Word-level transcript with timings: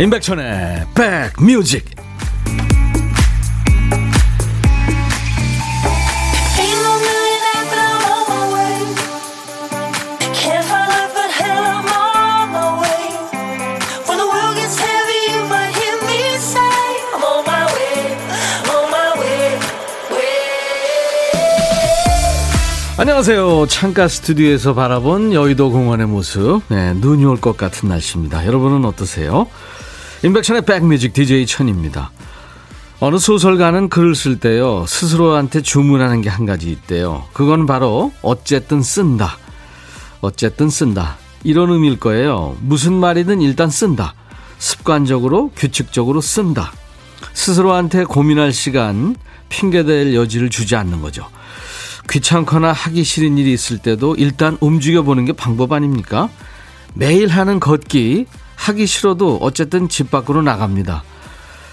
임백천의 0.00 0.86
백뮤직 0.94 1.84
안녕하세요. 23.00 23.66
창가 23.68 24.08
스튜디오에서 24.08 24.74
바라본 24.74 25.32
여의도 25.32 25.70
공원의 25.70 26.06
모습. 26.08 26.62
네, 26.68 26.94
눈이 26.94 27.24
올 27.24 27.36
것 27.40 27.56
같은 27.56 27.88
날씨입니다. 27.88 28.44
여러분은 28.46 28.84
어떠세요? 28.84 29.46
인백션의 30.22 30.62
백뮤직 30.62 31.12
DJ 31.12 31.46
천입니다. 31.46 32.10
어느 33.00 33.18
소설가는 33.18 33.88
글을 33.88 34.14
쓸 34.16 34.40
때요, 34.40 34.84
스스로한테 34.88 35.60
주문하는 35.62 36.20
게 36.20 36.28
한 36.28 36.46
가지 36.46 36.70
있대요. 36.70 37.24
그건 37.32 37.66
바로, 37.66 38.12
어쨌든 38.22 38.82
쓴다. 38.82 39.38
어쨌든 40.20 40.68
쓴다. 40.68 41.16
이런 41.44 41.70
의미일 41.70 42.00
거예요. 42.00 42.56
무슨 42.60 42.94
말이든 42.94 43.40
일단 43.40 43.70
쓴다. 43.70 44.14
습관적으로, 44.58 45.52
규칙적으로 45.54 46.20
쓴다. 46.20 46.72
스스로한테 47.32 48.02
고민할 48.04 48.52
시간, 48.52 49.14
핑계댈 49.48 50.14
여지를 50.14 50.50
주지 50.50 50.74
않는 50.74 51.00
거죠. 51.00 51.28
귀찮거나 52.10 52.72
하기 52.72 53.04
싫은 53.04 53.38
일이 53.38 53.52
있을 53.52 53.78
때도 53.78 54.16
일단 54.16 54.56
움직여 54.60 55.02
보는 55.02 55.24
게 55.26 55.32
방법 55.32 55.72
아닙니까? 55.72 56.28
매일 56.94 57.28
하는 57.28 57.60
걷기, 57.60 58.26
하기 58.58 58.86
싫어도 58.86 59.38
어쨌든 59.40 59.88
집 59.88 60.10
밖으로 60.10 60.42
나갑니다. 60.42 61.04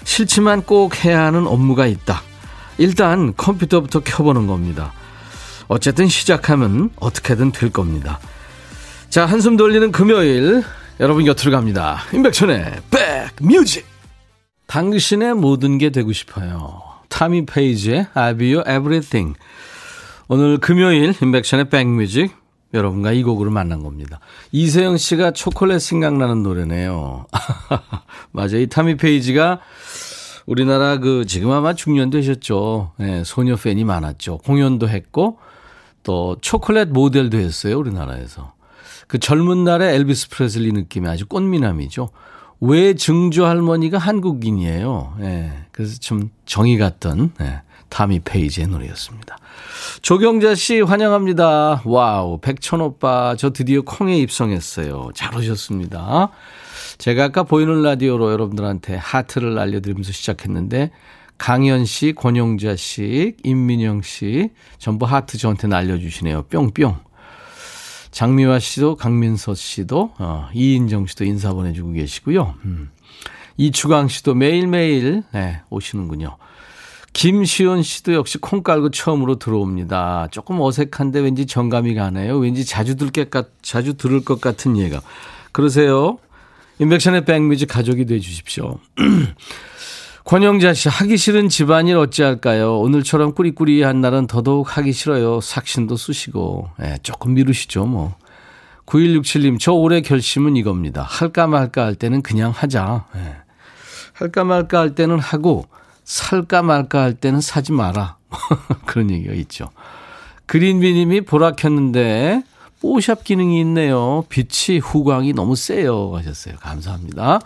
싫지만 0.04 0.62
꼭 0.62 1.04
해야 1.04 1.24
하는 1.24 1.46
업무가 1.46 1.86
있다. 1.86 2.22
일단 2.78 3.34
컴퓨터부터 3.36 4.00
켜보는 4.00 4.46
겁니다. 4.46 4.92
어쨌든 5.68 6.06
시작하면 6.06 6.90
어떻게든 6.96 7.50
될 7.52 7.70
겁니다. 7.70 8.20
자, 9.10 9.26
한숨 9.26 9.56
돌리는 9.56 9.90
금요일 9.92 10.62
여러분 11.00 11.24
곁으로 11.24 11.50
갑니다. 11.50 12.02
임백천의 12.12 12.82
백뮤직. 13.38 13.84
당신의 14.68 15.34
모든 15.34 15.78
게 15.78 15.90
되고 15.90 16.12
싶어요. 16.12 16.82
타미 17.08 17.46
페이지의 17.46 18.06
I'll 18.14 18.38
be 18.38 18.54
your 18.54 18.70
everything. 18.70 19.36
오늘 20.28 20.58
금요일 20.58 21.14
임백천의 21.20 21.68
백뮤직 21.68 22.32
여러분과 22.74 23.12
이 23.12 23.22
곡으로 23.22 23.50
만난 23.50 23.82
겁니다. 23.82 24.20
이세영 24.52 24.96
씨가 24.96 25.30
초콜릿 25.32 25.80
생각나는 25.80 26.42
노래네요. 26.42 27.26
맞아요. 28.32 28.58
이 28.58 28.66
타미 28.66 28.96
페이지가 28.96 29.60
우리나라 30.46 30.98
그 30.98 31.24
지금 31.26 31.50
아마 31.50 31.74
중년 31.74 32.10
되셨죠. 32.10 32.92
네, 32.98 33.24
소녀 33.24 33.56
팬이 33.56 33.84
많았죠. 33.84 34.38
공연도 34.38 34.88
했고 34.88 35.38
또 36.02 36.36
초콜릿 36.40 36.88
모델도 36.88 37.38
했어요. 37.38 37.78
우리나라에서. 37.78 38.54
그 39.08 39.18
젊은 39.18 39.64
날의 39.64 39.94
엘비스 39.94 40.30
프레슬리 40.30 40.72
느낌이 40.72 41.08
아주 41.08 41.26
꽃미남이죠. 41.26 42.10
왜 42.60 42.94
증조 42.94 43.44
할머니가 43.46 43.98
한국인이에요. 43.98 45.16
예. 45.20 45.52
그래서 45.72 45.98
좀 45.98 46.30
정이 46.46 46.78
갔던 46.78 47.32
예. 47.40 47.62
타미 47.88 48.20
페이지의 48.20 48.66
노래였습니다. 48.68 49.36
조경자 50.02 50.54
씨 50.54 50.80
환영합니다. 50.80 51.82
와우, 51.84 52.38
백천 52.40 52.80
오빠 52.80 53.34
저 53.36 53.50
드디어 53.50 53.82
콩에 53.82 54.16
입성했어요. 54.18 55.10
잘 55.14 55.36
오셨습니다. 55.36 56.30
제가 56.98 57.24
아까 57.24 57.42
보이는 57.42 57.82
라디오로 57.82 58.32
여러분들한테 58.32 58.96
하트를 58.96 59.58
알려드리면서 59.58 60.12
시작했는데 60.12 60.90
강현 61.38 61.84
씨, 61.84 62.14
권용자 62.14 62.76
씨, 62.76 63.36
임민영 63.42 64.02
씨 64.02 64.50
전부 64.78 65.04
하트 65.04 65.36
저한테 65.38 65.68
날려주시네요. 65.68 66.44
뿅뿅. 66.44 66.96
장미화 68.10 68.58
씨도 68.58 68.96
강민서 68.96 69.54
씨도 69.54 70.12
어, 70.18 70.48
이인정 70.54 71.06
씨도 71.06 71.24
인사 71.24 71.52
보내주고 71.52 71.92
계시고요. 71.92 72.54
음. 72.64 72.90
이추강 73.58 74.08
씨도 74.08 74.34
매일매일 74.34 75.22
네, 75.32 75.60
오시는군요. 75.68 76.38
김시원 77.16 77.82
씨도 77.82 78.12
역시 78.12 78.36
콩 78.36 78.62
깔고 78.62 78.90
처음으로 78.90 79.36
들어옵니다. 79.36 80.28
조금 80.30 80.60
어색한데 80.60 81.20
왠지 81.20 81.46
정감이 81.46 81.94
가네요. 81.94 82.36
왠지 82.36 82.66
자주 82.66 82.94
들을 82.94 83.10
것, 83.10 83.30
같, 83.30 83.48
자주 83.62 83.94
들을 83.94 84.22
것 84.22 84.38
같은 84.38 84.76
예가. 84.76 85.00
그러세요? 85.50 86.18
인백션의 86.78 87.24
백뮤직 87.24 87.70
가족이 87.70 88.04
돼 88.04 88.20
주십시오. 88.20 88.80
권영자 90.26 90.74
씨, 90.74 90.90
하기 90.90 91.16
싫은 91.16 91.48
집안일 91.48 91.96
어찌할까요? 91.96 92.80
오늘처럼 92.80 93.32
꾸리꾸리한 93.32 94.02
날은 94.02 94.26
더더욱 94.26 94.76
하기 94.76 94.92
싫어요. 94.92 95.40
삭신도 95.40 95.96
쑤시고. 95.96 96.68
예, 96.82 96.98
조금 97.02 97.32
미루시죠, 97.32 97.86
뭐. 97.86 98.14
9167님, 98.84 99.58
저 99.58 99.72
올해 99.72 100.02
결심은 100.02 100.54
이겁니다. 100.54 101.00
할까 101.00 101.46
말까 101.46 101.86
할 101.86 101.94
때는 101.94 102.20
그냥 102.20 102.50
하자. 102.54 103.06
예. 103.16 103.36
할까 104.12 104.44
말까 104.44 104.80
할 104.80 104.94
때는 104.94 105.18
하고, 105.18 105.64
살까 106.06 106.62
말까 106.62 107.02
할 107.02 107.14
때는 107.14 107.42
사지 107.42 107.72
마라. 107.72 108.16
그런 108.86 109.10
얘기가 109.10 109.34
있죠. 109.34 109.66
그린비님이 110.46 111.22
보라 111.22 111.52
켰는데 111.52 112.42
뽀샵 112.80 113.24
기능이 113.24 113.60
있네요. 113.60 114.24
빛이 114.28 114.78
후광이 114.78 115.32
너무 115.32 115.56
세요. 115.56 116.12
하셨어요. 116.14 116.56
감사합니다. 116.60 117.40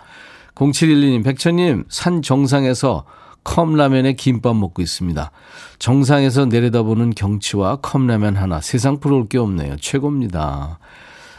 0712님, 0.55 1.25
백천님, 1.25 1.85
산 1.89 2.21
정상에서 2.21 3.05
컵라면에 3.45 4.13
김밥 4.13 4.55
먹고 4.55 4.83
있습니다. 4.83 5.31
정상에서 5.79 6.45
내려다보는 6.45 7.11
경치와 7.15 7.77
컵라면 7.77 8.37
하나, 8.37 8.61
세상 8.61 9.01
부러울 9.01 9.29
게 9.29 9.39
없네요. 9.39 9.77
최고입니다. 9.79 10.79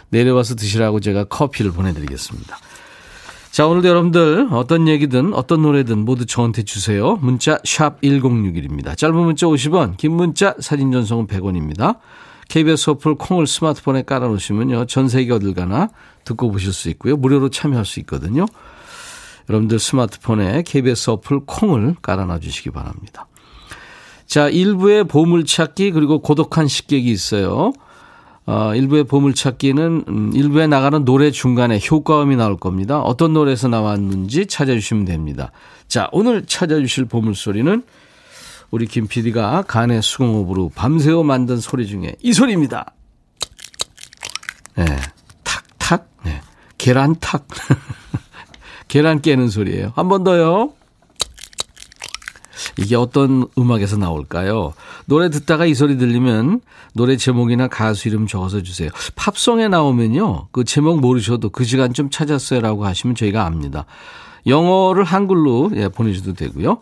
내려와서 0.09 0.55
드시라고 0.55 0.99
제가 0.99 1.25
커피를 1.25 1.71
보내드리겠습니다. 1.71 2.57
자, 3.51 3.67
오늘도 3.67 3.89
여러분들 3.89 4.47
어떤 4.51 4.87
얘기든 4.87 5.33
어떤 5.33 5.61
노래든 5.61 6.05
모두 6.05 6.25
저한테 6.25 6.63
주세요. 6.63 7.17
문자 7.17 7.59
샵 7.65 7.99
1061입니다. 7.99 8.97
짧은 8.97 9.13
문자 9.13 9.45
50원, 9.45 9.97
긴 9.97 10.13
문자 10.13 10.55
사진 10.61 10.93
전송은 10.93 11.27
100원입니다. 11.27 11.97
KBS 12.47 12.91
어플 12.91 13.15
콩을 13.15 13.47
스마트폰에 13.47 14.03
깔아 14.03 14.27
놓으시면요. 14.27 14.85
전 14.85 15.09
세계 15.09 15.33
어딜 15.33 15.53
가나 15.53 15.89
듣고 16.23 16.49
보실 16.49 16.71
수 16.71 16.89
있고요. 16.91 17.17
무료로 17.17 17.49
참여할 17.49 17.85
수 17.85 17.99
있거든요. 17.99 18.45
여러분들 19.49 19.79
스마트폰에 19.79 20.63
KBS 20.63 21.09
어플 21.09 21.41
콩을 21.45 21.95
깔아 22.01 22.23
놔 22.27 22.39
주시기 22.39 22.71
바랍니다. 22.71 23.27
자, 24.27 24.47
일부의 24.47 25.03
보물찾기 25.03 25.91
그리고 25.91 26.19
고독한 26.19 26.69
식객이 26.69 27.11
있어요. 27.11 27.73
어, 28.45 28.73
일부의 28.75 29.03
보물찾기는 29.03 30.05
음, 30.07 30.31
일부에 30.33 30.67
나가는 30.67 31.05
노래 31.05 31.31
중간에 31.31 31.79
효과음이 31.79 32.35
나올 32.35 32.57
겁니다. 32.57 32.99
어떤 33.01 33.33
노래에서 33.33 33.67
나왔는지 33.67 34.47
찾아주시면 34.47 35.05
됩니다. 35.05 35.51
자, 35.87 36.09
오늘 36.11 36.45
찾아주실 36.45 37.05
보물소리는 37.05 37.83
우리 38.71 38.85
김 38.87 39.07
PD가 39.07 39.63
간의 39.67 40.01
수공업으로 40.01 40.71
밤새워 40.73 41.23
만든 41.23 41.57
소리 41.57 41.85
중에 41.87 42.15
이 42.21 42.33
소리입니다. 42.33 42.93
네, 44.75 44.85
탁탁, 45.43 46.07
네, 46.23 46.41
계란 46.77 47.15
탁. 47.19 47.45
계란 48.87 49.21
깨는 49.21 49.49
소리예요. 49.49 49.93
한 49.95 50.09
번 50.09 50.23
더요. 50.23 50.73
이게 52.77 52.95
어떤 52.95 53.47
음악에서 53.57 53.97
나올까요? 53.97 54.73
노래 55.05 55.29
듣다가 55.29 55.65
이 55.65 55.73
소리 55.73 55.97
들리면 55.97 56.61
노래 56.93 57.17
제목이나 57.17 57.67
가수 57.67 58.07
이름 58.07 58.27
적어서 58.27 58.61
주세요. 58.61 58.89
팝송에 59.15 59.67
나오면요. 59.67 60.47
그 60.51 60.63
제목 60.63 60.99
모르셔도 60.99 61.49
그 61.49 61.63
시간 61.63 61.93
좀 61.93 62.09
찾았어요라고 62.09 62.85
하시면 62.85 63.15
저희가 63.15 63.45
압니다. 63.45 63.85
영어를 64.47 65.03
한글로 65.03 65.71
예, 65.75 65.87
보내주셔도 65.87 66.33
되고요. 66.33 66.79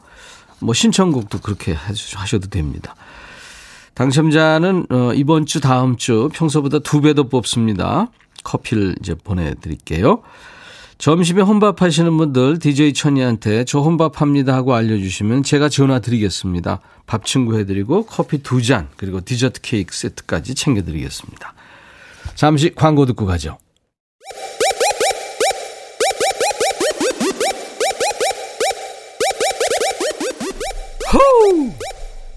뭐 0.61 0.73
신청곡도 0.73 1.39
그렇게 1.39 1.73
하셔도 1.73 2.47
됩니다. 2.49 2.95
당첨자는 3.93 4.87
어, 4.89 5.11
이번 5.13 5.45
주 5.45 5.59
다음 5.59 5.97
주 5.97 6.29
평소보다 6.33 6.79
두 6.79 7.01
배 7.01 7.13
더 7.13 7.23
뽑습니다. 7.23 8.07
커피를 8.43 8.95
이제 9.01 9.13
보내드릴게요. 9.15 10.21
점심에 10.99 11.41
혼밥 11.41 11.81
하시는 11.81 12.15
분들 12.17 12.59
DJ 12.59 12.93
천이한테 12.93 13.63
저 13.63 13.79
혼밥합니다 13.79 14.53
하고 14.53 14.75
알려주시면 14.75 15.43
제가 15.43 15.69
전화 15.69 15.99
드리겠습니다. 15.99 16.81
밥 17.07 17.25
친구 17.25 17.57
해드리고 17.57 18.05
커피 18.05 18.43
두 18.43 18.61
잔 18.61 18.89
그리고 18.97 19.21
디저트 19.23 19.61
케이크 19.61 19.95
세트까지 19.95 20.55
챙겨드리겠습니다. 20.55 21.53
잠시 22.35 22.73
광고 22.75 23.05
듣고 23.05 23.25
가죠. 23.25 23.57
호우! 31.13 31.71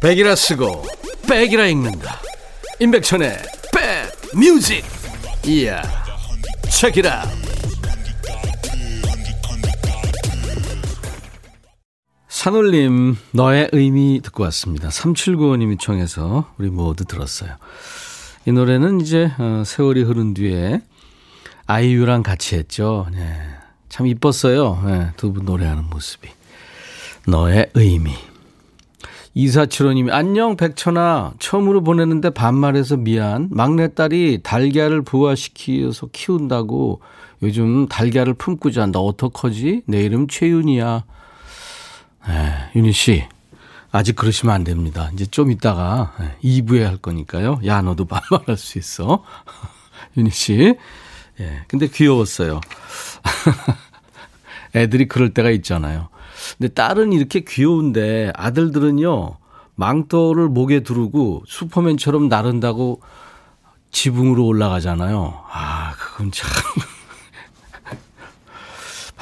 백이라 0.01 0.35
쓰고 0.35 0.85
백이라 1.29 1.67
읽는다. 1.67 2.21
임백천의 2.81 3.37
백 3.73 4.39
뮤직. 4.39 4.85
이야. 5.47 5.83
책이라. 6.71 7.42
산울림, 12.43 13.15
너의 13.31 13.69
의미 13.71 14.21
듣고 14.21 14.43
왔습니다. 14.43 14.89
3795님이 14.89 15.79
청해서 15.79 16.51
우리 16.59 16.71
모두 16.71 17.05
들었어요. 17.05 17.53
이 18.47 18.51
노래는 18.51 19.01
이제 19.01 19.31
어, 19.39 19.63
세월이 19.65 20.03
흐른 20.03 20.35
뒤에 20.35 20.83
아이유랑 21.69 22.25
같이 22.25 22.57
했죠. 22.57 23.07
네. 23.13 23.33
참 23.89 24.09
이뻤어요. 24.09 24.83
네, 24.85 25.11
두분 25.17 25.45
노래하는 25.45 25.85
모습이. 25.89 26.31
너의 27.29 27.71
의미. 27.75 28.11
2475님이 29.37 30.11
안녕 30.11 30.57
백천아 30.57 31.35
처음으로 31.39 31.85
보내는데 31.85 32.31
반말해서 32.31 32.97
미안 32.97 33.51
막내딸이 33.53 34.41
달걀을 34.43 35.03
부화시켜서 35.03 36.09
키운다고 36.11 37.03
요즘 37.45 37.87
달걀을 37.87 38.35
품고 38.35 38.73
잔다 38.73 38.99
어떡하지 38.99 39.83
내 39.87 40.03
이름 40.03 40.27
최윤이야 40.27 41.05
에, 42.29 42.71
윤희 42.77 42.93
씨. 42.93 43.27
아직 43.91 44.17
그러시면 44.17 44.55
안 44.55 44.65
됩니다. 44.65 45.11
이제 45.13 45.27
좀 45.27 45.51
이따가 45.51 46.15
2부에 46.43 46.81
할 46.81 46.97
거니까요. 46.97 47.61
야 47.67 47.83
너도 47.83 48.07
반말할 48.07 48.57
수 48.57 48.79
있어. 48.79 49.23
윤희 50.17 50.31
씨. 50.31 50.77
예, 51.41 51.65
근데 51.69 51.89
귀여웠어요. 51.89 52.61
애들이 54.75 55.07
그럴 55.09 55.35
때가 55.35 55.51
있잖아요. 55.51 56.09
근데 56.59 56.73
딸은 56.73 57.13
이렇게 57.13 57.41
귀여운데 57.41 58.33
아들들은요, 58.35 59.37
망토를 59.75 60.49
목에 60.49 60.81
두르고 60.81 61.45
슈퍼맨처럼 61.47 62.29
나른다고 62.29 63.01
지붕으로 63.91 64.47
올라가잖아요. 64.47 65.45
아, 65.51 65.93
그건 65.99 66.31
참. 66.33 66.49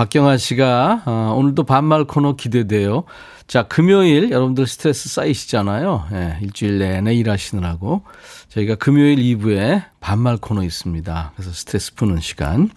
박경아 0.01 0.39
씨가 0.39 1.03
어, 1.05 1.35
오늘도 1.37 1.65
반말 1.65 2.05
코너 2.05 2.35
기대돼요. 2.35 3.05
자, 3.47 3.65
금요일 3.65 4.31
여러분들 4.31 4.67
스트레스 4.67 5.11
쌓이시잖아요. 5.11 6.07
예, 6.13 6.39
일주일 6.41 6.79
내내 6.79 7.15
일하시느라고. 7.17 8.01
저희가 8.49 8.77
금요일 8.77 9.19
2부에 9.19 9.85
반말 10.01 10.39
코너 10.39 10.65
있습니다. 10.65 11.33
그래서 11.37 11.53
스트레스 11.53 11.95
푸는 11.97 12.21
시간. 12.21 12.71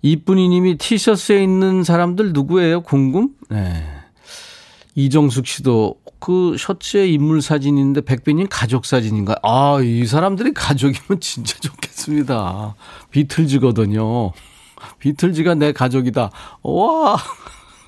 이쁜이님이 0.00 0.78
티셔츠에 0.78 1.42
있는 1.42 1.84
사람들 1.84 2.32
누구예요? 2.32 2.80
궁금? 2.80 3.28
네. 3.50 3.84
이정숙 4.94 5.46
씨도 5.46 5.96
그 6.20 6.56
셔츠에 6.58 7.06
인물 7.06 7.42
사진인데 7.42 8.00
백빈님 8.00 8.46
가족 8.48 8.86
사진인가? 8.86 9.36
아, 9.42 9.78
이 9.82 10.06
사람들이 10.06 10.54
가족이면 10.54 11.20
진짜 11.20 11.58
좋겠습니다. 11.58 12.74
비틀즈거든요. 13.10 14.32
비틀즈가 14.98 15.54
내 15.54 15.72
가족이다. 15.72 16.30
와! 16.62 17.16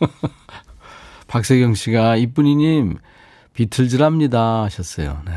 박세경 1.28 1.74
씨가 1.74 2.16
이쁜이님 2.16 2.96
비틀즈랍니다 3.52 4.64
하셨어요. 4.64 5.20
네. 5.26 5.32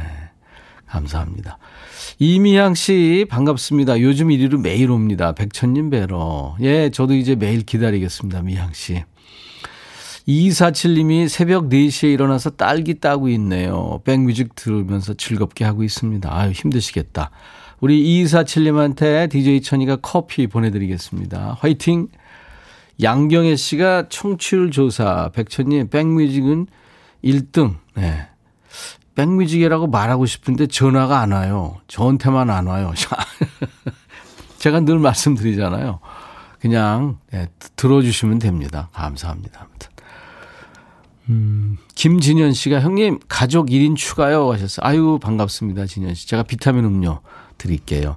감사합니다. 0.87 1.57
이미향 2.19 2.75
씨 2.75 3.25
반갑습니다. 3.29 4.01
요즘 4.01 4.27
1위로 4.27 4.59
매일 4.61 4.91
옵니다. 4.91 5.31
백천님 5.31 5.89
뵈러. 5.89 6.55
예, 6.61 6.89
저도 6.89 7.15
이제 7.15 7.35
매일 7.35 7.61
기다리겠습니다. 7.63 8.41
미향 8.41 8.73
씨. 8.73 9.03
247님이 10.27 11.27
새벽 11.27 11.69
4시에 11.69 12.13
일어나서 12.13 12.51
딸기 12.51 12.99
따고 12.99 13.27
있네요. 13.29 14.01
백뮤직 14.03 14.55
들으면서 14.55 15.13
즐겁게 15.13 15.65
하고 15.65 15.83
있습니다. 15.83 16.29
아유, 16.31 16.51
힘드시겠다. 16.51 17.31
우리 17.81 18.23
247님한테 18.23 19.29
DJ 19.29 19.61
천이가 19.61 19.97
커피 19.97 20.47
보내드리겠습니다. 20.47 21.57
화이팅! 21.59 22.07
양경혜 23.01 23.55
씨가 23.55 24.07
청취율 24.09 24.69
조사. 24.69 25.31
백천님, 25.33 25.89
백뮤직은 25.89 26.67
1등. 27.23 27.77
네. 27.95 28.27
백뮤직이라고 29.15 29.87
말하고 29.87 30.27
싶은데 30.27 30.67
전화가 30.67 31.19
안 31.19 31.31
와요. 31.31 31.77
저한테만 31.87 32.51
안 32.51 32.67
와요. 32.67 32.93
제가 34.59 34.81
늘 34.81 34.99
말씀드리잖아요. 34.99 35.99
그냥 36.59 37.17
네, 37.31 37.47
들어주시면 37.75 38.37
됩니다. 38.37 38.89
감사합니다. 38.93 39.67
음, 41.29 41.77
김진현 41.95 42.53
씨가 42.53 42.81
형님 42.81 43.19
가족 43.27 43.67
1인 43.69 43.95
추가요 43.95 44.51
하셨어요. 44.51 44.85
아유 44.85 45.17
반갑습니다. 45.21 45.87
진현 45.87 46.13
씨. 46.13 46.27
제가 46.27 46.43
비타민 46.43 46.85
음료 46.85 47.21
드릴게요. 47.61 48.15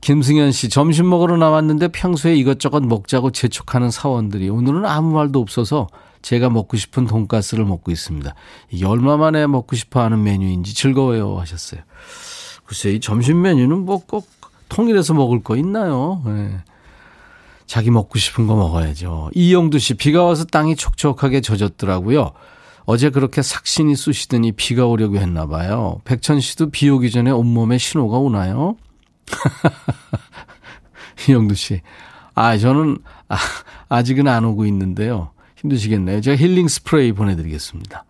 김승현 0.00 0.52
씨 0.52 0.68
점심 0.68 1.08
먹으러 1.08 1.36
나왔는데 1.36 1.88
평소에 1.88 2.36
이것저것 2.36 2.80
먹자고 2.80 3.30
재촉하는 3.30 3.90
사원들이 3.90 4.50
오늘은 4.50 4.84
아무 4.84 5.14
말도 5.14 5.40
없어서 5.40 5.88
제가 6.22 6.50
먹고 6.50 6.76
싶은 6.76 7.06
돈가스를 7.06 7.64
먹고 7.64 7.90
있습니다. 7.90 8.34
이게 8.70 8.86
얼마 8.86 9.16
만에 9.16 9.46
먹고 9.46 9.76
싶어 9.76 10.02
하는 10.02 10.22
메뉴인지 10.22 10.74
즐거워요 10.74 11.38
하셨어요. 11.38 11.80
글쎄, 12.64 12.92
이 12.92 13.00
점심 13.00 13.42
메뉴는 13.42 13.84
뭐 13.84 13.98
꼭 14.06 14.26
통일해서 14.68 15.14
먹을 15.14 15.42
거 15.42 15.56
있나요? 15.56 16.22
네. 16.26 16.58
자기 17.66 17.90
먹고 17.90 18.18
싶은 18.18 18.46
거 18.46 18.56
먹어야죠. 18.56 19.30
이영두 19.34 19.78
씨, 19.78 19.94
비가 19.94 20.22
와서 20.24 20.44
땅이 20.44 20.76
촉촉하게 20.76 21.40
젖었더라고요. 21.40 22.32
어제 22.86 23.10
그렇게 23.10 23.42
삭신이 23.42 23.96
쑤시더니 23.96 24.52
비가 24.52 24.86
오려고 24.86 25.16
했나 25.16 25.46
봐요. 25.46 26.00
백천 26.04 26.40
씨도 26.40 26.70
비 26.70 26.90
오기 26.90 27.10
전에 27.10 27.30
온몸에 27.30 27.78
신호가 27.78 28.18
오나요? 28.18 28.76
이영두 31.28 31.54
씨. 31.54 31.80
아, 32.34 32.58
저는 32.58 32.98
아, 33.28 33.36
아직은 33.88 34.28
안 34.28 34.44
오고 34.44 34.66
있는데요. 34.66 35.30
힘드시겠네요. 35.56 36.20
제가 36.20 36.36
힐링 36.36 36.68
스프레이 36.68 37.12
보내드리겠습니다. 37.12 38.04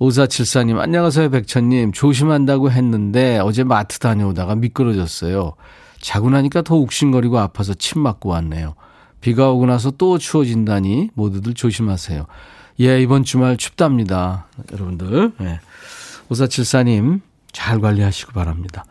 5474님, 0.00 0.78
안녕하세요, 0.78 1.28
백천님. 1.28 1.92
조심한다고 1.92 2.70
했는데 2.70 3.38
어제 3.40 3.64
마트 3.64 3.98
다녀오다가 3.98 4.54
미끄러졌어요. 4.54 5.52
자고 6.00 6.30
나니까 6.30 6.62
더 6.62 6.76
욱신거리고 6.76 7.38
아파서 7.38 7.74
침 7.74 8.00
맞고 8.00 8.30
왔네요. 8.30 8.74
비가 9.20 9.50
오고 9.50 9.66
나서 9.66 9.90
또 9.90 10.16
추워진다니 10.16 11.10
모두들 11.12 11.52
조심하세요. 11.52 12.24
예, 12.80 13.02
이번 13.02 13.24
주말 13.24 13.58
춥답니다. 13.58 14.46
여러분들. 14.72 15.32
예. 15.42 15.60
5474님, 16.30 17.20
잘 17.52 17.78
관리하시기 17.78 18.32
바랍니다. 18.32 18.86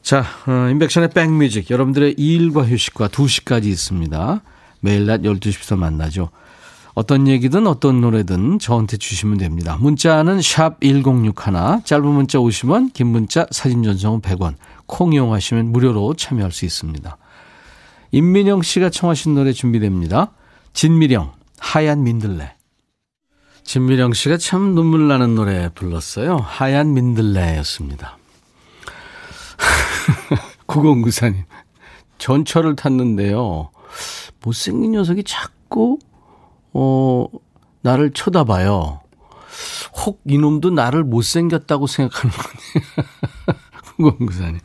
자, 0.00 0.24
어, 0.46 0.68
인백션의 0.70 1.10
백뮤직. 1.10 1.70
여러분들의 1.70 2.14
일과 2.16 2.64
휴식과 2.64 3.08
2시까지 3.08 3.64
있습니다. 3.64 4.42
매일 4.78 5.06
낮 5.06 5.22
12시부터 5.22 5.76
만나죠. 5.76 6.30
어떤 6.94 7.26
얘기든 7.26 7.66
어떤 7.66 8.00
노래든 8.00 8.60
저한테 8.60 8.96
주시면 8.96 9.38
됩니다. 9.38 9.76
문자는 9.80 10.40
샵 10.40 10.80
1061, 10.80 11.82
짧은 11.84 12.06
문자 12.06 12.38
50원, 12.38 12.92
긴 12.92 13.08
문자 13.08 13.46
사진 13.50 13.82
전송은 13.82 14.20
100원, 14.20 14.54
콩 14.86 15.12
이용하시면 15.12 15.72
무료로 15.72 16.14
참여할 16.14 16.52
수 16.52 16.64
있습니다. 16.64 17.16
임민영 18.12 18.62
씨가 18.62 18.90
청하신 18.90 19.34
노래 19.34 19.52
준비됩니다. 19.52 20.30
진미령, 20.74 21.32
하얀 21.58 22.04
민들레. 22.04 22.57
진미령 23.68 24.14
씨가 24.14 24.38
참 24.38 24.74
눈물 24.74 25.08
나는 25.08 25.34
노래 25.34 25.68
불렀어요. 25.68 26.38
하얀 26.38 26.94
민들레였습니다. 26.94 28.16
9094님, 30.66 31.44
전철을 32.16 32.76
탔는데요. 32.76 33.70
못생긴 34.42 34.92
녀석이 34.92 35.22
자꾸, 35.24 35.98
어, 36.72 37.26
나를 37.82 38.12
쳐다봐요. 38.14 39.02
혹 39.98 40.22
이놈도 40.24 40.70
나를 40.70 41.04
못생겼다고 41.04 41.86
생각하는 41.86 42.34
거니. 42.34 42.56
궁금구사님. 43.96 44.60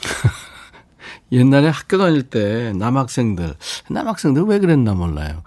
옛날에 1.30 1.68
학교 1.68 1.98
다닐 1.98 2.22
때 2.22 2.72
남학생들, 2.72 3.54
남학생들 3.90 4.44
왜 4.44 4.60
그랬나 4.60 4.94
몰라요. 4.94 5.42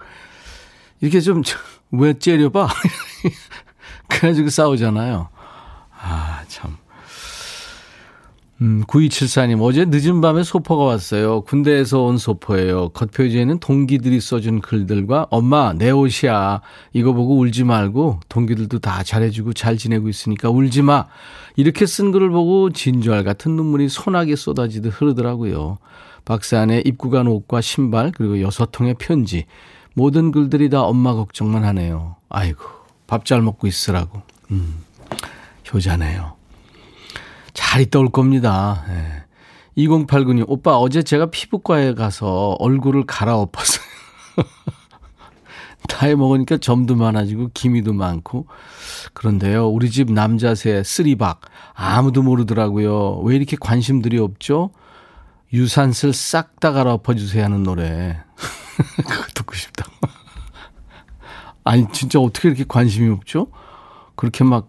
이렇게 1.00 1.20
좀, 1.20 1.42
왜 1.90 2.18
째려봐? 2.18 2.68
그래가지고 4.08 4.50
싸우잖아요. 4.50 5.28
아, 6.00 6.42
참. 6.48 6.76
음, 8.60 8.82
9274님, 8.88 9.62
어제 9.62 9.84
늦은 9.84 10.20
밤에 10.20 10.42
소포가 10.42 10.82
왔어요. 10.82 11.42
군대에서 11.42 12.02
온 12.02 12.18
소포예요. 12.18 12.88
겉표지에는 12.88 13.60
동기들이 13.60 14.20
써준 14.20 14.62
글들과 14.62 15.28
엄마, 15.30 15.72
내 15.74 15.90
옷이야. 15.90 16.60
이거 16.92 17.12
보고 17.12 17.38
울지 17.38 17.62
말고 17.62 18.18
동기들도 18.28 18.80
다 18.80 19.04
잘해주고 19.04 19.52
잘 19.52 19.76
지내고 19.76 20.08
있으니까 20.08 20.50
울지 20.50 20.82
마. 20.82 21.06
이렇게 21.54 21.86
쓴 21.86 22.10
글을 22.10 22.30
보고 22.30 22.70
진주알 22.70 23.22
같은 23.22 23.54
눈물이 23.54 23.88
소나게 23.88 24.34
쏟아지듯 24.34 24.92
흐르더라고요. 24.92 25.78
박스 26.24 26.56
안에 26.56 26.82
입고 26.84 27.10
간 27.10 27.28
옷과 27.28 27.60
신발, 27.60 28.10
그리고 28.10 28.40
여섯 28.42 28.72
통의 28.72 28.94
편지. 28.98 29.46
모든 29.98 30.30
글들이 30.30 30.70
다 30.70 30.82
엄마 30.82 31.12
걱정만 31.14 31.64
하네요. 31.64 32.14
아이고, 32.28 32.62
밥 33.08 33.24
잘 33.24 33.42
먹고 33.42 33.66
있으라고. 33.66 34.22
음, 34.52 34.84
효자네요. 35.74 36.34
잘 37.52 37.80
있다 37.82 37.98
올 37.98 38.08
겁니다. 38.10 38.84
예. 38.90 39.24
2089님, 39.82 40.44
오빠 40.46 40.76
어제 40.78 41.02
제가 41.02 41.26
피부과에 41.30 41.94
가서 41.94 42.56
얼굴을 42.60 43.06
갈아엎었어요. 43.06 43.84
나이 45.88 46.14
먹으니까 46.14 46.58
점도 46.58 46.94
많아지고 46.94 47.50
기미도 47.52 47.92
많고 47.92 48.46
그런데요. 49.14 49.68
우리 49.68 49.90
집 49.90 50.12
남자 50.12 50.54
새 50.54 50.84
쓰리박 50.84 51.40
아무도 51.74 52.22
모르더라고요. 52.22 53.20
왜 53.24 53.34
이렇게 53.34 53.56
관심들이 53.58 54.18
없죠? 54.18 54.70
유산슬 55.52 56.12
싹 56.12 56.60
다 56.60 56.70
갈아엎어 56.72 57.14
주세요 57.14 57.44
하는 57.44 57.62
노래. 57.64 58.18
그거 58.96 59.24
듣고 59.34 59.54
싶다. 59.54 59.84
아니 61.64 61.86
진짜 61.92 62.18
어떻게 62.18 62.48
이렇게 62.48 62.64
관심이 62.66 63.10
없죠? 63.12 63.48
그렇게 64.16 64.44
막 64.44 64.68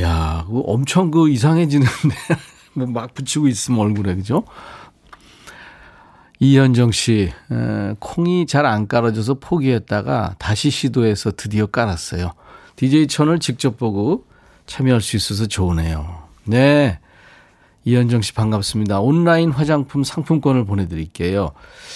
야, 0.00 0.46
엄청 0.48 1.10
그 1.10 1.28
이상해지는데 1.28 1.90
뭐 2.74 2.86
막 2.86 3.14
붙이고 3.14 3.48
있으면 3.48 3.80
얼굴에 3.80 4.14
그죠? 4.14 4.44
이현정 6.40 6.90
씨, 6.90 7.32
에, 7.52 7.94
콩이 8.00 8.46
잘 8.46 8.66
안 8.66 8.88
깔아져서 8.88 9.34
포기했다가 9.34 10.34
다시 10.38 10.70
시도해서 10.70 11.30
드디어 11.32 11.66
깔았어요. 11.66 12.32
DJ 12.76 13.06
천을 13.06 13.38
직접 13.38 13.76
보고 13.78 14.26
참여할 14.66 15.00
수 15.00 15.16
있어서 15.16 15.46
좋으네요. 15.46 16.24
네. 16.44 16.98
이현정 17.84 18.22
씨 18.22 18.32
반갑습니다. 18.32 19.00
온라인 19.00 19.50
화장품 19.50 20.04
상품권을 20.04 20.64
보내드릴게요. 20.64 21.50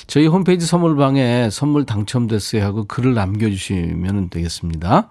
저희 0.06 0.26
홈페이지 0.26 0.66
선물방에 0.66 1.50
선물 1.50 1.86
당첨됐어요 1.86 2.64
하고 2.64 2.84
글을 2.84 3.14
남겨주시면 3.14 4.30
되겠습니다. 4.30 5.08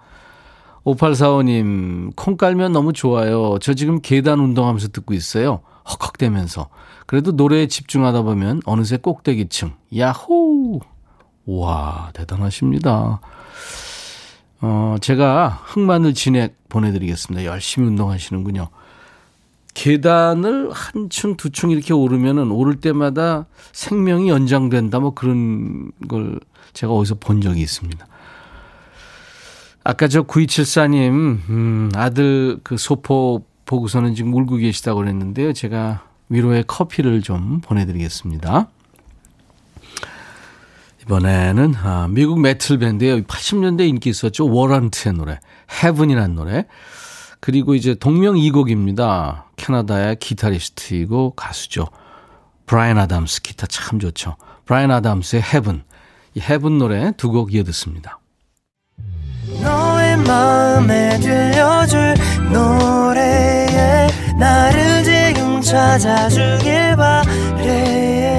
5845님, 0.84 2.15
콩 2.15 2.38
깔면 2.38 2.72
너무 2.72 2.94
좋아요. 2.94 3.58
저 3.60 3.74
지금 3.74 4.01
계단 4.01 4.39
운동하면서 4.39 4.89
듣고 4.89 5.13
있어요. 5.13 5.62
헉헉대면서. 5.88 6.70
그래도 7.08 7.32
노래에 7.32 7.67
집중하다 7.67 8.24
보면 8.24 8.62
어느새 8.65 8.98
꼭대기층. 8.98 9.74
야호! 9.96 10.82
와, 11.48 12.12
대단하십니다. 12.13 13.22
어, 14.62 14.96
제가 15.01 15.62
흑마늘 15.63 16.13
진액 16.13 16.55
보내드리겠습니다. 16.70 17.46
열심히 17.46 17.88
운동하시는군요. 17.88 18.70
계단을 19.75 20.72
한 20.72 21.10
층, 21.12 21.38
두 21.38 21.51
층 21.51 21.70
이렇게 21.70 21.94
오르면은 21.94 22.50
오를 22.50 22.77
때마다 22.79 23.46
생명이 23.74 24.29
연장된다 24.29 25.00
뭐 25.00 25.13
그런 25.13 25.91
걸 26.08 26.39
제가 26.74 26.91
어디서 26.94 27.15
본 27.20 27.41
적이 27.41 27.62
있습니다. 27.62 28.08
아까 29.84 30.08
저 30.08 30.24
9274님, 30.24 31.12
음, 31.50 31.91
아들 31.94 32.58
그 32.63 32.77
소포 32.77 33.46
보고서는 33.65 34.15
지금 34.15 34.34
울고 34.34 34.55
계시다고 34.58 35.01
그랬는데요. 35.01 35.53
제가 35.53 36.03
위로의 36.29 36.63
커피를 36.65 37.22
좀 37.22 37.62
보내드리겠습니다. 37.62 38.70
이번에는 41.03 41.75
아, 41.84 42.08
미국 42.10 42.39
메틀 42.39 42.79
밴드의 42.79 43.24
80년대 43.24 43.88
인기 43.88 44.10
있었죠. 44.10 44.48
Warrant의 44.50 45.13
노래, 45.13 45.39
Heaven이라는 45.84 46.36
노래. 46.36 46.65
그리고 47.45 47.75
이제 47.75 47.93
동명 47.93 48.37
이곡입니다. 48.39 49.45
캐나다의 49.55 50.15
기타리스트이고 50.15 51.33
가수죠. 51.35 51.85
브라이언 52.65 52.97
아담스 52.97 53.43
기타 53.43 53.67
참 53.67 53.99
좋죠. 53.99 54.35
브라이언 54.65 54.89
아담스의 54.89 55.43
Heaven. 55.43 55.84
이 56.33 56.39
Heaven 56.39 56.79
노래 56.79 57.11
두 57.17 57.29
곡 57.29 57.53
이어 57.53 57.63
듣습니다. 57.65 58.17
너의 59.61 60.17
마음에 60.25 61.19
들려줄 61.19 62.15
노래에 62.51 64.07
나를 64.39 65.03
지금 65.03 65.61
찾아주길 65.61 66.95
바래 66.95 68.31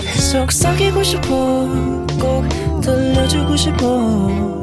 속삭이고 0.00 1.02
싶어 1.02 1.26
꼭 2.18 2.48
들려주고 2.80 3.56
싶어 3.56 4.62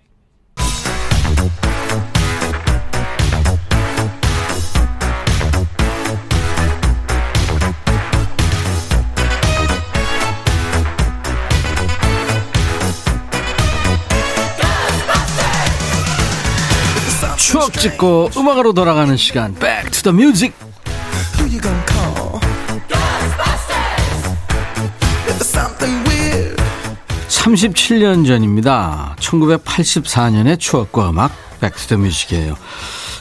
추억 17.61 17.73
찍고 17.73 18.31
음악으로 18.37 18.73
돌아가는 18.73 19.15
시간 19.17 19.53
Back 19.53 19.91
to 19.91 20.11
the 20.11 20.17
Music 20.17 20.51
37년 27.27 28.25
전입니다. 28.25 29.15
1984년의 29.19 30.59
추억과 30.59 31.11
음악 31.11 31.31
백스터 31.59 31.97
뮤직이에요. 31.97 32.55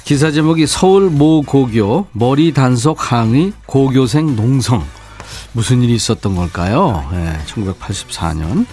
기사 0.04 0.30
제목이 0.30 0.66
서울 0.66 1.10
모 1.10 1.42
고교 1.42 2.06
머리 2.12 2.54
단속 2.54 3.12
항의 3.12 3.52
고교생 3.66 4.36
농성 4.36 4.86
무슨 5.52 5.82
일이 5.82 5.94
있었던 5.94 6.34
걸까요? 6.34 7.06
네, 7.12 7.38
1984년 7.46 8.64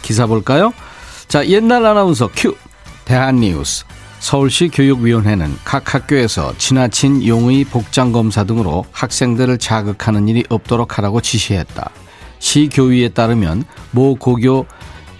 기사 0.00 0.26
볼까요? 0.26 0.72
자 1.26 1.44
옛날 1.48 1.84
아나운서 1.84 2.30
큐 2.32 2.56
대한뉴스 3.04 3.84
서울시 4.20 4.68
교육위원회는 4.68 5.56
각 5.64 5.94
학교에서 5.94 6.52
지나친 6.58 7.26
용의 7.26 7.64
복장 7.64 8.12
검사 8.12 8.44
등으로 8.44 8.84
학생들을 8.92 9.58
자극하는 9.58 10.28
일이 10.28 10.44
없도록 10.48 10.98
하라고 10.98 11.20
지시했다. 11.20 11.90
시 12.38 12.68
교위에 12.72 13.08
따르면 13.10 13.64
모 13.92 14.14
고교 14.16 14.66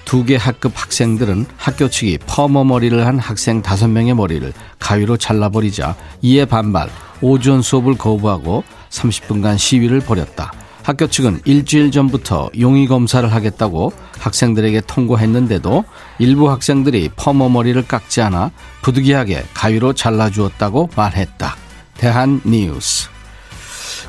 두 0.05 0.25
개 0.25 0.37
학급 0.37 0.73
학생들은 0.75 1.45
학교 1.59 1.89
측이 1.89 2.19
퍼머 2.27 2.65
머리를 2.65 3.07
한 3.07 3.19
학생 3.19 3.61
다섯 3.61 3.89
명의 3.89 4.15
머리를 4.15 4.53
가위로 4.79 5.19
잘라버리자 5.19 5.97
이에 6.23 6.47
반발 6.47 6.89
오전 7.21 7.61
수업을 7.61 7.99
거부하고 7.99 8.65
30분간 8.89 9.59
시위를 9.59 10.01
벌였다. 10.01 10.53
학교 10.89 11.07
측은 11.07 11.43
일주일 11.45 11.91
전부터 11.91 12.49
용의 12.59 12.87
검사를 12.87 13.31
하겠다고 13.31 13.93
학생들에게 14.21 14.81
통고했는데도 14.87 15.85
일부 16.19 16.51
학생들이 16.51 17.11
퍼머 17.15 17.51
머리를 17.51 17.87
깎지 17.87 18.23
않아 18.23 18.53
부득이하게 18.81 19.45
가위로 19.53 19.93
잘라주었다고 19.93 20.89
말했다. 20.97 21.57
대한 21.99 22.41
뉴스. 22.43 23.11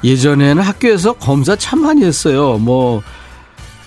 예전에는 0.06 0.64
학교에서 0.64 1.12
검사 1.12 1.58
참 1.58 1.82
많이 1.82 2.06
했어요. 2.06 2.58
뭐 2.58 3.02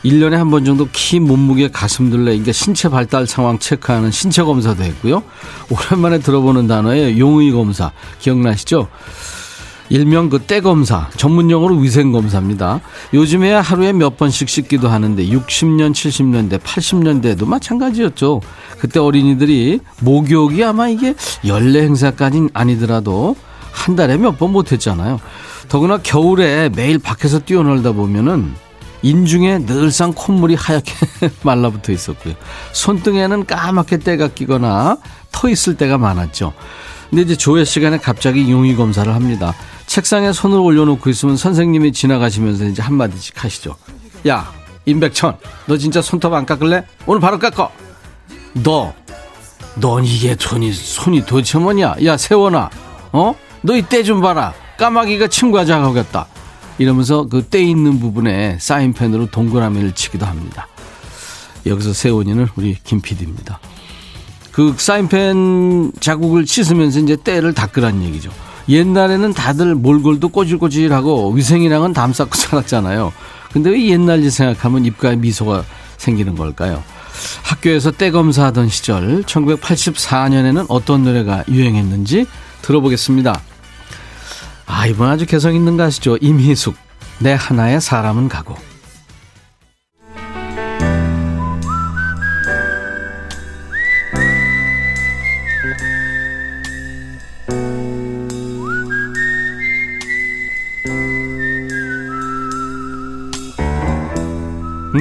1년에 0.04 0.32
한 0.32 0.50
번 0.50 0.66
정도 0.66 0.86
키, 0.92 1.18
몸무게, 1.18 1.70
가슴 1.70 2.10
둘레, 2.10 2.34
이게 2.34 2.52
신체 2.52 2.90
발달 2.90 3.26
상황 3.26 3.58
체크하는 3.58 4.10
신체 4.10 4.42
검사도 4.42 4.82
했고요. 4.82 5.22
오랜만에 5.70 6.18
들어보는 6.18 6.66
단어에 6.66 7.16
용의 7.18 7.52
검사. 7.52 7.90
기억나시죠? 8.18 8.88
일명 9.92 10.30
그 10.30 10.38
때검사, 10.38 11.10
전문용어로 11.18 11.76
위생검사입니다. 11.76 12.80
요즘에야 13.12 13.60
하루에 13.60 13.92
몇 13.92 14.16
번씩 14.16 14.48
씻기도 14.48 14.88
하는데 14.88 15.22
60년, 15.22 15.92
70년대, 15.92 16.58
80년대도 16.60 17.46
마찬가지였죠. 17.46 18.40
그때 18.78 19.00
어린이들이 19.00 19.80
목욕이 20.00 20.64
아마 20.64 20.88
이게 20.88 21.14
연례 21.46 21.82
행사까지는 21.82 22.48
아니더라도 22.54 23.36
한 23.70 23.94
달에 23.94 24.16
몇 24.16 24.38
번 24.38 24.52
못했잖아요. 24.52 25.20
더구나 25.68 25.98
겨울에 25.98 26.70
매일 26.70 26.98
밖에서 26.98 27.38
뛰어놀다 27.40 27.92
보면은 27.92 28.54
인중에 29.02 29.66
늘상 29.66 30.14
콧물이 30.14 30.54
하얗게 30.54 30.94
말라붙어 31.44 31.92
있었고요. 31.92 32.32
손등에는 32.72 33.44
까맣게 33.44 33.98
때가 33.98 34.28
끼거나 34.28 34.96
터 35.32 35.50
있을 35.50 35.76
때가 35.76 35.98
많았죠. 35.98 36.54
근데 37.12 37.24
이제 37.24 37.36
조회 37.36 37.62
시간에 37.62 37.98
갑자기 37.98 38.50
용의 38.50 38.74
검사를 38.74 39.14
합니다. 39.14 39.52
책상에 39.86 40.32
손을 40.32 40.56
올려놓고 40.58 41.10
있으면 41.10 41.36
선생님이 41.36 41.92
지나가시면서 41.92 42.64
이제 42.64 42.80
한마디씩 42.80 43.44
하시죠. 43.44 43.76
야, 44.28 44.50
임백천, 44.86 45.36
너 45.66 45.76
진짜 45.76 46.00
손톱 46.00 46.32
안 46.32 46.46
깎을래? 46.46 46.86
오늘 47.04 47.20
바로 47.20 47.38
깎어. 47.38 47.70
너, 48.54 48.94
넌 49.74 50.06
이게 50.06 50.34
손이, 50.40 50.72
손이 50.72 51.26
도대체 51.26 51.58
뭐냐? 51.58 51.96
야, 52.02 52.16
세원아, 52.16 52.70
어? 53.12 53.34
너 53.60 53.74
이 53.76 53.82
때 53.82 54.02
좀 54.04 54.22
봐라. 54.22 54.54
까마귀가 54.78 55.26
친구가 55.28 55.66
작하겠다. 55.66 56.26
이러면서 56.78 57.26
그 57.26 57.42
때 57.46 57.62
있는 57.62 58.00
부분에 58.00 58.56
사인펜으로 58.58 59.26
동그라미를 59.26 59.92
치기도 59.92 60.24
합니다. 60.24 60.66
여기서 61.66 61.92
세원이는 61.92 62.48
우리 62.56 62.78
김 62.82 63.02
PD입니다. 63.02 63.60
그 64.52 64.74
사인펜 64.76 65.92
자국을 65.98 66.46
씻으면서 66.46 67.00
이제 67.00 67.16
때를 67.16 67.54
닦으란 67.54 68.02
얘기죠. 68.02 68.30
옛날에는 68.68 69.32
다들 69.32 69.74
몰골도 69.74 70.28
꼬질꼬질하고 70.28 71.32
위생이랑은 71.32 71.92
담 71.92 72.12
쌓고 72.12 72.34
살았잖아요. 72.36 73.12
근데 73.52 73.70
왜 73.70 73.88
옛날 73.88 74.22
일 74.22 74.30
생각하면 74.30 74.84
입가에 74.84 75.16
미소가 75.16 75.64
생기는 75.98 76.34
걸까요? 76.36 76.82
학교에서 77.42 77.90
때 77.90 78.10
검사하던 78.10 78.68
시절 78.68 79.22
1984년에는 79.24 80.66
어떤 80.68 81.04
노래가 81.04 81.44
유행했는지 81.48 82.26
들어보겠습니다. 82.62 83.40
아, 84.66 84.86
이번 84.86 85.10
아주 85.10 85.26
개성 85.26 85.54
있는 85.54 85.76
가수죠. 85.76 86.16
임희숙. 86.20 86.74
내 87.18 87.34
하나의 87.38 87.80
사람은 87.80 88.28
가고. 88.28 88.56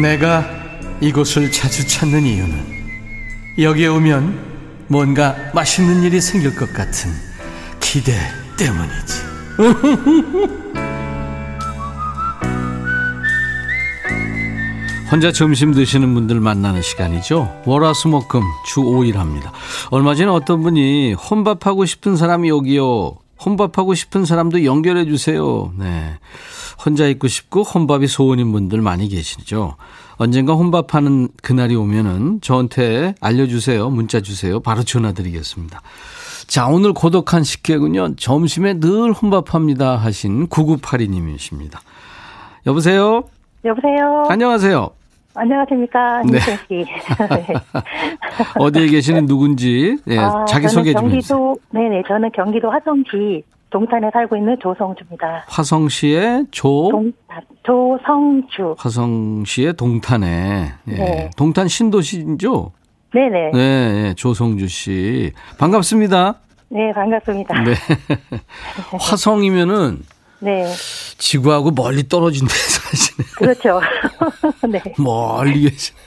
내가 0.02 0.44
이곳을 1.00 1.52
자주 1.52 1.88
찾는 1.88 2.26
이유는 2.26 2.72
여기에 3.60 3.88
오면 3.88 4.52
뭔가 4.88 5.36
맛있는 5.54 6.04
일이 6.04 6.20
생길 6.20 6.56
것 6.56 6.74
같은 6.74 7.12
기대 7.80 8.14
때문이지. 8.58 9.22
혼자 15.12 15.32
점심 15.34 15.74
드시는 15.74 16.14
분들 16.14 16.40
만나는 16.40 16.82
시간이죠. 16.82 17.64
월화수목금 17.66 18.42
주 18.66 18.80
5일 18.80 19.16
합니다. 19.16 19.52
얼마 19.90 20.16
전에 20.16 20.30
어떤 20.30 20.64
분이 20.64 21.14
혼밥하고 21.14 21.86
싶은 21.86 22.16
사람이 22.16 22.48
여기요. 22.48 23.18
혼밥하고 23.44 23.94
싶은 23.94 24.26
사람도 24.26 24.66
연결해 24.66 25.06
주세요. 25.06 25.72
네. 25.78 26.18
혼자 26.84 27.08
있고 27.08 27.28
싶고 27.28 27.64
혼밥이 27.64 28.08
소원인 28.08 28.52
분들 28.52 28.82
많이 28.82 29.08
계시죠. 29.08 29.76
언젠가 30.16 30.54
혼밥하는 30.54 31.30
그날이 31.42 31.76
오면은 31.76 32.42
저한테 32.42 33.16
알려주세요. 33.22 33.90
문자 33.90 34.22
주세요. 34.22 34.60
바로 34.60 34.84
전화 34.84 35.12
드리겠습니다. 35.14 35.82
자, 36.48 36.68
오늘 36.68 36.94
고독한 36.94 37.44
식객은요. 37.44 38.16
점심에 38.18 38.80
늘 38.80 39.14
혼밥합니다 39.14 39.96
하신 39.98 40.48
9982님이십니다. 40.48 41.80
여보세요? 42.68 43.24
여보세요? 43.66 44.26
안녕하세요. 44.30 45.01
안녕하십니까. 45.34 46.22
네. 46.24 46.32
김선 46.32 46.58
씨. 46.68 46.86
어디에 48.60 48.88
계시는 48.88 49.26
누군지 49.26 49.98
예, 50.08 50.18
아, 50.18 50.46
자기 50.46 50.68
소개 50.68 50.94
좀 50.94 51.10
해주세요. 51.12 51.56
네네. 51.72 52.04
저는 52.08 52.32
경기도 52.32 52.70
화성시 52.70 53.44
동탄에 53.70 54.10
살고 54.12 54.36
있는 54.36 54.58
조성주입니다. 54.62 55.46
화성시의 55.48 56.48
조 56.52 56.90
동탄, 56.92 57.42
조성주. 57.64 58.76
화성시의 58.78 59.74
동탄에 59.74 60.72
예. 60.90 60.92
네. 60.92 61.30
동탄 61.38 61.68
신도시죠? 61.68 62.72
네네. 63.14 63.52
네, 63.54 63.60
예, 64.10 64.14
조성주 64.16 64.68
씨 64.68 65.32
반갑습니다. 65.58 66.36
네, 66.70 66.92
반갑습니다. 66.94 67.64
네. 67.64 67.74
화성이면은 69.00 70.00
네. 70.42 70.66
지구하고 71.18 71.72
멀리 71.72 72.08
떨어진 72.08 72.48
데서 72.48 72.82
사시네. 72.82 73.28
그렇죠. 73.38 73.80
네. 74.70 74.82
멀리 74.98 75.70
계시네. 75.70 75.98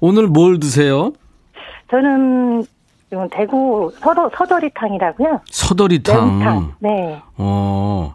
오늘 0.00 0.26
뭘 0.26 0.58
드세요? 0.58 1.12
저는 1.90 2.66
지금 3.10 3.28
대구 3.30 3.92
서도, 4.00 4.30
서도리탕이라고요. 4.36 5.40
서더리탕. 5.50 6.38
매운탕. 6.38 6.74
네. 6.80 7.22
어, 7.36 8.14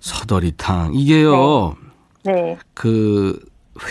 서더리탕. 0.00 0.94
이게요, 0.94 1.76
네. 2.24 2.56
그, 2.74 3.38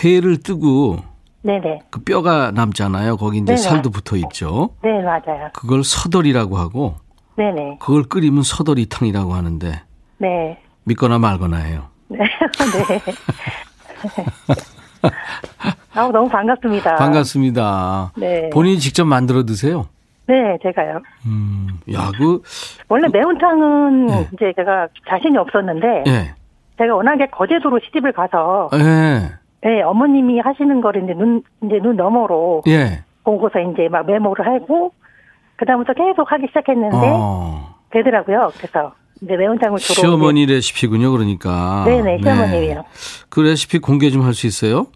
회를 0.04 0.38
뜨고 0.38 0.98
네네. 1.42 1.80
그 1.90 2.00
뼈가 2.04 2.50
남잖아요. 2.52 3.16
거기 3.16 3.38
이제 3.38 3.54
네네. 3.54 3.56
살도 3.56 3.90
붙어 3.90 4.16
있죠. 4.16 4.70
네, 4.82 4.90
맞아요. 5.02 5.50
그걸 5.54 5.82
서더리라고 5.84 6.56
하고, 6.58 6.96
네네. 7.40 7.78
그걸 7.80 8.02
끓이면 8.02 8.42
서더리탕이라고 8.42 9.32
하는데, 9.32 9.80
네. 10.18 10.58
믿거나 10.84 11.18
말거나 11.18 11.56
해요. 11.56 11.84
네. 12.08 12.18
네. 12.84 13.00
아우, 15.94 16.12
너무 16.12 16.28
반갑습니다. 16.28 16.96
반갑습니다. 16.96 18.12
네. 18.18 18.50
본인이 18.50 18.78
직접 18.78 19.06
만들어 19.06 19.44
드세요? 19.44 19.86
네, 20.26 20.58
제가요. 20.62 21.00
음, 21.24 21.80
야, 21.94 22.10
그, 22.18 22.42
원래 22.90 23.08
매운탕은 23.10 24.06
네. 24.06 24.28
이제 24.34 24.52
제가 24.56 24.88
자신이 25.08 25.38
없었는데 25.38 26.04
예, 26.08 26.34
제가 26.76 26.94
워낙에 26.94 27.28
거제도로 27.28 27.80
시집을 27.86 28.12
가서 28.12 28.68
예, 28.74 29.30
네, 29.66 29.82
어머님이 29.82 30.40
하시는 30.40 30.80
거를 30.82 31.04
이제 31.04 31.14
눈 31.14 31.42
이제 31.64 31.78
눈 31.82 31.96
너머로 31.96 32.64
예. 32.68 33.02
보고서 33.24 33.60
이제 33.60 33.88
막 33.88 34.06
메모를 34.06 34.46
하고 34.46 34.92
그다음부터 35.60 35.92
계속 35.92 36.32
하기 36.32 36.46
시작했는데 36.48 36.96
어, 36.96 37.74
되더라고요. 37.90 38.50
그래서 38.56 38.92
이제 39.22 39.36
매운탕을 39.36 39.78
주로 39.78 39.94
시어머니 39.94 40.46
레시피군요, 40.46 41.10
그러니까. 41.12 41.84
네네 41.86 42.18
시어머님이요. 42.22 42.84
그 43.28 43.40
레시피 43.40 43.78
공개 43.78 44.10
좀 44.10 44.24
할 44.24 44.32
수 44.32 44.46
있어요? 44.46 44.86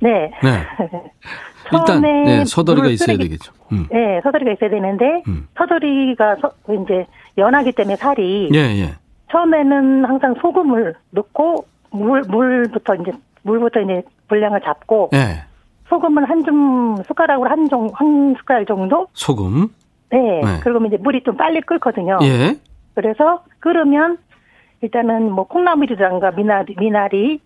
네. 0.00 0.30
네. 0.42 0.62
일단, 1.72 2.00
네, 2.02 2.44
서더리가 2.44 2.88
있어야 2.88 3.16
되겠죠. 3.16 3.52
음. 3.72 3.86
네, 3.90 4.20
서더리가 4.22 4.52
있어야 4.52 4.70
되는데 4.70 5.22
음. 5.28 5.48
서더리가 5.56 6.36
서, 6.36 6.52
이제 6.82 7.06
연하기 7.38 7.72
때문에 7.72 7.96
살이 7.96 8.50
예, 8.54 8.58
예. 8.58 8.94
처음에는 9.30 10.04
항상 10.04 10.34
소금을 10.40 10.94
넣고 11.10 11.66
물 11.90 12.20
물부터 12.28 12.94
이제 12.96 13.12
물부터 13.42 13.80
이제 13.80 14.02
분량을 14.28 14.60
잡고 14.62 15.10
예. 15.14 15.44
소금을 15.88 16.28
한줌 16.28 17.02
숟가락으로 17.06 17.48
한종한 17.50 18.34
숟갈 18.38 18.64
정도. 18.66 19.06
소금. 19.14 19.68
네. 20.14 20.40
네. 20.40 20.60
그리고 20.62 20.84
이제 20.86 20.96
물이 20.96 21.22
좀 21.24 21.36
빨리 21.36 21.60
끓거든요. 21.60 22.18
예. 22.22 22.56
그래서 22.94 23.42
끓으면 23.58 24.18
일단은 24.80 25.32
뭐 25.32 25.46
콩나물이든가 25.46 26.30
미나리 26.32 26.74
미나리 26.78 27.40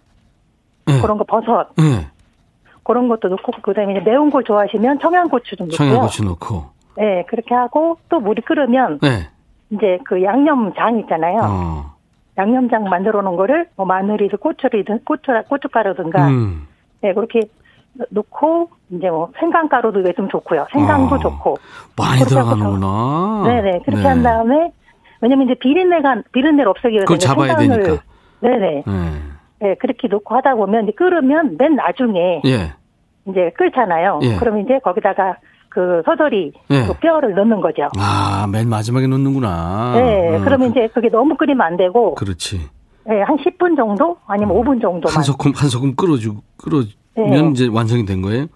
예. 0.88 1.00
그런 1.00 1.16
거 1.18 1.24
버섯 1.24 1.70
예. 1.80 2.06
그런 2.84 3.08
것도 3.08 3.28
넣고 3.28 3.52
그다음에 3.62 3.92
이제 3.92 4.00
매운 4.00 4.30
걸 4.30 4.44
좋아하시면 4.44 5.00
청양고추 5.00 5.56
좀 5.56 5.68
넣고요. 5.68 5.76
청양고추 5.76 6.24
넣고. 6.24 6.64
네, 6.96 7.24
그렇게 7.28 7.54
하고 7.54 7.98
또 8.08 8.20
물이 8.20 8.42
끓으면 8.42 8.98
예. 9.04 9.28
이제 9.70 9.98
그 10.04 10.22
양념장 10.22 10.98
있잖아요. 11.00 11.40
어. 11.42 11.98
양념장 12.36 12.84
만들어 12.84 13.22
놓은 13.22 13.36
거를 13.36 13.68
뭐 13.76 13.84
마늘이든 13.86 14.38
고추리든 14.38 15.04
고추 15.04 15.32
고춧가루든가 15.48 16.28
음. 16.28 16.66
네, 17.00 17.12
그렇게 17.14 17.40
넣고 18.10 18.70
이제 18.90 19.10
뭐 19.10 19.30
생강가루도 19.38 20.00
넣으면 20.00 20.28
좋고요. 20.30 20.66
생강도 20.72 21.16
아, 21.16 21.18
좋고. 21.18 21.56
많이 21.96 22.20
들어가는구나. 22.24 23.42
네네 23.46 23.80
그렇게 23.84 24.02
네. 24.02 24.08
한 24.08 24.22
다음에 24.22 24.72
왜냐면 25.20 25.46
이제 25.46 25.54
비린내가 25.58 26.22
비린내를 26.32 26.68
없애기 26.68 26.92
위해서 26.94 27.04
그걸 27.06 27.18
잡아야 27.18 27.54
생강을- 27.56 27.84
되니까. 27.84 28.02
네네 28.40 28.84
예. 28.86 29.20
네, 29.60 29.74
그렇게 29.80 30.06
넣고 30.08 30.34
하다 30.36 30.54
보면 30.54 30.84
이제 30.84 30.92
끓으면 30.92 31.56
맨 31.58 31.74
나중에 31.74 32.42
예. 32.46 32.72
이제 33.26 33.50
끓잖아요. 33.56 34.20
예. 34.22 34.36
그러면 34.36 34.60
이제 34.64 34.78
거기다가 34.84 35.36
그 35.68 36.02
서더리 36.06 36.52
예. 36.70 36.86
그 36.86 36.94
뼈를 36.94 37.34
넣는 37.34 37.60
거죠. 37.60 37.88
아, 37.98 38.46
맨 38.50 38.68
마지막에 38.68 39.06
넣는구나. 39.08 39.92
네, 39.96 40.36
음, 40.36 40.44
그러면 40.44 40.72
그- 40.72 40.78
이제 40.78 40.88
그게 40.94 41.08
너무 41.10 41.36
끓이면 41.36 41.60
안 41.66 41.76
되고 41.76 42.14
그렇지. 42.14 42.60
네, 43.04 43.22
한 43.22 43.36
10분 43.38 43.76
정도 43.76 44.16
아니면 44.26 44.54
5분 44.56 44.80
정도만. 44.80 45.16
한 45.16 45.22
소금 45.24 45.52
한 45.56 45.68
소금 45.68 45.96
끓여주 45.96 46.36
끓여 46.56 46.82
면 47.26 47.44
네. 47.46 47.50
이제 47.50 47.68
완성이 47.68 48.04
된 48.04 48.22
거예요. 48.22 48.46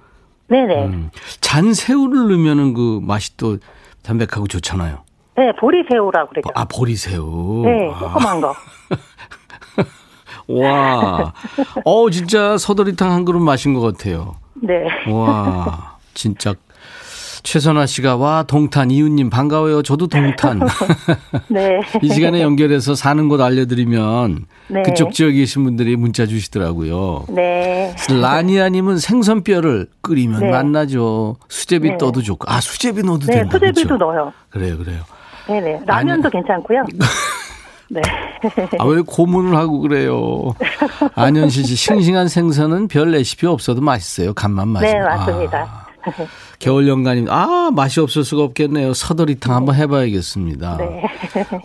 네네. 0.49 0.87
음. 0.87 1.11
잔새우를 1.41 2.29
넣으면은 2.29 2.75
그 2.75 3.01
맛이 3.03 3.37
또 3.37 3.59
담백하고 4.03 4.47
좋잖아요. 4.47 4.99
네, 5.37 5.53
보리새우라고 5.59 6.31
그러죠. 6.31 6.49
아 6.55 6.65
보리새우. 6.67 7.63
네, 7.65 7.91
아, 7.93 7.99
조그만 7.99 8.41
거. 8.41 8.55
와, 10.49 11.33
어 11.85 12.11
진짜 12.11 12.59
서더리탕 12.59 13.11
한 13.11 13.25
그릇 13.25 13.39
마신 13.41 13.75
것 13.75 13.81
같아요. 13.81 14.35
네. 14.55 14.85
와, 15.11 15.97
진짜 16.15 16.55
최선아 17.43 17.87
씨가 17.87 18.17
와 18.17 18.45
동탄 18.45 18.91
이웃님 18.91 19.29
반가워요. 19.31 19.83
저도 19.83 20.07
동탄. 20.07 20.61
네. 21.49 21.81
이 22.03 22.09
시간에 22.09 22.41
연결해서 22.41 22.95
사는 22.95 23.29
곳 23.29 23.41
알려드리면 23.41 24.47
네. 24.69 24.83
그쪽 24.83 25.13
지역에 25.13 25.39
계신 25.39 25.65
분들이 25.65 25.97
문자 25.97 26.25
주시더라고요. 26.27 27.25
네. 27.31 27.95
라니아님은 28.09 28.99
생선뼈를 28.99 29.89
끓이면 30.03 30.41
네. 30.41 30.51
맛나죠. 30.51 31.37
수제비 31.49 31.91
네. 31.91 31.99
떠도 31.99 32.23
좋고. 32.23 32.47
아 32.49 32.61
수제비 32.61 33.03
넣어도 33.03 33.27
네, 33.27 33.39
된다. 33.39 33.59
수제비도 33.59 33.89
그렇죠? 33.89 34.05
넣어요. 34.05 34.33
그래요, 34.51 34.79
그래요. 34.79 35.01
네네. 35.49 35.81
라면도 35.87 36.31
괜찮고요. 36.31 36.85
네. 37.91 38.01
아, 38.79 38.85
왜 38.87 39.03
고문을 39.03 39.55
하고 39.55 39.81
그래요? 39.81 40.55
안현실 41.15 41.65
씨, 41.65 41.77
싱싱한 41.77 42.29
생선은 42.29 42.89
별 42.89 43.11
레시피 43.11 43.47
없어도 43.47 43.83
맛있어요. 43.83 44.33
간만 44.33 44.69
맛있어. 44.69 44.93
네, 44.93 44.99
맞습니다. 45.03 45.59
아, 45.61 45.82
겨울 46.59 46.89
연가님, 46.89 47.27
아, 47.31 47.71
맛이 47.75 48.01
없을 48.01 48.25
수가 48.25 48.43
없겠네요. 48.45 48.95
서더리탕 48.95 49.55
한번 49.55 49.75
해봐야겠습니다. 49.75 50.77
네. 50.79 51.03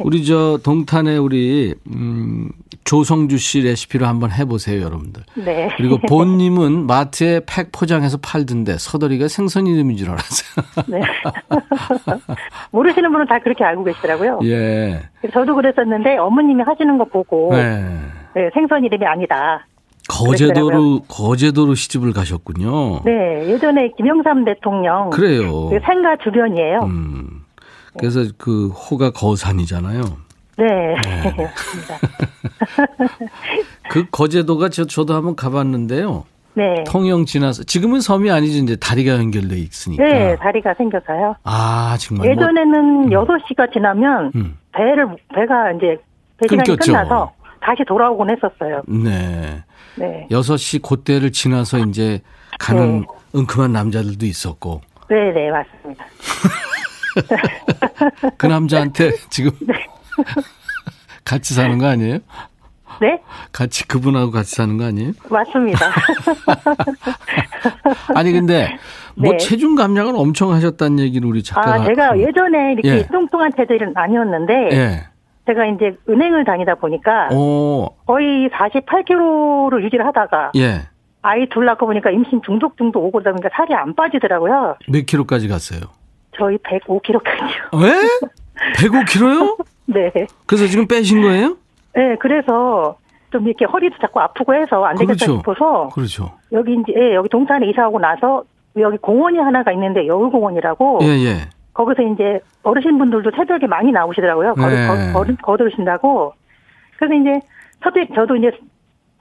우리 0.04 0.26
저 0.26 0.60
동탄에 0.64 1.18
우리, 1.18 1.76
음, 1.94 2.50
조성주 2.84 3.38
씨 3.38 3.62
레시피로 3.62 4.06
한번 4.06 4.32
해보세요, 4.32 4.82
여러분들. 4.82 5.24
네. 5.36 5.70
그리고 5.78 5.98
본님은 6.08 6.88
마트에 6.88 7.42
팩 7.46 7.72
포장해서 7.72 8.18
팔던데 8.22 8.78
서더리가 8.78 9.28
생선 9.28 9.68
이름인 9.68 9.98
줄 9.98 10.10
알았어요. 10.10 10.66
네. 10.88 11.02
모르시는 12.72 13.12
분은 13.12 13.28
다 13.28 13.40
그렇게 13.40 13.64
알고 13.64 13.84
계시더라고요. 13.84 14.40
예. 14.44 15.02
저도 15.34 15.56
그랬었는데 15.56 16.18
어머님이 16.18 16.64
하시는 16.64 16.98
거 16.98 17.06
보고 17.06 17.50
네. 17.54 17.84
네, 18.36 18.50
생선 18.54 18.84
이름이 18.84 19.06
아니다. 19.06 19.66
거제도로, 20.08 21.02
거제도로 21.08 21.76
시집을 21.76 22.14
가셨군요. 22.14 23.02
네, 23.04 23.48
예전에 23.50 23.92
김영삼 23.98 24.46
대통령 24.46 25.10
그래요. 25.10 25.70
그 25.70 25.80
생가 25.86 26.18
주변이에요. 26.24 26.80
음. 26.84 27.44
그래서 27.98 28.22
그 28.38 28.68
호가 28.70 29.12
거산이잖아요. 29.12 30.02
네, 30.58 30.66
맞습니다. 31.38 31.98
그 33.90 34.06
거제도가 34.10 34.70
저, 34.70 34.86
저도 34.86 35.14
한번 35.14 35.36
가봤는데요. 35.36 36.26
네, 36.56 36.84
통영 36.88 37.26
지나서 37.26 37.64
지금은 37.64 38.02
섬이 38.02 38.32
아니죠. 38.32 38.58
이제 38.64 38.76
다리가 38.76 39.14
연결돼 39.14 39.56
있으니까. 39.58 40.04
네, 40.04 40.36
다리가 40.38 40.74
생겨서요. 40.74 41.36
아 41.44 41.96
정말. 42.00 42.26
뭐, 42.26 42.32
예전에는 42.32 43.12
여섯 43.12 43.38
시가 43.48 43.68
지나면 43.72 44.32
음. 44.36 44.58
배를 44.72 45.08
배가 45.36 45.72
이제 45.74 45.98
배 46.38 46.48
시간이 46.48 46.64
끊겼죠. 46.66 46.92
끝나서 46.92 47.32
다시 47.62 47.84
돌아오곤 47.88 48.32
했었어요. 48.32 48.82
네. 48.88 49.64
네, 49.98 50.28
6시 50.30 50.82
그때를 50.82 51.32
지나서 51.32 51.80
이제 51.80 52.22
가는 52.60 53.02
네. 53.02 53.08
은큼한 53.36 53.72
남자들도 53.74 54.26
있었고 54.26 54.82
네, 55.10 55.32
네, 55.32 55.50
맞습니다. 55.52 56.06
그 58.38 58.48
남자한테 58.48 59.12
지금 59.30 59.52
같이 61.26 61.54
사는 61.54 61.78
거 61.78 61.88
아니에요? 61.88 62.20
네, 63.00 63.22
같이 63.52 63.88
그분하고 63.88 64.32
같이 64.32 64.56
사는 64.56 64.78
거 64.78 64.86
아니에요? 64.86 65.12
맞습니다. 65.30 65.92
아니 68.16 68.32
근데 68.32 68.78
뭐 69.16 69.32
네. 69.32 69.38
체중 69.38 69.76
감량을 69.76 70.14
엄청 70.16 70.52
하셨다는 70.54 71.00
얘기를 71.00 71.28
우리 71.28 71.44
작가가 71.44 71.82
아, 71.82 71.86
제가 71.86 72.18
예전에 72.18 72.74
이렇게 72.74 72.90
예. 72.90 73.08
뚱뚱한 73.08 73.52
체질은 73.56 73.94
아니었는데 73.96 74.54
예. 74.72 75.08
제가 75.48 75.66
이제 75.66 75.98
은행을 76.08 76.44
다니다 76.46 76.76
보니까 76.76 77.30
오, 77.32 77.90
거의 78.06 78.50
48kg를 78.50 79.84
유지를 79.84 80.06
하다가 80.06 80.52
예. 80.58 80.82
아이 81.22 81.48
둘 81.50 81.66
낳고 81.66 81.86
보니까 81.86 82.12
임신 82.12 82.42
중독 82.46 82.78
정도 82.78 83.00
오고 83.00 83.12
그러다 83.20 83.32
보니까 83.32 83.50
살이 83.54 83.74
안 83.74 83.96
빠지더라고요. 83.96 84.76
몇 84.90 85.06
킬로까지 85.06 85.48
갔어요? 85.48 85.82
저희 86.38 86.58
105kg까지요. 86.58 87.82
왜? 87.82 87.94
105킬로요? 88.76 89.58
네. 89.88 90.12
그래서 90.46 90.68
지금 90.68 90.88
빼신 90.88 91.22
거예요? 91.22 91.58
네, 91.96 92.16
그래서 92.20 92.98
좀 93.32 93.48
이렇게 93.48 93.66
허리도 93.66 93.98
자꾸 94.00 94.20
아프고 94.20 94.54
해서 94.54 94.84
안 94.84 94.96
되겠다 94.96 95.26
그렇죠. 95.26 95.38
싶어서 95.40 95.90
그렇죠. 95.94 96.32
여기 96.52 96.74
이제 96.74 96.94
예, 96.96 97.16
여기 97.16 97.28
동탄에 97.30 97.68
이사하고 97.70 98.00
나서 98.00 98.44
여기 98.78 98.98
공원이 98.98 99.40
하나가 99.40 99.72
있는데 99.72 100.06
여울공원이라고 100.08 101.00
예, 101.02 101.08
예. 101.08 101.50
거기서 101.78 102.02
이제 102.14 102.40
어르신분들도 102.64 103.30
새벽에 103.36 103.68
많이 103.68 103.92
나오시더라고요. 103.92 104.56
걸, 104.56 104.72
네. 104.74 104.88
걸, 104.88 105.14
걸, 105.14 105.36
걸으신다고. 105.44 106.34
그래서 106.98 107.14
이제 107.14 107.40
저도, 107.84 108.00
저도 108.16 108.36
이제 108.36 108.50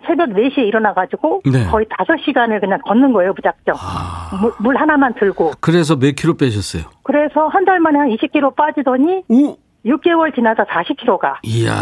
새벽 0.06 0.30
4시에 0.30 0.58
일어나가지고 0.66 1.42
네. 1.52 1.66
거의 1.66 1.84
5시간을 1.86 2.60
그냥 2.60 2.78
걷는 2.86 3.12
거예요, 3.12 3.34
무작정. 3.36 3.74
아, 3.78 4.38
물, 4.40 4.52
물 4.58 4.76
하나만 4.76 5.14
들고. 5.14 5.52
그래서 5.60 5.96
몇 5.96 6.14
킬로 6.16 6.34
빼셨어요? 6.34 6.84
그래서 7.02 7.48
한 7.48 7.66
달 7.66 7.78
만에 7.80 7.98
한 7.98 8.08
20kg 8.08 8.56
빠지더니 8.56 9.24
오! 9.28 9.56
6개월 9.84 10.34
지나서 10.34 10.64
40kg가. 10.64 11.34
이야, 11.42 11.72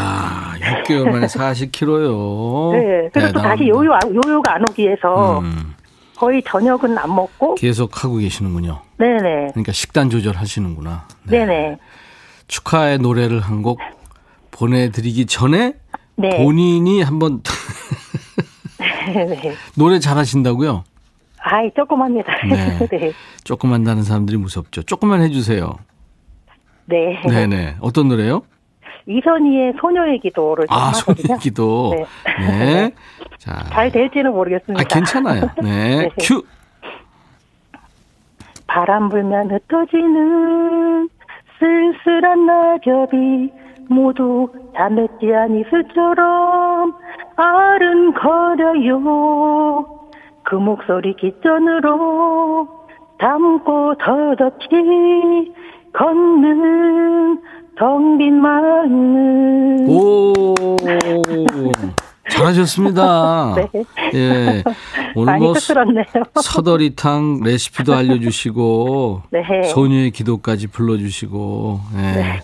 6개월 0.59 1.11
만에 1.11 1.27
40킬로요. 1.27 2.73
네. 2.73 3.11
그래서 3.13 3.33
또 3.33 3.41
다시 3.41 3.69
요요, 3.69 3.93
요요가 4.27 4.55
안 4.57 4.63
오기 4.63 4.83
위해서 4.83 5.39
음, 5.41 5.75
거의 6.17 6.43
저녁은 6.47 6.97
안 6.99 7.15
먹고. 7.15 7.55
계속 7.57 8.03
하고 8.05 8.17
계시는군요. 8.17 8.81
네네. 8.99 9.49
그러니까 9.53 9.73
식단 9.73 10.11
조절하시는구나. 10.11 11.09
네. 11.25 11.39
네네. 11.45 11.79
축하의 12.49 12.99
노래를 12.99 13.41
한 13.41 13.63
곡 13.63 13.81
보내드리기 14.51 15.27
전에 15.27 15.75
네. 16.17 16.37
본인이 16.37 17.03
한번 17.03 17.43
네. 18.79 19.55
노래 19.77 19.99
잘하신다고요? 19.99 20.85
아이, 21.39 21.71
조그맣니다. 21.75 22.33
네. 22.49 22.79
네. 22.91 23.13
조금 23.43 23.73
한다는 23.73 24.03
사람들이 24.03 24.37
무섭죠. 24.39 24.83
조금만 24.85 25.23
해주세요. 25.23 25.75
네. 26.87 27.21
네네. 27.29 27.77
어떤 27.81 28.09
노래요? 28.09 28.43
이선희의 29.07 29.75
소녀의 29.81 30.21
기도를 30.21 30.67
좀 30.67 30.77
아. 30.77 30.93
손의 30.93 31.39
기도. 31.41 31.91
네. 31.95 32.05
네. 32.41 32.91
자. 33.39 33.65
잘 33.71 33.91
될지는 33.91 34.33
모르겠습니다. 34.33 34.81
아, 34.81 34.85
괜찮아요. 34.85 35.43
네. 35.63 36.09
네. 36.09 36.11
큐. 36.21 36.43
바람 38.67 39.09
불면 39.09 39.51
흩어지는 39.51 41.09
쓸쓸한 41.59 42.47
낙엽이 42.47 43.53
모두 43.89 44.49
자맺지 44.75 45.27
이슬처럼 45.27 46.95
아른거려요. 47.37 49.05
그 50.43 50.55
목소리 50.57 51.15
깃전으로 51.17 52.69
담고 53.19 53.95
더덥이 53.97 55.53
걷는 55.93 57.41
텅 57.79 58.19
빈 58.19 58.41
마음. 58.41 59.89
오. 59.89 60.55
잘하셨습니다. 62.31 63.55
네. 63.73 63.85
예. 64.15 64.65
오늘 65.15 65.39
뭐. 65.39 65.55
서더리탕 66.41 67.41
레시피도 67.43 67.95
알려주시고 67.95 69.23
네. 69.31 69.63
소녀의 69.69 70.11
기도까지 70.11 70.69
불러주시고 70.69 71.81
예. 71.97 72.41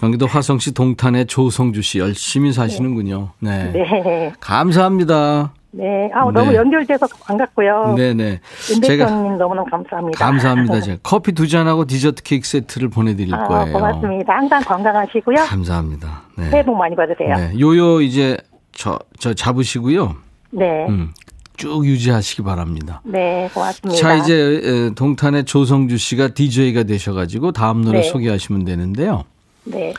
경기도 0.00 0.26
화성시 0.26 0.72
동탄의 0.74 1.26
조성주 1.26 1.82
씨 1.82 1.98
열심히 1.98 2.52
사시는군요. 2.52 3.30
네. 3.40 3.70
네. 3.72 4.32
감사합니다. 4.40 5.52
네. 5.74 6.10
아, 6.12 6.20
너무 6.30 6.50
네. 6.50 6.56
연결돼서 6.56 7.06
반갑고요. 7.24 7.94
네네. 7.96 8.40
제가 8.84 9.06
너무너무 9.06 9.64
감사합니다. 9.70 10.24
감사합니다. 10.24 10.80
제가 10.80 10.98
커피 11.02 11.32
두 11.32 11.48
잔하고 11.48 11.86
디저트 11.86 12.22
케이크 12.22 12.46
세트를 12.46 12.90
보내드릴 12.90 13.34
아, 13.34 13.44
거예요. 13.48 13.72
고맙습니다. 13.72 14.34
항상 14.34 14.62
건강하시고요. 14.62 15.36
감사합니다. 15.36 16.22
네. 16.36 16.50
새해 16.50 16.62
복 16.64 16.76
많이 16.76 16.94
받으세요. 16.94 17.36
네. 17.36 17.58
요요 17.58 18.02
이제 18.02 18.36
저, 18.72 18.98
저 19.18 19.32
잡으시고요. 19.32 20.14
네. 20.50 20.86
음, 20.88 21.12
쭉 21.56 21.86
유지하시기 21.86 22.42
바랍니다. 22.42 23.00
네, 23.04 23.48
고맙습니다. 23.54 23.98
자, 24.00 24.14
이제 24.14 24.60
에, 24.62 24.90
동탄의 24.94 25.44
조성주 25.44 25.96
씨가 25.96 26.28
DJ가 26.28 26.82
되셔가지고 26.82 27.52
다음 27.52 27.82
노래 27.82 28.00
네. 28.00 28.02
소개하시면 28.02 28.64
되는데요. 28.66 29.24
네. 29.64 29.94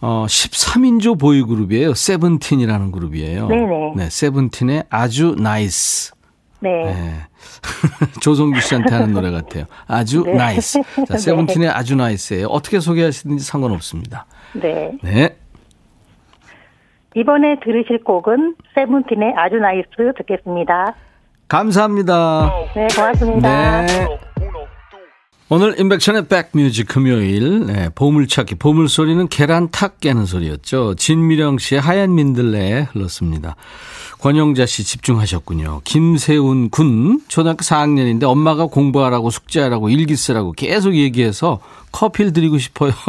어, 0.00 0.24
13인조 0.26 1.18
보이그룹이에요. 1.20 1.94
세븐틴이라는 1.94 2.92
그룹이에요. 2.92 3.48
네네. 3.48 3.92
네, 3.96 4.10
세븐틴의 4.10 4.84
아주 4.88 5.34
nice. 5.38 6.12
네. 6.60 6.84
네. 6.84 7.14
조성주 8.20 8.60
씨한테 8.60 8.94
하는 8.94 9.12
노래 9.12 9.30
같아요. 9.30 9.64
아주 9.86 10.22
네. 10.24 10.34
nice. 10.34 10.82
자, 10.82 11.04
네. 11.14 11.18
세븐틴의 11.18 11.68
아주 11.68 11.96
nice예요. 11.96 12.46
어떻게 12.46 12.80
소개하시든지 12.80 13.44
상관없습니다. 13.44 14.26
네. 14.54 14.92
네. 15.02 15.36
이번에 17.16 17.58
들으실 17.64 18.04
곡은 18.04 18.56
세븐틴의 18.74 19.34
아주 19.36 19.56
Nice 19.56 19.88
듣겠습니다. 20.16 20.94
감사합니다. 21.48 22.52
네, 22.74 22.86
고맙습니다. 22.94 23.86
네. 23.86 24.18
오늘 25.52 25.80
임백천의 25.80 26.28
백뮤직 26.28 26.86
금요일 26.86 27.66
네, 27.66 27.88
보물찾기 27.92 28.54
보물소리는 28.54 29.26
계란 29.26 29.68
탁 29.72 29.98
깨는 29.98 30.24
소리였죠. 30.24 30.94
진미령 30.94 31.58
씨의 31.58 31.80
하얀 31.80 32.14
민들레 32.14 32.86
흘렀습니다. 32.92 33.56
권영자 34.20 34.66
씨 34.66 34.84
집중하셨군요. 34.84 35.80
김세훈 35.82 36.70
군 36.70 37.20
초등학교 37.26 37.62
4학년인데 37.62 38.22
엄마가 38.22 38.66
공부하라고 38.66 39.30
숙제하라고 39.30 39.88
일기 39.88 40.14
쓰라고 40.14 40.52
계속 40.52 40.94
얘기해서 40.94 41.58
커피를 41.90 42.32
드리고 42.32 42.58
싶어요. 42.58 42.92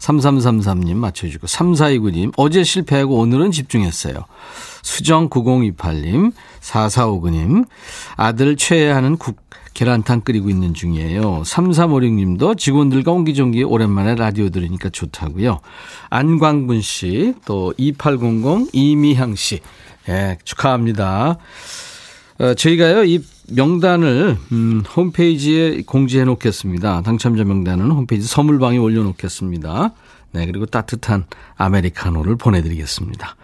3333님 0.00 0.94
맞춰주고 0.96 1.46
3429님 1.46 2.32
어제 2.36 2.64
실패하고 2.64 3.18
오늘은 3.18 3.52
집중했어요. 3.52 4.24
수정 4.82 5.28
9028님 5.28 6.32
4459님 6.60 7.66
아들 8.16 8.56
최애하는 8.56 9.16
국 9.16 9.44
계란탕 9.74 10.22
끓이고 10.22 10.48
있는 10.48 10.72
중이에요. 10.72 11.42
3356님도 11.42 12.56
직원들과 12.56 13.10
옹기종기 13.12 13.64
오랜만에 13.64 14.14
라디오 14.14 14.48
들으니까 14.48 14.88
좋다고요. 14.88 15.60
안광분 16.10 16.80
씨, 16.80 17.34
또 17.44 17.74
2800 17.76 18.68
이미향 18.72 19.34
씨. 19.34 19.60
예, 20.08 20.38
축하합니다. 20.44 21.38
어, 22.38 22.54
저희가요, 22.54 23.04
이 23.04 23.22
명단을, 23.50 24.36
음, 24.52 24.82
홈페이지에 24.96 25.82
공지해 25.82 26.24
놓겠습니다. 26.24 27.02
당첨자 27.02 27.44
명단은 27.44 27.90
홈페이지 27.90 28.26
선물방에 28.26 28.78
올려놓겠습니다. 28.78 29.92
네, 30.32 30.46
그리고 30.46 30.66
따뜻한 30.66 31.26
아메리카노를 31.56 32.36
보내드리겠습니다. 32.36 33.36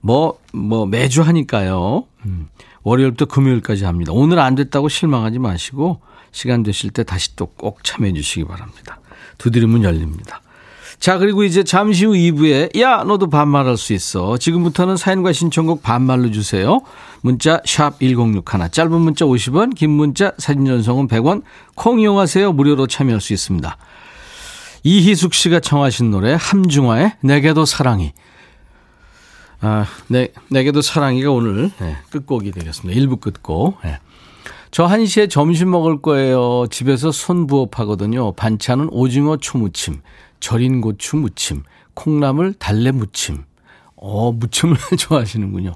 뭐, 0.00 0.38
뭐, 0.52 0.86
매주 0.86 1.22
하니까요. 1.22 2.04
음, 2.26 2.48
월요일부터 2.86 3.24
금요일까지 3.24 3.84
합니다. 3.84 4.12
오늘 4.14 4.38
안 4.38 4.54
됐다고 4.54 4.88
실망하지 4.88 5.40
마시고, 5.40 6.00
시간 6.30 6.62
되실 6.62 6.90
때 6.90 7.02
다시 7.02 7.34
또 7.34 7.46
꼭 7.56 7.82
참여해 7.82 8.12
주시기 8.12 8.44
바랍니다. 8.44 9.00
두드리면 9.38 9.82
열립니다. 9.82 10.40
자, 11.00 11.18
그리고 11.18 11.42
이제 11.42 11.64
잠시 11.64 12.04
후 12.06 12.12
2부에, 12.12 12.78
야, 12.80 13.02
너도 13.02 13.28
반말할 13.28 13.76
수 13.76 13.92
있어. 13.92 14.38
지금부터는 14.38 14.96
사연과 14.96 15.32
신청곡 15.32 15.82
반말로 15.82 16.30
주세요. 16.30 16.80
문자, 17.22 17.60
샵 17.66 17.98
1061. 17.98 18.70
짧은 18.70 18.92
문자 19.00 19.24
50원, 19.24 19.74
긴 19.74 19.90
문자, 19.90 20.32
사진 20.38 20.64
전송은 20.64 21.08
100원. 21.08 21.42
콩 21.74 21.98
이용하세요. 21.98 22.52
무료로 22.52 22.86
참여할 22.86 23.20
수 23.20 23.32
있습니다. 23.32 23.76
이희숙 24.84 25.34
씨가 25.34 25.58
청하신 25.58 26.12
노래, 26.12 26.36
함중화의 26.38 27.14
내게도 27.20 27.64
사랑이. 27.64 28.12
아, 29.60 29.86
내, 30.08 30.28
내게도 30.50 30.82
사랑이가 30.82 31.30
오늘 31.30 31.70
네, 31.78 31.96
끝곡이 32.10 32.52
되겠습니다. 32.52 33.00
1부 33.00 33.20
끝곡. 33.20 33.78
네. 33.82 33.98
저 34.70 34.86
1시에 34.86 35.30
점심 35.30 35.70
먹을 35.70 36.02
거예요. 36.02 36.66
집에서 36.70 37.10
손부업 37.10 37.78
하거든요. 37.80 38.32
반찬은 38.32 38.88
오징어 38.90 39.38
초무침, 39.38 40.02
절인 40.40 40.80
고추 40.80 41.16
무침, 41.16 41.62
콩나물 41.94 42.54
달래 42.54 42.90
무침. 42.90 43.44
어, 43.96 44.32
무침을 44.32 44.76
좋아하시는군요. 44.98 45.74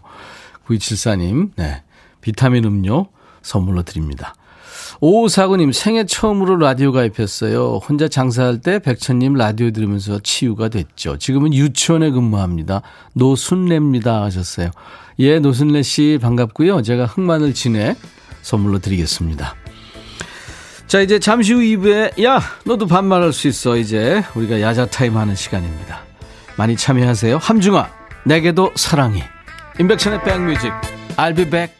9274님, 0.67 1.53
네. 1.57 1.83
비타민 2.21 2.65
음료 2.65 3.07
선물로 3.43 3.83
드립니다. 3.83 4.35
오사구님 5.01 5.73
생애 5.73 6.05
처음으로 6.05 6.57
라디오 6.57 6.93
가입했어요. 6.93 7.81
혼자 7.87 8.09
장사할 8.09 8.61
때 8.61 8.79
백천님 8.79 9.35
라디오 9.35 9.71
들으면서 9.71 10.19
치유가 10.21 10.69
됐죠. 10.69 11.17
지금은 11.19 11.55
유치원에 11.55 12.11
근무합니다. 12.11 12.83
노순래입니다 13.15 14.23
하셨어요. 14.23 14.71
예, 15.21 15.39
노순래 15.39 15.83
씨 15.83 16.19
반갑고요. 16.21 16.83
제가 16.83 17.07
흑마늘 17.07 17.55
진액 17.55 17.97
선물로 18.43 18.79
드리겠습니다. 18.79 19.55
자, 20.87 21.01
이제 21.01 21.19
잠시 21.21 21.53
후 21.53 21.61
2부에 21.61 22.23
야, 22.25 22.41
너도 22.65 22.87
반말할 22.87 23.33
수 23.33 23.47
있어. 23.47 23.77
이제 23.77 24.25
우리가 24.35 24.61
야자 24.61 24.87
타임 24.87 25.17
하는 25.17 25.37
시간입니다. 25.37 26.01
많이 26.57 26.77
참여하세요. 26.77 27.39
함중아, 27.39 27.89
내게도 28.25 28.73
사랑이. 28.75 29.23
인백천의 29.79 30.25
백뮤직. 30.25 30.73
I'll 31.17 31.37
be 31.37 31.49
back. 31.49 31.80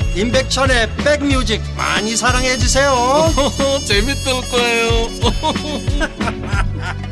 임백천의 0.15 0.95
백뮤직 0.97 1.61
많이 1.77 2.15
사랑해 2.15 2.57
주세요 2.57 2.93
재밌을 3.87 4.33
거예요 4.49 4.91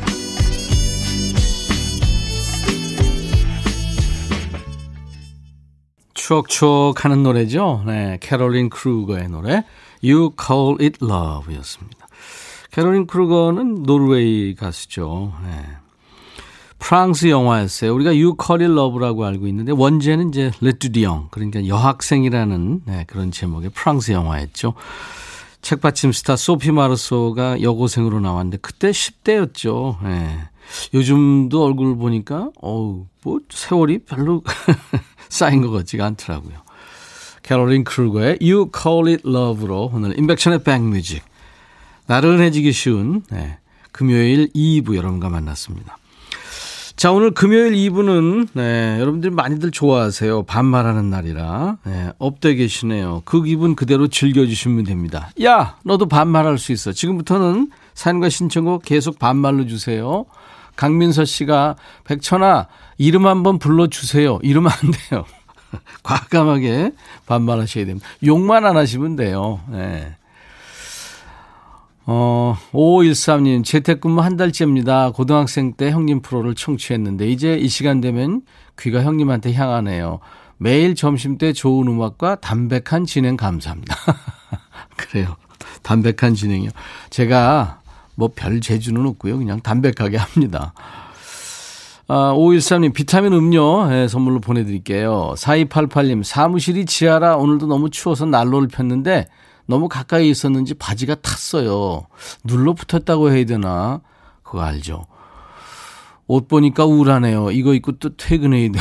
추억추억 6.30 7.04
하는 7.04 7.24
노래죠. 7.24 7.82
네, 7.86 8.16
캐롤린 8.20 8.70
크루거의 8.70 9.28
노래 9.28 9.64
You 10.04 10.30
Call 10.40 10.76
It 10.80 11.04
Love 11.04 11.56
였습니다. 11.56 12.06
캐롤린 12.70 13.08
크루거는 13.08 13.82
노르웨이 13.82 14.54
가수죠. 14.54 15.32
네. 15.42 15.66
프랑스 16.80 17.28
영화였어요. 17.28 17.94
우리가 17.94 18.10
You 18.10 18.34
Call 18.44 18.62
It 18.62 18.72
Love라고 18.72 19.24
알고 19.24 19.46
있는데 19.46 19.70
원제는 19.70 20.30
이제 20.30 20.50
L'Étudiante 20.60 21.28
그러니까 21.30 21.66
여학생이라는 21.66 22.82
네, 22.86 23.04
그런 23.06 23.30
제목의 23.30 23.70
프랑스 23.70 24.10
영화였죠. 24.10 24.74
책받침 25.62 26.10
스타 26.10 26.36
소피 26.36 26.72
마르소가 26.72 27.62
여고생으로 27.62 28.18
나왔는데 28.18 28.58
그때 28.62 28.90
10대였죠. 28.90 30.02
네. 30.02 30.40
요즘도 30.94 31.64
얼굴 31.64 31.96
보니까 31.96 32.50
어우 32.60 33.06
뭐 33.22 33.40
세월이 33.48 34.00
별로 34.00 34.42
쌓인 35.28 35.60
것 35.62 35.70
같지가 35.70 36.06
않더라고요. 36.06 36.54
캐롤린 37.42 37.84
크루거의 37.84 38.38
You 38.40 38.70
Call 38.74 39.08
It 39.08 39.28
Love로 39.28 39.92
오늘 39.94 40.18
임백천의 40.18 40.64
백뮤직 40.64 41.22
나른해지기 42.06 42.72
쉬운 42.72 43.22
네, 43.30 43.58
금요일 43.92 44.48
2부 44.54 44.96
여러분과 44.96 45.28
만났습니다. 45.28 45.99
자, 47.00 47.12
오늘 47.12 47.30
금요일 47.30 47.72
2부는, 47.72 48.48
네, 48.52 48.98
여러분들이 49.00 49.32
많이들 49.32 49.70
좋아하세요. 49.70 50.42
반말하는 50.42 51.08
날이라. 51.08 51.78
네, 51.86 52.12
up돼 52.18 52.54
계시네요. 52.56 53.22
그 53.24 53.40
기분 53.40 53.74
그대로 53.74 54.06
즐겨주시면 54.08 54.84
됩니다. 54.84 55.30
야, 55.42 55.78
너도 55.82 56.04
반말할 56.04 56.58
수 56.58 56.72
있어. 56.72 56.92
지금부터는 56.92 57.70
사연과 57.94 58.28
신청곡 58.28 58.82
계속 58.84 59.18
반말로 59.18 59.66
주세요. 59.66 60.26
강민서 60.76 61.24
씨가, 61.24 61.76
백천아, 62.04 62.66
이름 62.98 63.26
한번 63.26 63.58
불러주세요. 63.58 64.40
이러면 64.42 64.70
안 64.70 64.90
돼요. 64.90 65.24
과감하게 66.04 66.92
반말하셔야 67.24 67.86
됩니다. 67.86 68.06
욕만 68.26 68.66
안 68.66 68.76
하시면 68.76 69.16
돼요. 69.16 69.60
네. 69.70 70.16
어, 72.06 72.56
5513님, 72.72 73.64
재택근무 73.64 74.20
한 74.20 74.36
달째입니다. 74.36 75.10
고등학생 75.12 75.74
때 75.74 75.90
형님 75.90 76.22
프로를 76.22 76.54
청취했는데, 76.54 77.28
이제 77.28 77.56
이 77.56 77.68
시간 77.68 78.00
되면 78.00 78.42
귀가 78.78 79.02
형님한테 79.02 79.52
향하네요. 79.52 80.20
매일 80.56 80.94
점심 80.94 81.38
때 81.38 81.52
좋은 81.52 81.86
음악과 81.88 82.36
담백한 82.36 83.06
진행 83.06 83.36
감사합니다. 83.36 83.96
그래요. 84.96 85.36
담백한 85.82 86.34
진행이요. 86.34 86.70
제가 87.10 87.80
뭐 88.14 88.28
별 88.34 88.60
재주는 88.60 89.04
없고요. 89.06 89.38
그냥 89.38 89.60
담백하게 89.60 90.16
합니다. 90.18 90.74
아, 92.08 92.34
5132님, 92.34 92.92
비타민 92.92 93.32
음료 93.32 93.86
네, 93.88 94.08
선물로 94.08 94.40
보내드릴게요. 94.40 95.34
4288님, 95.36 96.24
사무실이 96.24 96.84
지하라 96.86 97.36
오늘도 97.36 97.66
너무 97.66 97.88
추워서 97.88 98.26
난로를 98.26 98.68
폈는데 98.68 99.28
너무 99.70 99.88
가까이 99.88 100.28
있었는지 100.28 100.74
바지가 100.74 101.14
탔어요. 101.22 102.06
눌러 102.44 102.74
붙었다고 102.74 103.30
해야 103.30 103.46
되나? 103.46 104.00
그거 104.42 104.62
알죠? 104.62 105.06
옷 106.26 106.48
보니까 106.48 106.84
우울하네요. 106.84 107.52
이거 107.52 107.72
입고 107.74 107.92
또 107.92 108.16
퇴근해야 108.16 108.70
돼. 108.72 108.78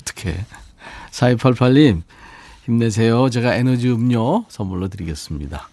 어떻게? 0.00 0.44
4288님, 1.10 2.02
힘내세요. 2.64 3.28
제가 3.28 3.54
에너지 3.54 3.90
음료 3.90 4.46
선물로 4.48 4.88
드리겠습니다. 4.88 5.68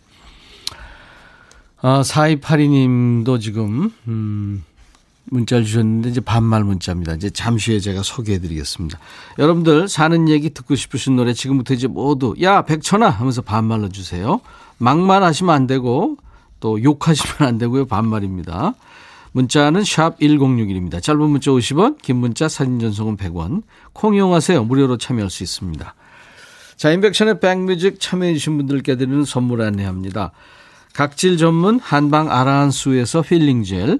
아, 1.81 2.01
4282님도 2.01 3.39
지금, 3.39 3.93
음, 4.09 4.65
문자를 5.31 5.65
주셨는데 5.65 6.09
이제 6.09 6.21
반말 6.21 6.63
문자입니다. 6.63 7.13
이제 7.13 7.29
잠시 7.29 7.71
후에 7.71 7.79
제가 7.79 8.03
소개해 8.03 8.39
드리겠습니다. 8.39 8.99
여러분들 9.37 9.87
사는 9.87 10.27
얘기 10.29 10.49
듣고 10.49 10.75
싶으신 10.75 11.15
노래 11.15 11.33
지금부터 11.33 11.73
이제 11.73 11.87
모두 11.87 12.35
야 12.41 12.63
백천아 12.63 13.09
하면서 13.09 13.41
반말로 13.41 13.89
주세요. 13.89 14.41
막말 14.77 15.23
하시면 15.23 15.53
안 15.53 15.67
되고 15.67 16.17
또 16.59 16.81
욕하시면 16.81 17.47
안 17.47 17.57
되고요. 17.57 17.85
반말입니다. 17.85 18.73
문자는 19.31 19.83
샵 19.83 20.19
1061입니다. 20.19 21.01
짧은 21.01 21.21
문자 21.21 21.51
50원, 21.51 22.01
긴 22.01 22.17
문자 22.17 22.47
사진 22.47 22.79
전송은 22.79 23.17
100원. 23.17 23.61
콩 23.93 24.15
이용하세요. 24.15 24.63
무료로 24.63 24.97
참여할 24.97 25.29
수 25.29 25.43
있습니다. 25.43 25.93
자, 26.77 26.91
임백천의 26.91 27.39
백뮤직 27.39 27.99
참여해 27.99 28.33
주신 28.33 28.57
분들께 28.57 28.95
드리는 28.95 29.23
선물 29.25 29.61
안내합니다. 29.61 30.31
각질 30.93 31.37
전문 31.37 31.79
한방 31.79 32.31
아라한수에서 32.31 33.23
힐링 33.25 33.63
젤 33.63 33.99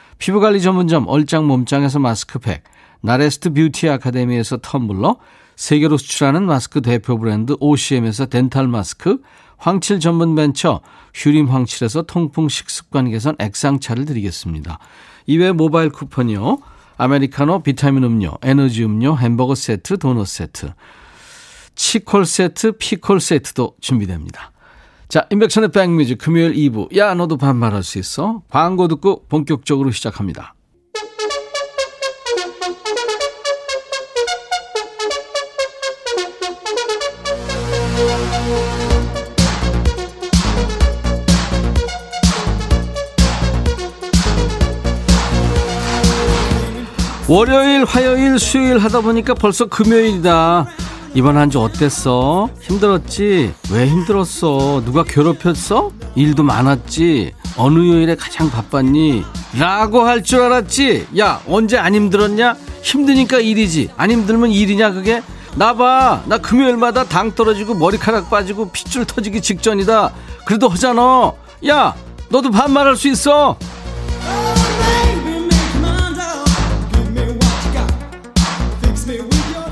피부관리 0.21 0.61
전문점 0.61 1.07
얼짱 1.07 1.47
몸짱에서 1.47 1.97
마스크팩, 1.97 2.63
나레스트 3.01 3.53
뷰티 3.53 3.89
아카데미에서 3.89 4.57
텀블러, 4.57 5.17
세계로 5.55 5.97
수출하는 5.97 6.45
마스크 6.45 6.83
대표 6.83 7.17
브랜드 7.17 7.55
OCM에서 7.59 8.27
덴탈 8.27 8.67
마스크, 8.67 9.17
황칠 9.57 9.99
전문 9.99 10.35
벤처 10.35 10.81
휴림 11.15 11.47
황칠에서 11.47 12.03
통풍 12.03 12.49
식습관 12.49 13.09
개선 13.09 13.35
액상차를 13.39 14.05
드리겠습니다. 14.05 14.77
이외 15.25 15.51
모바일 15.53 15.89
쿠폰이요. 15.89 16.59
아메리카노 16.97 17.63
비타민 17.63 18.03
음료, 18.03 18.37
에너지 18.43 18.83
음료, 18.83 19.17
햄버거 19.17 19.55
세트, 19.55 19.97
도넛 19.97 20.27
세트, 20.27 20.71
치콜 21.73 22.27
세트, 22.27 22.73
피콜 22.73 23.19
세트도 23.19 23.77
준비됩니다. 23.81 24.51
자, 25.11 25.27
인백천의 25.29 25.71
백뮤직 25.71 26.19
금요일 26.19 26.53
2부. 26.53 26.95
야, 26.95 27.13
너도 27.13 27.35
반말할 27.35 27.83
수 27.83 27.99
있어? 27.99 28.43
광고 28.49 28.87
듣고 28.87 29.25
본격적으로 29.27 29.91
시작합니다. 29.91 30.55
월요일, 47.27 47.83
화요일, 47.83 48.39
수요일 48.39 48.77
하다 48.77 49.01
보니까 49.01 49.33
벌써 49.33 49.65
금요일이다. 49.65 50.67
이번 51.13 51.35
한 51.37 51.49
주 51.49 51.59
어땠어? 51.59 52.49
힘들었지? 52.61 53.53
왜 53.71 53.87
힘들었어? 53.87 54.81
누가 54.85 55.03
괴롭혔어? 55.03 55.91
일도 56.15 56.43
많았지? 56.43 57.33
어느 57.57 57.79
요일에 57.79 58.15
가장 58.15 58.49
바빴니? 58.49 59.23
라고 59.59 60.01
할 60.03 60.23
줄 60.23 60.41
알았지? 60.41 61.07
야, 61.19 61.41
언제 61.49 61.77
안 61.77 61.95
힘들었냐? 61.95 62.55
힘드니까 62.81 63.39
일이지. 63.39 63.89
안 63.97 64.09
힘들면 64.11 64.51
일이냐, 64.51 64.91
그게? 64.93 65.21
나봐. 65.55 66.23
나 66.27 66.37
금요일마다 66.37 67.03
당 67.03 67.33
떨어지고 67.35 67.73
머리카락 67.73 68.29
빠지고 68.29 68.69
핏줄 68.71 69.03
터지기 69.05 69.41
직전이다. 69.41 70.13
그래도 70.45 70.69
하잖아. 70.69 71.33
야, 71.67 71.93
너도 72.29 72.51
반말할 72.51 72.95
수 72.95 73.09
있어. 73.09 73.57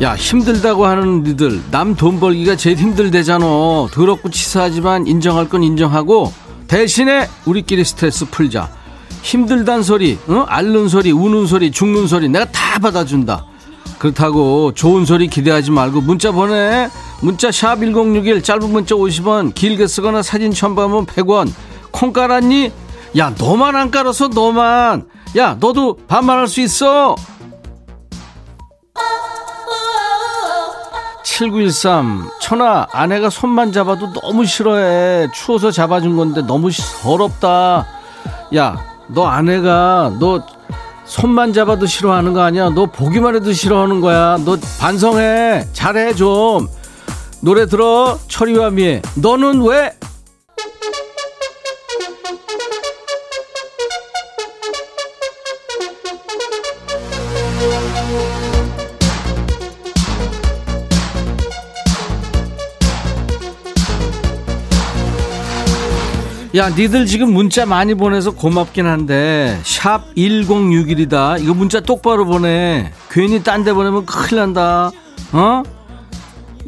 야 0.01 0.15
힘들다고 0.15 0.85
하는 0.85 1.23
니들 1.23 1.61
남 1.71 1.95
돈 1.95 2.19
벌기가 2.19 2.55
제일 2.55 2.77
힘들대잖아. 2.77 3.45
더럽고 3.91 4.29
치사하지만 4.29 5.07
인정할 5.07 5.49
건 5.49 5.61
인정하고 5.63 6.31
대신에 6.67 7.27
우리끼리 7.45 7.83
스트레스 7.83 8.25
풀자. 8.29 8.69
힘들단 9.21 9.83
소리 9.83 10.17
어? 10.27 10.45
앓는 10.47 10.87
소리 10.87 11.11
우는 11.11 11.45
소리 11.47 11.71
죽는 11.71 12.07
소리 12.07 12.29
내가 12.29 12.45
다 12.45 12.79
받아준다. 12.79 13.45
그렇다고 13.97 14.73
좋은 14.73 15.03
소리 15.03 15.27
기대하지 15.27 15.71
말고 15.71 15.99
문자 16.01 16.31
보내. 16.31 16.89
문자 17.21 17.51
샵 17.51 17.79
1061 17.79 18.41
짧은 18.41 18.71
문자 18.71 18.95
50원 18.95 19.53
길게 19.53 19.87
쓰거나 19.87 20.21
사진 20.21 20.53
첨부하면 20.53 21.05
100원. 21.07 21.51
콩 21.91 22.13
깔았니? 22.13 22.71
야 23.17 23.33
너만 23.37 23.75
안 23.75 23.91
깔아서 23.91 24.29
너만. 24.29 25.03
야 25.35 25.57
너도 25.59 25.97
반말할 26.07 26.47
수 26.47 26.61
있어 26.61 27.15
7913 31.39 32.29
천아 32.41 32.87
아내가 32.91 33.29
손만 33.29 33.71
잡아도 33.71 34.11
너무 34.11 34.45
싫어해. 34.45 35.31
추워서 35.33 35.71
잡아준 35.71 36.17
건데 36.17 36.41
너무 36.41 36.69
더럽다. 37.01 37.87
야 38.55 38.89
너 39.11 39.25
아내가 39.25 40.13
너 40.19 40.43
손만 41.05 41.53
잡아도 41.53 41.85
싫어하는 41.87 42.33
거 42.33 42.41
아니야? 42.41 42.69
너 42.69 42.85
보기만 42.85 43.35
해도 43.35 43.51
싫어하는 43.51 44.01
거야. 44.01 44.37
너 44.45 44.57
반성해. 44.79 45.67
잘해 45.73 46.13
좀. 46.13 46.67
노래 47.41 47.65
들어. 47.65 48.19
철이와 48.27 48.69
미애 48.71 49.01
너는 49.15 49.61
왜 49.63 49.91
야, 66.59 66.67
니들 66.67 67.05
지금 67.05 67.31
문자 67.31 67.65
많이 67.65 67.93
보내서 67.93 68.31
고맙긴 68.31 68.85
한데 68.85 69.57
샵 69.63 70.13
1061이다. 70.15 71.41
이거 71.41 71.53
문자 71.53 71.79
똑바로 71.79 72.25
보내. 72.25 72.91
괜히 73.09 73.41
딴 73.41 73.63
데 73.63 73.71
보내면 73.71 74.05
큰일 74.05 74.41
난다. 74.41 74.91
어? 75.31 75.63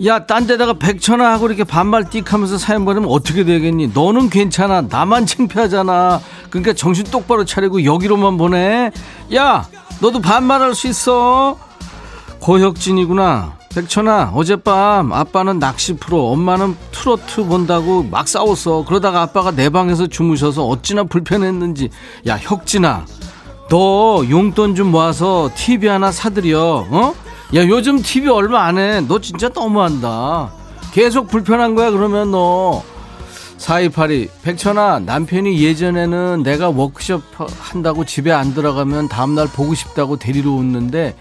야, 0.06 0.26
딴 0.26 0.48
데다가 0.48 0.74
백천화 0.74 1.34
하고 1.34 1.48
이렇게 1.48 1.66
반말 1.66 2.06
띡 2.06 2.26
하면서 2.30 2.58
사연 2.58 2.86
보내면 2.86 3.10
어떻게 3.10 3.44
되겠니? 3.44 3.88
너는 3.94 4.30
괜찮아. 4.30 4.84
나만 4.90 5.26
창피하잖아. 5.26 6.22
그러니까 6.50 6.72
정신 6.72 7.04
똑바로 7.06 7.44
차리고 7.44 7.84
여기로만 7.84 8.38
보내. 8.38 8.92
야, 9.36 9.68
너도 10.00 10.22
반말할 10.22 10.74
수 10.74 10.88
있어. 10.88 11.58
고혁진이구나. 12.40 13.58
백천아 13.74 14.34
어젯밤 14.36 15.14
아빠는 15.14 15.60
낚시 15.60 15.94
프로 15.96 16.30
엄마는 16.32 16.76
트로트 16.92 17.46
본다고 17.46 18.04
막 18.04 18.28
싸웠어. 18.28 18.84
그러다가 18.86 19.22
아빠가 19.22 19.52
내 19.52 19.70
방에서 19.70 20.08
주무셔서 20.08 20.66
어찌나 20.68 21.04
불편했는지. 21.06 21.90
야 22.28 22.38
혁진아 22.38 23.06
너 23.70 24.24
용돈 24.30 24.76
좀 24.76 24.92
모아서 24.92 25.50
TV 25.56 25.88
하나 25.88 26.12
사드려 26.12 26.88
어? 26.90 27.16
야 27.56 27.68
요즘 27.68 28.02
TV 28.02 28.30
얼마 28.30 28.66
안 28.66 28.78
해. 28.78 29.00
너 29.02 29.22
진짜 29.22 29.50
너무한다. 29.50 30.52
계속 30.94 31.28
불편한 31.30 31.74
거야 31.76 31.92
그러면 31.92 32.32
너. 32.32 32.84
4282 33.58 34.28
백천아 34.42 35.00
남편이 35.06 35.64
예전에는 35.64 36.42
내가 36.44 36.70
워크숍 36.70 37.22
한다고 37.60 38.06
집에 38.06 38.32
안 38.32 38.56
들어가면 38.56 39.08
다음날 39.08 39.48
보고 39.48 39.76
싶다고 39.76 40.18
데리러 40.18 40.50
웃는데 40.50 41.16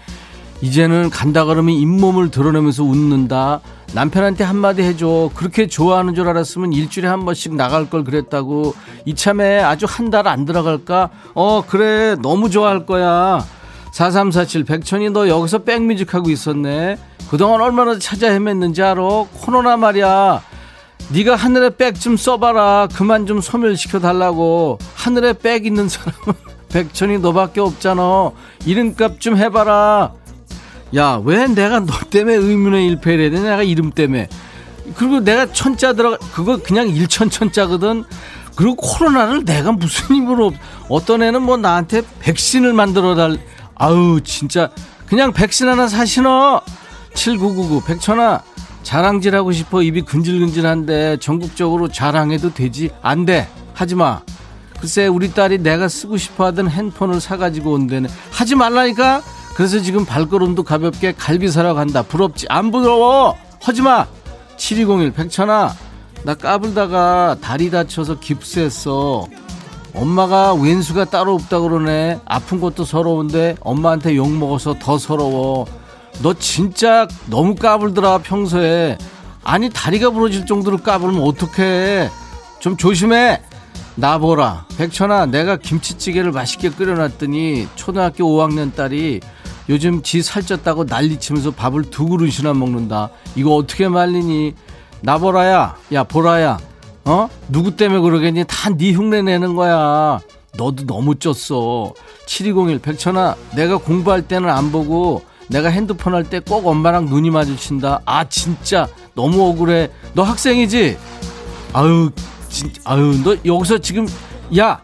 이제는 0.61 1.09
간다 1.09 1.45
그러면 1.45 1.73
잇몸을 1.75 2.29
드러내면서 2.29 2.83
웃는다. 2.83 3.61
남편한테 3.93 4.43
한마디 4.43 4.83
해줘. 4.83 5.31
그렇게 5.33 5.67
좋아하는 5.67 6.13
줄 6.15 6.27
알았으면 6.29 6.71
일주일에 6.73 7.07
한 7.09 7.25
번씩 7.25 7.55
나갈 7.55 7.89
걸 7.89 8.03
그랬다고. 8.03 8.73
이참에 9.05 9.59
아주 9.61 9.85
한 9.89 10.09
달 10.11 10.27
안 10.27 10.45
들어갈까? 10.45 11.09
어, 11.33 11.63
그래. 11.67 12.15
너무 12.21 12.49
좋아할 12.49 12.85
거야. 12.85 13.43
4347 13.91 14.63
백천이 14.65 15.09
너 15.09 15.27
여기서 15.27 15.59
백뮤직 15.59 16.13
하고 16.13 16.29
있었네. 16.29 16.97
그동안 17.29 17.61
얼마나 17.61 17.97
찾아 17.97 18.27
헤맸는지 18.27 18.81
알아? 18.81 19.25
코로나 19.41 19.77
말이야. 19.77 20.41
네가 21.09 21.35
하늘에 21.35 21.71
백 21.75 21.95
좀 21.99 22.15
써봐라. 22.17 22.87
그만 22.93 23.25
좀 23.25 23.41
소멸시켜 23.41 23.99
달라고. 23.99 24.77
하늘에 24.95 25.33
백 25.33 25.65
있는 25.65 25.89
사람은 25.89 26.33
백천이 26.71 27.17
너밖에 27.19 27.59
없잖아. 27.61 28.31
이름값 28.65 29.19
좀 29.19 29.35
해봐라. 29.37 30.13
야, 30.95 31.21
왜 31.23 31.47
내가 31.47 31.79
너 31.79 31.93
때문에 32.09 32.35
의문의 32.35 32.87
일패를 32.87 33.25
해야 33.25 33.31
돼? 33.31 33.39
내가 33.39 33.63
이름 33.63 33.91
때문에. 33.91 34.27
그리고 34.95 35.21
내가 35.21 35.51
천자 35.51 35.93
들어가, 35.93 36.17
그거 36.33 36.57
그냥 36.57 36.89
일천 36.89 37.29
천자거든. 37.29 38.03
그리고 38.55 38.75
코로나를 38.75 39.45
내가 39.45 39.71
무슨 39.71 40.15
힘으로, 40.15 40.51
어떤 40.89 41.23
애는 41.23 41.41
뭐 41.41 41.55
나한테 41.57 42.01
백신을 42.19 42.73
만들어 42.73 43.15
달, 43.15 43.39
아우, 43.75 44.19
진짜. 44.21 44.69
그냥 45.07 45.31
백신 45.33 45.67
하나 45.67 45.87
사시너. 45.87 46.61
7999, 47.13 47.83
백천아. 47.85 48.41
자랑질 48.83 49.35
하고 49.35 49.51
싶어. 49.51 49.81
입이 49.81 50.01
근질근질한데 50.01 51.17
전국적으로 51.19 51.87
자랑해도 51.87 52.53
되지? 52.53 52.89
안 53.01 53.25
돼. 53.25 53.47
하지 53.73 53.95
마. 53.95 54.21
글쎄, 54.79 55.07
우리 55.07 55.31
딸이 55.31 55.59
내가 55.59 55.87
쓰고 55.87 56.17
싶어 56.17 56.45
하던 56.45 56.69
핸폰을 56.69 57.21
사가지고 57.21 57.73
온대네. 57.73 58.09
하지 58.31 58.55
말라니까? 58.55 59.21
그래서 59.55 59.79
지금 59.79 60.05
발걸음도 60.05 60.63
가볍게 60.63 61.11
갈비 61.11 61.49
사러 61.49 61.73
간다. 61.73 62.01
부럽지? 62.01 62.45
안 62.49 62.71
부러워! 62.71 63.35
하지마! 63.61 64.07
7201 64.57 65.11
백천아, 65.11 65.73
나 66.23 66.33
까불다가 66.35 67.37
다리 67.41 67.69
다쳐서 67.69 68.19
깁스했어. 68.19 69.27
엄마가 69.93 70.53
왼수가 70.53 71.05
따로 71.05 71.33
없다 71.35 71.59
그러네. 71.59 72.19
아픈 72.25 72.61
것도 72.61 72.85
서러운데 72.85 73.55
엄마한테 73.59 74.15
욕 74.15 74.31
먹어서 74.31 74.75
더 74.79 74.97
서러워. 74.97 75.65
너 76.21 76.33
진짜 76.33 77.07
너무 77.27 77.55
까불더라 77.55 78.19
평소에. 78.19 78.97
아니 79.43 79.69
다리가 79.69 80.11
부러질 80.11 80.45
정도로 80.45 80.77
까불면 80.77 81.23
어떡해 81.23 82.09
좀 82.59 82.77
조심해 82.77 83.41
나보라 84.01 84.65
백천아 84.77 85.27
내가 85.27 85.57
김치찌개를 85.57 86.31
맛있게 86.31 86.69
끓여놨더니 86.71 87.67
초등학교 87.75 88.23
5학년 88.25 88.73
딸이 88.73 89.19
요즘 89.69 90.01
지 90.01 90.19
살쪘다고 90.21 90.87
난리치면서 90.89 91.51
밥을 91.51 91.83
두 91.91 92.07
그릇이나 92.07 92.53
먹는다. 92.55 93.11
이거 93.35 93.55
어떻게 93.55 93.87
말리니? 93.87 94.55
나보라야 95.01 95.75
야 95.93 96.03
보라야 96.03 96.57
어? 97.05 97.29
누구 97.47 97.75
때문에 97.75 98.01
그러겠니? 98.01 98.45
다 98.47 98.71
네 98.71 98.91
흉내 98.91 99.21
내는 99.21 99.55
거야. 99.55 100.19
너도 100.57 100.85
너무 100.87 101.13
쪘어. 101.15 101.93
7201 102.25 102.79
백천아 102.79 103.35
내가 103.55 103.77
공부할 103.77 104.23
때는 104.23 104.49
안 104.49 104.71
보고 104.71 105.23
내가 105.47 105.69
핸드폰 105.69 106.15
할 106.15 106.23
때 106.23 106.39
꼭 106.39 106.65
엄마랑 106.65 107.05
눈이 107.05 107.29
마주친다. 107.29 108.01
아 108.05 108.23
진짜. 108.27 108.87
너무 109.13 109.47
억울해. 109.47 109.91
너 110.13 110.23
학생이지? 110.23 110.97
아유 111.73 112.09
진짜 112.51 112.81
아유 112.85 113.19
너 113.23 113.35
여기서 113.45 113.77
지금 113.79 114.07
야 114.57 114.81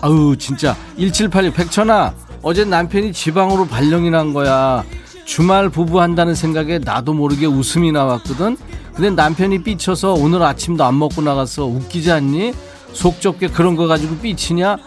아유 0.00 0.36
진짜. 0.38 0.76
1786 0.98 1.54
백천아 1.54 2.14
어제 2.42 2.64
남편이 2.64 3.12
지방으로 3.12 3.66
발령이 3.66 4.10
난 4.10 4.32
거야. 4.32 4.84
주말 5.26 5.68
부부 5.68 6.00
한다는 6.00 6.34
생각에 6.34 6.78
나도 6.78 7.12
모르게 7.12 7.46
웃음이 7.46 7.92
나왔거든. 7.92 8.56
근데 8.94 9.10
남편이 9.10 9.62
삐쳐서 9.62 10.14
오늘 10.14 10.42
아침도 10.42 10.84
안 10.84 10.98
먹고 10.98 11.20
나가서 11.22 11.66
웃기지 11.66 12.10
않니? 12.10 12.52
속 12.92 13.20
좁게 13.20 13.48
그런 13.48 13.76
거 13.76 13.86
가지고 13.86 14.16
삐치냐? 14.16 14.78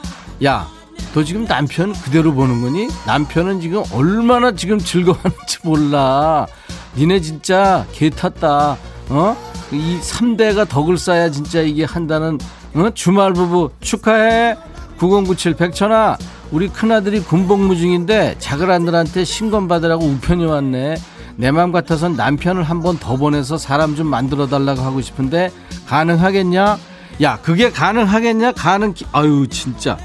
야 0.44 0.82
너 1.14 1.24
지금 1.24 1.46
남편 1.46 1.92
그대로 1.94 2.34
보는 2.34 2.62
거니? 2.62 2.88
남편은 3.06 3.60
지금 3.60 3.84
얼마나 3.92 4.54
지금 4.54 4.80
즐거워하는지 4.80 5.58
몰라. 5.64 6.48
니네 6.96 7.20
진짜 7.20 7.86
개 7.92 8.10
탔다. 8.10 8.78
어? 9.10 9.38
이 9.72 10.00
3대가 10.02 10.68
덕을 10.68 10.98
쌓아야 10.98 11.30
진짜 11.32 11.62
이게 11.62 11.84
한다는 11.86 12.38
어? 12.74 12.90
주말 12.94 13.34
부부 13.34 13.70
축하해. 13.80 14.58
9097 15.00 15.56
백천아 15.56 16.18
우리 16.52 16.68
큰아들이 16.68 17.22
군복무 17.22 17.76
중인데 17.76 18.36
작은 18.40 18.70
아들한테 18.70 19.24
신검 19.26 19.68
받으라고 19.68 20.06
우편이 20.06 20.46
왔네. 20.46 20.96
내 21.38 21.50
맘 21.52 21.72
같아선 21.72 22.16
남편을 22.18 22.64
한 22.64 22.82
번 22.82 22.98
더 23.00 23.16
보내서 23.16 23.58
사람 23.58 23.96
좀 23.96 24.08
만들어 24.08 24.48
달라고 24.48 24.82
하고 24.82 25.02
싶은데 25.02 25.50
가능하겠냐? 25.88 26.78
야 27.24 27.40
그게 27.42 27.72
가능하겠냐? 27.72 28.52
가능 28.52 28.94
기... 28.94 29.06
아유 29.14 29.48
진짜. 29.50 29.98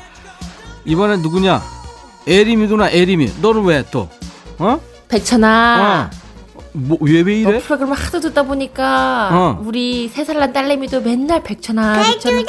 이번엔 0.85 1.21
누구냐? 1.23 1.61
에림이구나 2.29 2.91
에림이 2.91 3.35
너는 3.43 3.64
왜 3.64 3.85
또? 3.91 4.09
어? 4.59 4.81
백천아. 5.09 6.11
뭐왜 6.77 7.20
왜너 7.22 7.51
이래? 7.51 7.59
프로그램을 7.61 7.97
하도 7.97 8.20
듣다 8.20 8.43
보니까 8.43 9.31
어. 9.33 9.62
우리 9.64 10.09
세 10.09 10.24
살 10.24 10.37
난 10.39 10.53
딸내미도 10.53 11.01
맨날 11.01 11.43
백천아 11.43 12.03
백천아. 12.03 12.43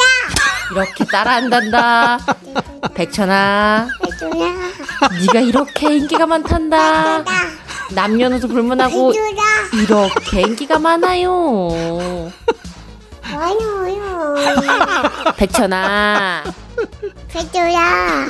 이렇게 0.71 1.05
따라한단다. 1.05 2.17
백천아. 2.93 3.87
네가 5.21 5.39
이렇게 5.39 5.95
인기가 5.95 6.25
많단다. 6.25 7.23
남녀노소 7.91 8.49
불문하고 8.49 9.13
이렇게 9.73 10.41
인기가 10.41 10.77
많아요. 10.77 11.69
많아요. 13.31 14.35
백천아. 15.37 16.43
배도야. 17.29 18.25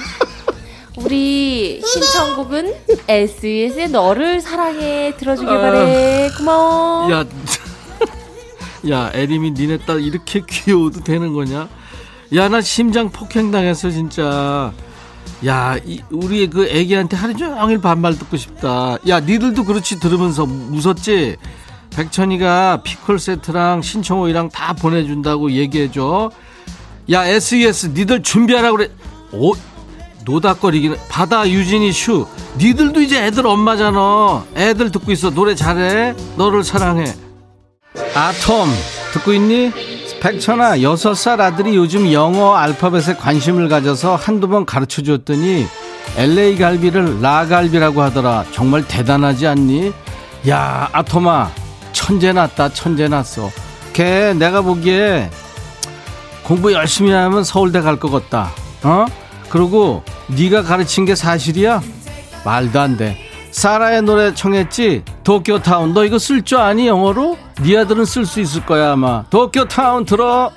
우리 0.97 1.79
신청곡은 1.85 2.73
SES의 3.07 3.89
너를 3.89 4.41
사랑해 4.41 5.15
들어주길 5.15 5.55
바래 5.55 6.29
고마워 6.35 7.11
야, 7.11 7.23
야, 8.89 9.11
에림이 9.13 9.51
니네 9.51 9.79
딸 9.85 10.01
이렇게 10.01 10.41
귀여워도 10.47 11.03
되는 11.03 11.33
거냐? 11.33 11.69
야, 12.35 12.49
나 12.49 12.61
심장 12.61 13.09
폭행 13.09 13.51
당했어, 13.51 13.91
진짜. 13.91 14.73
야, 15.45 15.77
이, 15.85 16.01
우리 16.09 16.49
그 16.49 16.67
애기한테 16.67 17.15
하루 17.15 17.35
종일 17.35 17.79
반말 17.79 18.17
듣고 18.17 18.35
싶다. 18.35 18.97
야, 19.07 19.19
니들도 19.19 19.63
그렇지 19.63 19.99
들으면서 19.99 20.45
무섭지? 20.45 21.37
백천이가 21.91 22.81
피콜 22.83 23.19
세트랑 23.19 23.81
신청호이랑 23.83 24.49
다 24.49 24.73
보내준다고 24.73 25.51
얘기해줘. 25.51 26.31
야, 27.11 27.25
SES, 27.25 27.87
니들 27.93 28.23
준비하라 28.23 28.71
그래. 28.71 28.89
오, 29.31 29.53
노닥거리기는. 30.27 30.97
바다 31.09 31.47
유진이 31.49 31.91
슈. 31.93 32.27
니들도 32.57 33.01
이제 33.01 33.23
애들 33.25 33.47
엄마잖아. 33.47 34.43
애들 34.55 34.91
듣고 34.91 35.11
있어. 35.13 35.29
노래 35.29 35.55
잘해. 35.55 36.15
너를 36.35 36.63
사랑해. 36.63 37.05
아톰 38.13 38.67
듣고 39.13 39.31
있니? 39.33 39.71
백천아 40.19 40.81
여섯 40.81 41.13
살 41.13 41.39
아들이 41.39 41.75
요즘 41.75 42.11
영어 42.11 42.55
알파벳에 42.55 43.15
관심을 43.15 43.69
가져서 43.69 44.15
한두 44.15 44.47
번 44.47 44.65
가르쳐 44.65 45.03
줬더니 45.03 45.67
LA 46.15 46.57
갈비를 46.57 47.21
라갈비라고 47.21 48.01
하더라 48.01 48.45
정말 48.51 48.87
대단하지 48.87 49.45
않니? 49.47 49.93
야 50.49 50.89
아톰아 50.91 51.51
천재 51.93 52.33
났다 52.33 52.69
천재 52.73 53.07
났어 53.07 53.51
걔 53.93 54.33
내가 54.33 54.61
보기에 54.61 55.29
공부 56.43 56.73
열심히 56.73 57.11
하면 57.11 57.43
서울대 57.43 57.81
갈 57.81 57.97
것 57.99 58.09
같다 58.11 58.51
어? 58.83 59.05
그리고 59.49 60.03
네가 60.27 60.63
가르친 60.63 61.05
게 61.05 61.15
사실이야? 61.15 61.81
말도 62.45 62.79
안 62.79 62.97
돼 62.97 63.17
사라의 63.51 64.03
노래 64.03 64.33
청했지? 64.33 65.03
도쿄타운 65.23 65.93
너 65.93 66.05
이거 66.05 66.19
쓸 66.19 66.43
줄 66.43 66.59
아니 66.59 66.87
영어로? 66.87 67.37
네 67.63 67.77
아들은 67.77 68.05
쓸 68.05 68.25
수 68.25 68.39
있을 68.39 68.65
거야 68.65 68.91
아마 68.93 69.23
도쿄타운 69.29 70.05
들어 70.05 70.51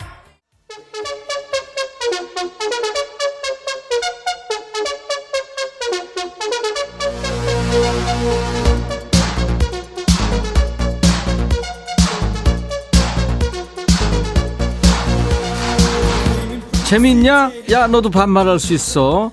재밌냐? 16.90 17.52
야 17.70 17.86
너도 17.86 18.10
반말할 18.10 18.58
수 18.58 18.74
있어. 18.74 19.30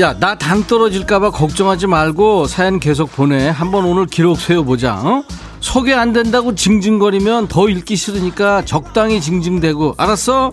야 0.00 0.12
나 0.18 0.34
당 0.34 0.66
떨어질까봐 0.66 1.30
걱정하지 1.30 1.86
말고 1.86 2.48
사연 2.48 2.80
계속 2.80 3.12
보내. 3.12 3.48
한번 3.48 3.84
오늘 3.84 4.06
기록 4.06 4.40
세워보자 4.40 4.94
어? 4.96 5.22
소개 5.60 5.92
안 5.94 6.12
된다고 6.12 6.56
징징거리면 6.56 7.46
더 7.46 7.68
읽기 7.68 7.94
싫으니까 7.94 8.64
적당히 8.64 9.20
징징대고. 9.20 9.94
알았어? 9.98 10.50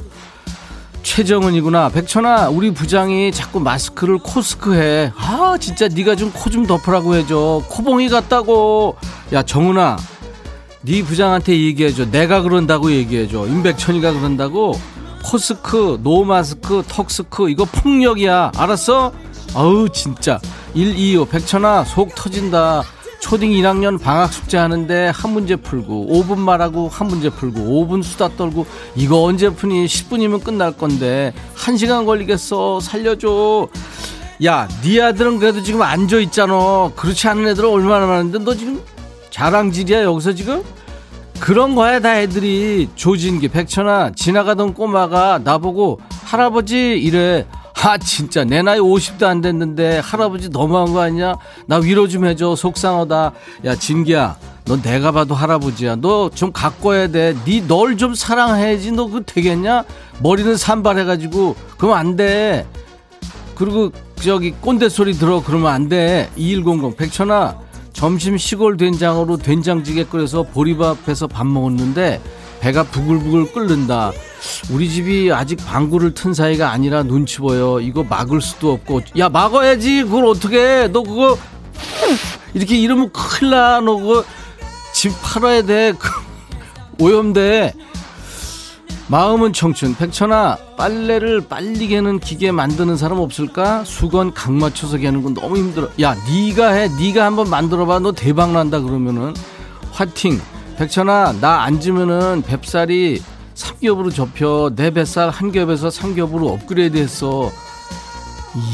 최정은이구나. 1.02 1.90
백천아 1.90 2.50
우리 2.50 2.70
부장이 2.72 3.32
자꾸 3.32 3.60
마스크를 3.60 4.20
코스크해. 4.20 5.14
아 5.18 5.58
진짜 5.60 5.88
네가 5.88 6.16
좀 6.16 6.32
코좀 6.32 6.68
덮으라고 6.68 7.16
해줘. 7.16 7.64
코봉이 7.68 8.10
같다고. 8.10 8.96
야 9.34 9.42
정은아 9.42 9.98
네 10.84 11.02
부장한테 11.04 11.60
얘기해줘. 11.60 12.12
내가 12.12 12.44
그런다고 12.44 12.92
얘기해줘. 12.92 13.48
임백천이가 13.48 14.14
그런다고 14.14 14.80
코스크 15.32 16.00
노마스크 16.04 16.84
턱스크 16.88 17.50
이거 17.50 17.66
폭력이야. 17.66 18.54
알았어? 18.56 19.12
아우 19.54 19.90
진짜. 19.90 20.40
125 20.74 21.26
백천아 21.26 21.84
속 21.84 22.16
터진다. 22.16 22.84
초딩 23.20 23.52
1학년 23.52 24.00
방학 24.02 24.32
숙제 24.32 24.58
하는데 24.58 25.12
한 25.14 25.34
문제 25.34 25.58
풀고 25.58 26.08
5분 26.12 26.38
말하고 26.38 26.88
한 26.88 27.08
문제 27.08 27.30
풀고 27.30 27.60
5분 27.60 28.04
수다 28.04 28.30
떨고 28.38 28.66
이거 28.96 29.24
언제 29.24 29.50
푸니? 29.50 29.86
10분이면 29.86 30.46
끝날 30.46 30.72
건데. 30.72 31.34
1시간 31.58 32.06
걸리겠어. 32.06 32.80
살려줘. 32.80 33.68
야 34.46 34.68
네 34.82 35.02
아들은 35.02 35.40
그래도 35.40 35.62
지금 35.62 35.82
앉아 35.82 36.20
있잖아. 36.20 36.90
그렇지 36.96 37.28
않은 37.28 37.50
애들은 37.50 37.70
얼마나 37.70 38.06
많은데 38.06 38.40
너 38.40 38.56
지금 38.56 38.82
자랑질이야 39.32 40.04
여기서 40.04 40.34
지금 40.34 40.64
그런 41.40 41.76
거야 41.76 42.00
다 42.00 42.20
애들이 42.20 42.90
조진기 42.96 43.50
백천아 43.50 44.12
지나가던 44.16 44.74
꼬마가 44.74 45.40
나보고 45.44 46.00
할아버지 46.24 46.98
이래. 46.98 47.46
아 47.84 47.98
진짜 47.98 48.44
내 48.44 48.62
나이 48.64 48.80
50도 48.80 49.24
안 49.24 49.40
됐는데 49.40 50.00
할아버지 50.00 50.50
너무한 50.50 50.94
거 50.94 51.00
아니야 51.02 51.36
나 51.68 51.78
위로 51.78 52.08
좀 52.08 52.26
해줘 52.26 52.56
속상하다. 52.56 53.32
야 53.66 53.76
진기야 53.76 54.36
너 54.66 54.82
내가 54.82 55.12
봐도 55.12 55.34
할아버지야. 55.36 55.96
너좀 55.98 56.52
해야 56.86 57.08
돼니널 57.08 57.98
좀 57.98 58.14
사랑해야지. 58.14 58.92
너 58.92 59.06
그거 59.06 59.22
되겠냐? 59.22 59.86
머리는 60.20 60.58
산발해가지고. 60.58 61.56
그러면 61.78 61.98
안돼. 61.98 62.68
그리고 63.56 63.92
저기 64.16 64.52
꼰대 64.52 64.90
소리 64.90 65.14
들어. 65.14 65.42
그러면 65.42 65.72
안돼. 65.72 66.32
2100 66.36 66.98
백천아 66.98 67.67
점심 67.98 68.38
시골 68.38 68.78
된장으로 68.78 69.38
된장찌개 69.38 70.04
끓여서 70.04 70.44
보리밥해서 70.44 71.26
밥 71.26 71.48
먹었는데 71.48 72.22
배가 72.60 72.84
부글부글 72.84 73.52
끓는다. 73.52 74.12
우리 74.72 74.88
집이 74.88 75.32
아직 75.34 75.56
방구를 75.66 76.14
튼 76.14 76.32
사이가 76.32 76.70
아니라 76.70 77.02
눈치 77.02 77.40
보여. 77.40 77.80
이거 77.82 78.04
막을 78.04 78.40
수도 78.40 78.74
없고. 78.74 79.02
야 79.18 79.30
막아야지. 79.30 80.04
그걸 80.04 80.26
어떻게 80.26 80.60
해? 80.60 80.88
너 80.90 81.02
그거 81.02 81.40
이렇게 82.54 82.78
이러면 82.78 83.12
큰일 83.12 83.50
나. 83.50 83.82
너 83.82 83.98
그거 83.98 84.24
집 84.94 85.12
팔아야 85.24 85.64
돼. 85.64 85.94
그 85.98 86.08
오염돼. 87.04 87.74
마음은 89.10 89.54
청춘. 89.54 89.96
백천아, 89.96 90.58
빨래를 90.76 91.42
빨리 91.48 91.88
개는 91.88 92.20
기계 92.20 92.52
만드는 92.52 92.98
사람 92.98 93.20
없을까? 93.20 93.86
수건 93.86 94.34
각 94.34 94.52
맞춰서 94.52 94.98
개는 94.98 95.24
건 95.24 95.34
너무 95.34 95.58
힘들어. 95.58 95.88
야, 96.02 96.16
네가 96.30 96.72
해. 96.72 96.90
네가 97.00 97.26
한번 97.26 97.50
만들어봐. 97.50 98.00
너 98.00 98.12
대박 98.12 98.52
난다 98.52 98.82
그러면은 98.82 99.34
화팅. 99.92 100.40
백천아, 100.78 101.36
나 101.40 101.64
앉으면은 101.64 102.44
뱃살이 102.46 103.22
삼겹으로 103.56 104.10
접혀. 104.12 104.72
내 104.76 104.92
뱃살 104.92 105.30
한 105.30 105.54
겹에서 105.54 105.90
삼겹으로 105.90 106.50
업그레이드 106.50 106.98
했어. 106.98 107.50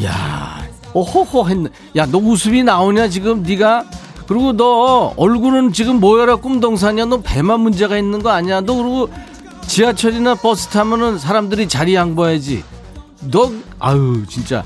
이야, 0.02 0.68
오호호 0.94 1.48
했네. 1.48 1.70
야, 1.96 2.08
너 2.08 2.18
웃음이 2.18 2.64
나오냐 2.64 3.08
지금 3.10 3.44
네가? 3.44 3.86
그리고 4.28 4.54
너 4.54 5.14
얼굴은 5.16 5.74
지금 5.74 6.00
뭐야라 6.00 6.38
꿈동산이야. 6.38 7.06
너 7.06 7.22
배만 7.22 7.60
문제가 7.60 7.98
있는 7.98 8.24
거 8.24 8.32
아니야? 8.32 8.62
너 8.62 8.74
그리고 8.74 9.10
지하철이나 9.68 10.36
버스 10.36 10.68
타면은 10.70 11.18
사람들이 11.18 11.68
자리 11.68 11.96
양보해야지. 11.96 12.64
너 13.32 13.52
아유 13.80 14.24
진짜 14.30 14.64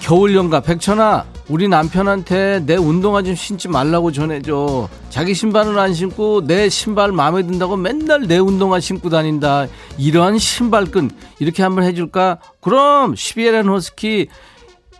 겨울 0.00 0.34
연가 0.34 0.60
백천아 0.60 1.24
우리 1.48 1.68
남편한테 1.68 2.60
내 2.64 2.76
운동화 2.76 3.22
좀 3.22 3.34
신지 3.34 3.68
말라고 3.68 4.10
전해줘. 4.12 4.88
자기 5.10 5.34
신발은 5.34 5.78
안 5.78 5.92
신고 5.92 6.46
내 6.46 6.68
신발 6.68 7.12
마음에 7.12 7.42
든다고 7.42 7.76
맨날 7.76 8.26
내 8.26 8.38
운동화 8.38 8.80
신고 8.80 9.10
다닌다. 9.10 9.66
이러한 9.98 10.38
신발끈 10.38 11.10
이렇게 11.40 11.62
한번 11.62 11.84
해줄까? 11.84 12.38
그럼 12.60 13.14
시베리안 13.16 13.68
허스키 13.68 14.28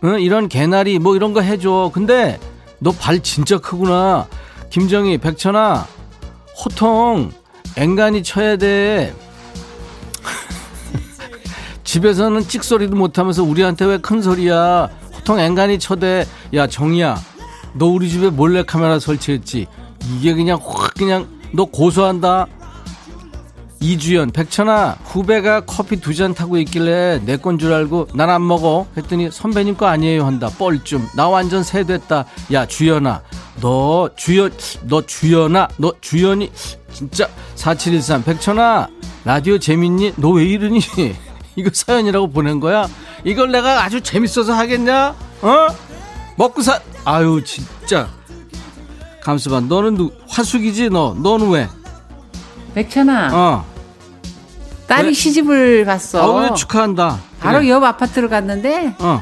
응, 0.03 0.19
이런 0.21 0.47
개나리 0.49 0.99
뭐 0.99 1.15
이런 1.15 1.33
거 1.33 1.41
해줘. 1.41 1.89
근데 1.93 2.39
너 2.79 2.91
발 2.91 3.21
진짜 3.21 3.57
크구나. 3.57 4.27
김정희 4.69 5.17
백천아 5.19 5.87
호통 6.63 7.31
앵간히 7.75 8.23
쳐야 8.23 8.55
돼. 8.57 9.13
집에서는 11.83 12.47
찍소리도 12.47 12.95
못하면서 12.95 13.43
우리한테 13.43 13.85
왜 13.85 13.97
큰 13.97 14.21
소리야? 14.21 14.89
호통 15.15 15.39
앵간히 15.39 15.79
쳐대. 15.79 16.25
야 16.53 16.67
정이야, 16.67 17.17
너 17.73 17.85
우리 17.87 18.09
집에 18.09 18.29
몰래 18.29 18.63
카메라 18.63 18.99
설치했지? 18.99 19.67
이게 20.17 20.33
그냥 20.33 20.59
확 20.63 20.93
그냥 20.95 21.27
너 21.51 21.65
고소한다. 21.65 22.47
이주연, 23.79 24.31
백천아, 24.31 24.97
후배가 25.03 25.61
커피 25.65 25.97
두 25.99 26.13
잔 26.13 26.33
타고 26.33 26.57
있길래 26.57 27.19
내 27.25 27.35
건 27.37 27.57
줄 27.59 27.73
알고 27.73 28.07
난 28.13 28.29
안 28.29 28.45
먹어. 28.47 28.87
했더니 28.95 29.29
선배님 29.29 29.75
거 29.75 29.87
아니에요 29.87 30.25
한다. 30.25 30.49
뻘쭘. 30.57 31.01
나 31.15 31.27
완전 31.27 31.63
새 31.63 31.83
됐다. 31.83 32.25
야 32.53 32.65
주연아, 32.65 33.21
너 33.61 34.09
주연, 34.15 34.51
너 34.83 35.01
주연아, 35.05 35.67
너 35.77 35.93
주연이 35.99 36.49
진짜 36.93 37.27
4713 37.55 38.23
백천아 38.23 38.87
라디오 39.25 39.57
재밌니? 39.57 40.13
너 40.17 40.29
왜 40.31 40.45
이러니? 40.45 40.79
이거 41.55 41.69
사연이라고 41.73 42.27
보낸 42.31 42.59
거야? 42.59 42.87
이걸 43.23 43.51
내가 43.51 43.83
아주 43.83 44.01
재밌어서 44.01 44.53
하겠냐? 44.53 45.15
어? 45.41 45.67
먹고 46.35 46.61
사 46.61 46.79
아유 47.05 47.41
진짜 47.45 48.09
감수봐 49.21 49.61
너는 49.61 49.95
누 49.95 50.11
화숙이지 50.27 50.89
너 50.89 51.15
너는 51.17 51.49
왜? 51.51 51.69
백천아, 52.73 53.29
어. 53.33 53.65
딸이 54.87 55.07
네. 55.09 55.13
시집을 55.13 55.85
갔어. 55.85 56.25
어 56.49 56.53
축하한다. 56.55 57.19
바로 57.39 57.59
그래. 57.59 57.69
옆 57.69 57.83
아파트로 57.83 58.29
갔는데 58.29 58.95
어. 58.99 59.21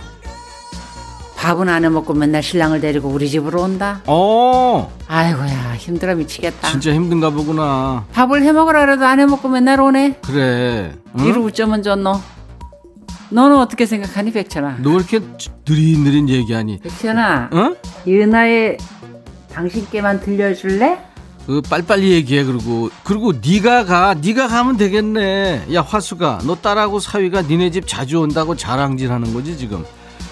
밥은 1.42 1.68
안 1.70 1.84
해 1.84 1.90
먹고 1.90 2.14
맨날 2.14 2.44
신랑을 2.44 2.82
데리고 2.82 3.10
우리 3.10 3.28
집으로 3.28 3.64
온다. 3.64 4.02
어. 4.06 4.92
아이고야 5.08 5.74
힘들어 5.76 6.14
미치겠다. 6.14 6.68
진짜 6.70 6.94
힘든가 6.94 7.32
보구나. 7.32 8.06
밥을 8.14 8.44
해 8.44 8.52
먹으라 8.52 8.82
그래도 8.86 9.06
안 9.08 9.20
해 9.20 9.26
먹고 9.26 9.50
맨날 9.50 9.80
오네. 9.82 10.20
그래. 10.24 10.94
응? 11.18 11.26
이를 11.26 11.40
우쩌면 11.40 11.82
줬노. 11.82 12.22
너는 13.32 13.58
어떻게 13.58 13.88
생각하니 13.88 14.32
백천아? 14.34 14.78
너왜 14.82 14.98
이렇게 14.98 15.20
느릿느릿 15.68 16.30
얘기하니? 16.30 16.78
백천아, 16.80 17.50
응? 17.54 17.76
이 18.06 18.14
은하의 18.18 18.78
당신께만 19.52 20.20
들려줄래? 20.22 21.00
그 21.48 21.60
빨리빨리 21.68 22.12
얘기해 22.12 22.44
그리고 22.44 22.92
그리고 23.04 23.34
네가 23.34 23.86
가 23.86 24.14
네가 24.14 24.48
가면 24.48 24.78
되겠네 24.78 25.64
야 25.74 25.82
화수가 25.82 26.42
너 26.46 26.54
딸하고 26.56 27.00
사위가 27.00 27.42
니네 27.42 27.72
집 27.72 27.88
자주 27.88 28.20
온다고 28.20 28.56
자랑질하는 28.56 29.34
거지 29.34 29.58
지금 29.58 29.84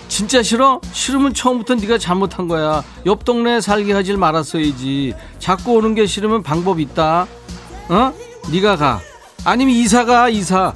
진짜 0.09 0.41
싫어? 0.43 0.81
싫으면 0.91 1.33
처음부터 1.33 1.75
네가 1.75 1.97
잘못한 1.97 2.47
거야. 2.49 2.83
옆 3.05 3.23
동네에 3.23 3.61
살게 3.61 3.93
하질 3.93 4.17
말았어야지. 4.17 5.13
자꾸 5.37 5.73
오는 5.75 5.95
게 5.95 6.05
싫으면 6.05 6.43
방법 6.43 6.79
있다. 6.81 7.27
어? 7.87 8.13
네가 8.51 8.75
가. 8.75 8.99
아니면 9.45 9.75
이사 9.75 10.03
가 10.03 10.27
이사. 10.27 10.73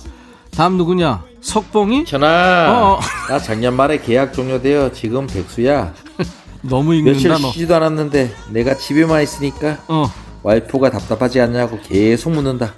다음 0.56 0.78
누구냐? 0.78 1.24
석봉이? 1.42 2.06
천아, 2.06 2.28
어, 2.72 2.94
어. 2.94 3.00
나 3.28 3.40
작년 3.40 3.76
말에 3.76 4.00
계약 4.00 4.34
종료되어 4.34 4.94
지금 4.94 5.28
백수야. 5.28 5.94
너무 6.62 6.94
며칠 7.02 7.26
읽는다 7.32 7.52
쉬지도 7.52 7.76
않았는데 7.76 8.34
내가 8.52 8.78
집에만 8.78 9.24
있으니까. 9.24 9.80
너어 9.90 10.10
와이프가 10.44 10.92
답답하지 10.92 11.40
않냐고 11.42 11.80
계속 11.82 12.32
묻는다. 12.32 12.74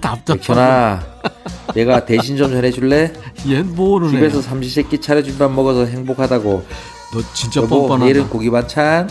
답답하다 0.00 0.34
백천아, 0.34 1.02
내가 1.74 2.04
대신 2.04 2.36
좀 2.36 2.50
전해줄래? 2.50 3.12
얘 3.48 3.62
모르네 3.62 4.12
집에서 4.12 4.42
삼시세끼 4.42 5.00
차려준 5.00 5.38
밥 5.38 5.50
먹어서 5.52 5.84
행복하다고. 5.86 6.64
너 7.14 7.20
진짜 7.34 7.60
여보, 7.60 7.80
뻔뻔하다 7.82 8.04
내일은 8.04 8.28
고기 8.28 8.50
반찬. 8.50 9.08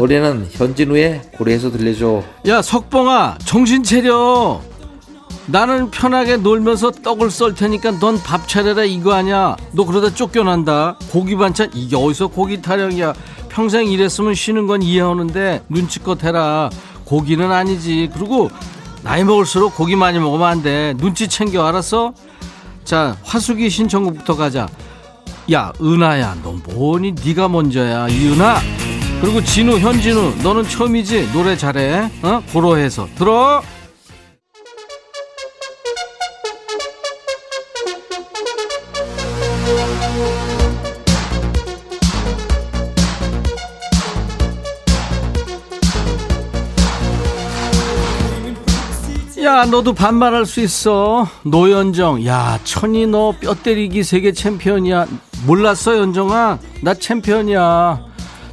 올해는 0.00 0.48
현진우의 0.52 1.22
고래에서 1.36 1.70
들려줘. 1.72 2.22
야 2.46 2.62
석봉아 2.62 3.38
정신 3.44 3.82
차려 3.82 4.60
나는 5.46 5.90
편하게 5.90 6.36
놀면서 6.36 6.90
떡을 6.90 7.30
썰 7.30 7.54
테니까 7.54 7.92
넌 7.98 8.22
밥 8.22 8.46
차려라 8.46 8.84
이거 8.84 9.14
아니야 9.14 9.56
너 9.72 9.86
그러다 9.86 10.14
쫓겨난다 10.14 10.98
고기 11.10 11.34
반찬 11.34 11.70
이게 11.74 11.96
어디서 11.96 12.28
고기 12.28 12.60
타령이야 12.60 13.14
평생 13.48 13.86
일했으면 13.90 14.34
쉬는 14.34 14.66
건 14.66 14.82
이해하는데 14.82 15.64
눈치껏 15.68 16.22
해라. 16.24 16.70
고기는 17.04 17.50
아니지. 17.50 18.10
그리고 18.14 18.50
나이 19.02 19.24
먹을수록 19.24 19.74
고기 19.76 19.96
많이 19.96 20.18
먹으면 20.18 20.46
안 20.46 20.62
돼. 20.62 20.94
눈치 20.98 21.28
챙겨. 21.28 21.66
알았어? 21.66 22.12
자 22.84 23.16
화숙이 23.22 23.70
신청곡부터 23.70 24.36
가자. 24.36 24.68
야 25.52 25.72
은하야 25.80 26.36
너 26.42 26.52
뭐니? 26.68 27.14
네가 27.24 27.48
먼저야 27.48 28.08
이은하. 28.08 28.60
그리고 29.20 29.42
진우 29.42 29.78
현진우 29.78 30.36
너는 30.42 30.64
처음이지? 30.68 31.32
노래 31.32 31.56
잘해. 31.56 32.10
어? 32.22 32.42
고로해서. 32.52 33.08
들어 33.16 33.62
야 49.58 49.64
너도 49.64 49.92
반말할 49.92 50.46
수 50.46 50.60
있어. 50.60 51.26
노연정 51.42 52.24
야 52.26 52.60
천이 52.62 53.08
너 53.08 53.32
뼈 53.40 53.54
때리기 53.54 54.04
세계 54.04 54.30
챔피언이야. 54.30 55.06
몰랐어 55.48 55.98
연정아? 55.98 56.60
나 56.80 56.94
챔피언이야. 56.94 57.98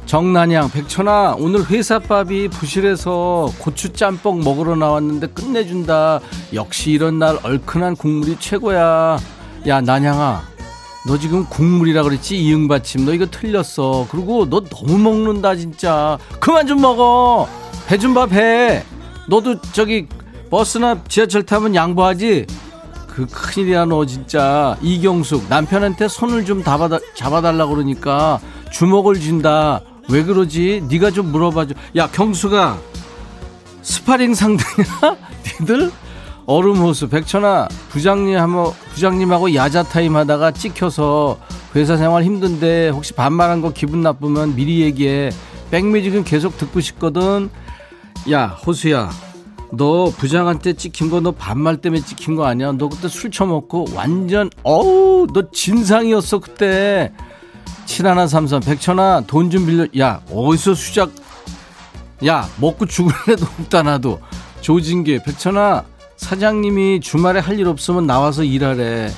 정난양 0.06 0.72
백천아 0.72 1.36
오늘 1.38 1.64
회사밥이 1.70 2.48
부실해서 2.48 3.52
고추 3.60 3.92
짬뽕 3.92 4.40
먹으러 4.42 4.74
나왔는데 4.74 5.28
끝내준다. 5.28 6.18
역시 6.54 6.90
이런 6.90 7.20
날 7.20 7.38
얼큰한 7.40 7.94
국물이 7.94 8.36
최고야. 8.40 9.16
야 9.68 9.80
난양아 9.80 10.42
너 11.06 11.18
지금 11.18 11.44
국물이라 11.44 12.02
그랬지? 12.02 12.36
이응 12.36 12.66
받침. 12.66 13.04
너 13.06 13.12
이거 13.14 13.26
틀렸어. 13.26 14.08
그리고 14.10 14.50
너 14.50 14.60
너무 14.60 14.98
먹는다 14.98 15.54
진짜. 15.54 16.18
그만 16.40 16.66
좀 16.66 16.80
먹어. 16.80 17.46
배 17.86 17.96
좀 17.96 18.12
봐 18.12 18.26
배. 18.26 18.82
너도 19.28 19.60
저기 19.72 20.08
버스나 20.50 21.02
지하철 21.08 21.42
타면 21.44 21.74
양보하지? 21.74 22.46
그 23.08 23.26
큰일이야 23.26 23.86
너 23.86 24.04
진짜. 24.04 24.76
이경숙 24.82 25.48
남편한테 25.48 26.08
손을 26.08 26.44
좀 26.44 26.62
잡아다, 26.62 26.98
잡아달라 27.14 27.66
그러니까 27.66 28.38
주먹을 28.72 29.18
쥔다. 29.18 29.80
왜 30.08 30.22
그러지? 30.22 30.84
네가 30.88 31.10
좀 31.10 31.32
물어봐줘. 31.32 31.74
야 31.96 32.08
경숙이가 32.08 32.78
스파링 33.82 34.34
상대냐? 34.34 35.16
니들? 35.60 35.90
얼음 36.48 36.76
호수 36.76 37.08
백천아 37.08 37.66
부장님하고 37.88 38.72
부장님하고 38.92 39.54
야자 39.54 39.82
타임 39.82 40.14
하다가 40.14 40.52
찍혀서 40.52 41.38
회사 41.74 41.96
생활 41.96 42.22
힘든데 42.22 42.90
혹시 42.90 43.12
반말한 43.14 43.62
거 43.62 43.70
기분 43.72 44.00
나쁘면 44.02 44.54
미리 44.54 44.82
얘기해. 44.82 45.30
백뮤직은 45.70 46.22
계속 46.24 46.56
듣고 46.56 46.80
싶거든. 46.80 47.50
야 48.30 48.46
호수야 48.46 49.10
너 49.72 50.10
부장한테 50.16 50.74
찍힌 50.74 51.10
거 51.10 51.20
너 51.20 51.32
반말 51.32 51.78
때문에 51.78 52.02
찍힌 52.04 52.36
거 52.36 52.44
아니야? 52.46 52.72
너 52.72 52.88
그때 52.88 53.08
술 53.08 53.30
처먹고 53.30 53.86
완전 53.94 54.50
어우 54.62 55.26
너 55.32 55.50
진상이었어 55.50 56.38
그때. 56.40 57.12
7133 57.86 58.60
백천아 58.60 59.22
돈 59.26 59.50
좀 59.50 59.66
빌려. 59.66 59.86
야 59.98 60.20
어디서 60.30 60.74
수작 60.74 61.10
야 62.26 62.48
먹고 62.60 62.86
죽을 62.86 63.12
애도 63.28 63.44
없다 63.60 63.82
나도. 63.82 64.20
조진기, 64.60 65.20
백천아, 65.24 65.84
사장님이 66.16 67.00
주말에 67.00 67.38
할 67.40 67.58
일 67.60 67.68
없으면 67.68 68.06
나와서 68.06 68.42
일하래. 68.42 69.10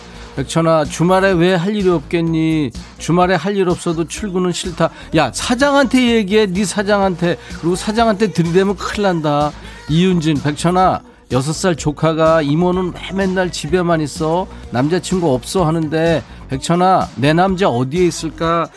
백천아, 0.43 0.85
주말에 0.85 1.33
왜 1.33 1.57
할 1.57 1.75
일이 1.75 1.89
없겠니? 1.89 2.71
주말에 2.99 3.35
할 3.35 3.57
일 3.57 3.69
없어도 3.69 4.05
출근은 4.07 4.53
싫다. 4.53 4.91
야, 5.17 5.33
사장한테 5.35 6.15
얘기해, 6.15 6.47
네 6.53 6.65
사장한테. 6.65 7.37
그리고 7.59 7.75
사장한테 7.75 8.31
들이대면 8.31 8.77
큰일 8.77 9.03
난다. 9.03 9.51
이윤진, 9.89 10.41
백천아, 10.41 11.01
여섯 11.33 11.53
살 11.53 11.75
조카가 11.75 12.43
이모는 12.43 12.93
왜 12.95 13.13
맨날 13.17 13.51
집에만 13.51 14.01
있어? 14.03 14.47
남자친구 14.71 15.35
없어 15.35 15.67
하는데, 15.67 16.23
백천아, 16.51 17.09
내 17.17 17.33
남자 17.33 17.69
어디에 17.69 18.07
있을까? 18.07 18.69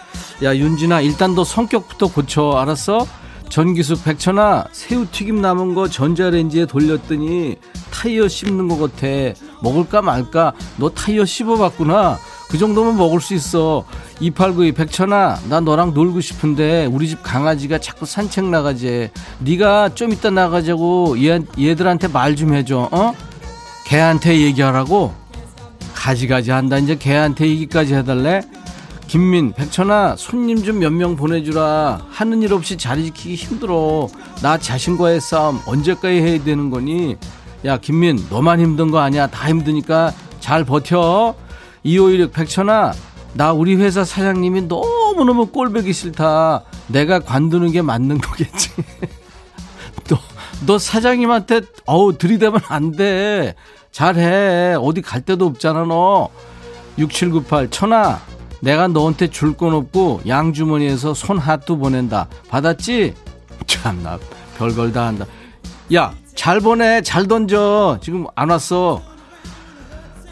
야, 0.41 0.55
윤진아, 0.55 1.01
일단 1.01 1.36
너 1.36 1.43
성격부터 1.43 2.07
고쳐. 2.07 2.53
알았어? 2.53 3.05
전기숙 3.49 4.05
백천아 4.05 4.64
새우튀김 4.72 5.41
남은 5.41 5.76
거 5.76 5.89
전자레인지에 5.89 6.68
돌렸더니 6.68 7.57
타이어 7.91 8.30
씹는 8.30 8.70
것 8.70 8.80
같아 8.80 9.07
먹을까 9.62 10.01
말까 10.01 10.53
너 10.78 10.89
타이어 10.89 11.26
씹어봤구나 11.26 12.18
그 12.49 12.57
정도면 12.57 12.97
먹을 12.97 13.22
수 13.22 13.34
있어 13.34 13.86
2892 14.20 14.74
백천아 14.74 15.39
나 15.49 15.59
너랑 15.62 15.93
놀고 15.93 16.20
싶은데 16.22 16.86
우리 16.88 17.07
집 17.07 17.24
강아지가 17.24 17.78
자꾸 17.80 18.05
산책 18.05 18.45
나가재 18.45 19.12
네가 19.39 19.89
좀 19.95 20.12
이따 20.12 20.30
나가자고 20.30 21.18
얘, 21.24 21.39
얘들한테 21.59 22.07
말 22.09 22.36
좀 22.36 22.53
해줘 22.53 22.89
어? 22.91 23.14
걔한테 23.86 24.39
얘기하라고 24.41 25.14
가지가지 25.93 26.51
한다 26.51 26.78
이제 26.78 26.95
걔한테 26.97 27.47
얘기까지 27.47 27.93
해달래 27.95 28.41
김민, 29.07 29.51
백천아, 29.51 30.16
손님 30.18 30.64
좀 30.64 30.78
몇 30.80 30.89
명 30.93 31.18
보내주라. 31.18 31.99
하는 32.09 32.41
일 32.43 32.53
없이 32.53 32.78
자리 32.78 33.03
지키기 33.03 33.36
힘들어. 33.36 34.07
나 34.41 34.57
자신과의 34.57 35.20
싸움 35.20 35.59
언제까지 35.66 36.22
해야 36.22 36.41
되는 36.41 36.70
거니? 36.70 37.18
야, 37.66 37.78
김민, 37.78 38.24
너만 38.30 38.59
힘든 38.59 38.89
거 38.91 38.99
아니야. 38.99 39.28
다 39.28 39.47
힘드니까 39.49 40.14
잘 40.39 40.64
버텨. 40.64 41.36
2516, 41.84 42.32
백천아, 42.34 42.93
나 43.34 43.53
우리 43.53 43.76
회사 43.76 44.03
사장님이 44.03 44.64
너무너무 44.64 45.47
꼴보기 45.47 45.93
싫다. 45.93 46.64
내가 46.88 47.20
관두는 47.20 47.72
게 47.72 47.82
맞는 47.82 48.20
거겠지. 48.20 48.70
너, 50.09 50.18
너 50.66 50.78
사장님한테, 50.80 51.62
어우, 51.86 52.18
들이대면 52.18 52.62
안 52.68 52.91
돼. 52.91 53.55
잘해. 53.91 54.76
어디 54.80 55.01
갈 55.01 55.22
데도 55.22 55.45
없잖아, 55.45 55.84
너. 55.86 56.30
6798, 56.97 57.70
천아, 57.70 58.20
내가 58.62 58.88
너한테 58.88 59.28
줄 59.28 59.55
건 59.55 59.74
없고 59.74 60.22
양주머니에서 60.28 61.14
손 61.14 61.38
하트 61.38 61.76
보낸다. 61.76 62.28
받았지? 62.49 63.14
참나 63.66 64.20
별걸 64.57 64.91
다 64.91 65.07
한다. 65.07 65.26
야, 65.95 66.14
잘 66.36 66.59
보내. 66.59 67.01
잘 67.01 67.27
던져. 67.27 67.99
지금 68.01 68.25
안 68.36 68.49
왔어. 68.49 69.01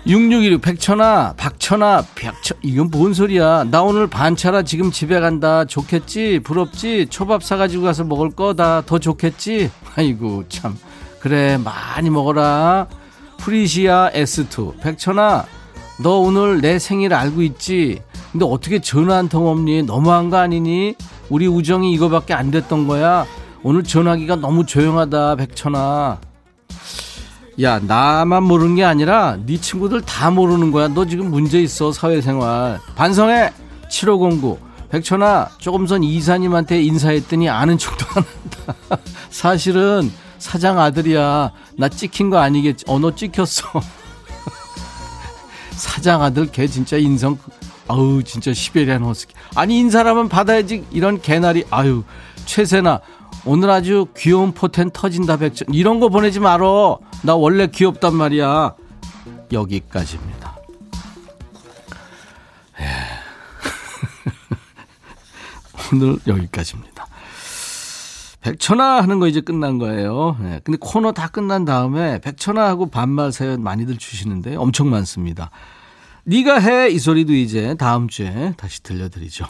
6616 0.07 0.61
백천아, 0.61 1.33
박천아, 1.37 2.03
백천 2.15 2.57
이건 2.63 2.89
뭔 2.89 3.13
소리야? 3.13 3.65
나 3.65 3.83
오늘 3.83 4.07
반차라 4.07 4.63
지금 4.63 4.91
집에 4.91 5.19
간다. 5.19 5.65
좋겠지? 5.65 6.39
부럽지? 6.43 7.07
초밥 7.09 7.43
사가지고 7.43 7.83
가서 7.83 8.05
먹을 8.05 8.31
거다. 8.31 8.83
더 8.85 8.97
좋겠지? 8.97 9.69
아이고 9.95 10.45
참. 10.49 10.75
그래 11.19 11.57
많이 11.57 12.09
먹어라. 12.09 12.87
프리시아 13.37 14.09
S2 14.13 14.79
백천아, 14.79 15.45
너 16.01 16.17
오늘 16.19 16.61
내 16.61 16.79
생일 16.79 17.13
알고 17.13 17.41
있지? 17.43 18.01
근데 18.31 18.45
어떻게 18.45 18.79
전화 18.79 19.17
한 19.17 19.27
통 19.29 19.47
없니? 19.47 19.83
너무한 19.83 20.29
거 20.29 20.37
아니니? 20.37 20.95
우리 21.29 21.45
우정이 21.45 21.91
이거밖에 21.93 22.33
안 22.33 22.49
됐던 22.51 22.87
거야. 22.87 23.25
오늘 23.63 23.83
전화기가 23.83 24.37
너무 24.37 24.65
조용하다, 24.65 25.35
백천아. 25.35 26.19
야, 27.61 27.79
나만 27.79 28.43
모르는 28.43 28.75
게 28.75 28.85
아니라 28.85 29.37
네 29.45 29.59
친구들 29.59 30.01
다 30.01 30.31
모르는 30.31 30.71
거야. 30.71 30.87
너 30.87 31.05
지금 31.05 31.29
문제 31.29 31.59
있어, 31.61 31.91
사회생활. 31.91 32.79
반성해! 32.95 33.51
7509. 33.89 34.57
백천아, 34.89 35.49
조금 35.57 35.85
전 35.85 36.03
이사님한테 36.03 36.81
인사했더니 36.81 37.49
아는 37.49 37.77
척도 37.77 38.05
안 38.15 38.23
한다. 38.23 38.99
사실은 39.29 40.09
사장 40.37 40.79
아들이야. 40.79 41.51
나 41.77 41.89
찍힌 41.89 42.29
거 42.29 42.37
아니겠지? 42.37 42.85
어, 42.87 42.97
너 42.97 43.13
찍혔어. 43.13 43.63
사장 45.71 46.21
아들 46.21 46.47
걔 46.51 46.67
진짜 46.67 46.97
인성 46.97 47.37
아우 47.87 48.21
진짜 48.21 48.53
시베리안 48.53 49.01
허스키 49.03 49.33
아니 49.55 49.79
인사라면 49.79 50.27
받아야지 50.27 50.83
이런 50.91 51.21
개나리 51.21 51.63
아유 51.69 52.03
최세나 52.45 52.99
오늘 53.51 53.71
아주 53.71 54.05
귀여운 54.15 54.51
포텐 54.51 54.91
터진다 54.91 55.37
백천 55.37 55.73
이런 55.73 55.99
거 55.99 56.09
보내지 56.09 56.39
말어 56.39 56.99
나 57.23 57.33
원래 57.35 57.65
귀엽단 57.65 58.13
말이야 58.13 58.75
여기까지입니다 59.51 60.55
예. 62.79 62.85
오늘 65.91 66.19
여기까지입니다 66.27 67.07
백천아 68.41 69.01
하는 69.01 69.19
거 69.19 69.27
이제 69.27 69.41
끝난 69.41 69.79
거예요. 69.79 70.37
네. 70.39 70.61
근데 70.63 70.77
코너 70.79 71.11
다 71.11 71.27
끝난 71.27 71.65
다음에 71.65 72.21
백천아 72.21 72.67
하고 72.67 72.85
반말 72.89 73.33
사연 73.33 73.61
많이들 73.63 73.97
주시는데 73.97 74.55
엄청 74.57 74.89
많습니다. 74.89 75.49
네가 76.23 76.59
해 76.59 76.89
이 76.91 76.99
소리도 76.99 77.33
이제 77.33 77.75
다음 77.75 78.07
주에 78.07 78.53
다시 78.55 78.81
들려드리죠. 78.81 79.45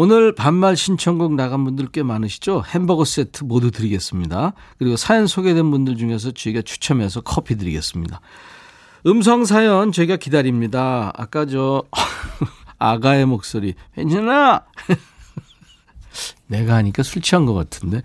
오늘 0.00 0.32
반말 0.32 0.76
신청곡 0.76 1.34
나간 1.34 1.64
분들 1.64 1.88
꽤 1.88 2.04
많으시죠? 2.04 2.62
햄버거 2.68 3.04
세트 3.04 3.42
모두 3.42 3.72
드리겠습니다. 3.72 4.52
그리고 4.78 4.96
사연 4.96 5.26
소개된 5.26 5.72
분들 5.72 5.96
중에서 5.96 6.30
저희가 6.30 6.62
추첨해서 6.62 7.20
커피 7.20 7.56
드리겠습니다. 7.56 8.20
음성 9.06 9.44
사연 9.44 9.90
저희가 9.90 10.14
기다립니다. 10.14 11.10
아까 11.16 11.46
저 11.46 11.82
아가의 12.78 13.26
목소리 13.26 13.74
괜찮아? 13.96 14.66
내가 16.46 16.76
하니까 16.76 17.02
술 17.02 17.20
취한 17.20 17.44
것 17.44 17.54
같은데. 17.54 18.02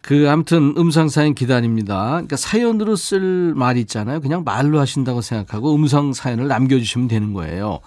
그 0.00 0.30
아무튼 0.30 0.72
음성 0.78 1.10
사연 1.10 1.34
기다립니다. 1.34 2.12
그러니까 2.12 2.36
사연으로 2.36 2.96
쓸 2.96 3.52
말이 3.54 3.78
있잖아요. 3.80 4.22
그냥 4.22 4.42
말로 4.42 4.80
하신다고 4.80 5.20
생각하고 5.20 5.74
음성 5.74 6.14
사연을 6.14 6.48
남겨주시면 6.48 7.08
되는 7.08 7.34
거예요. 7.34 7.80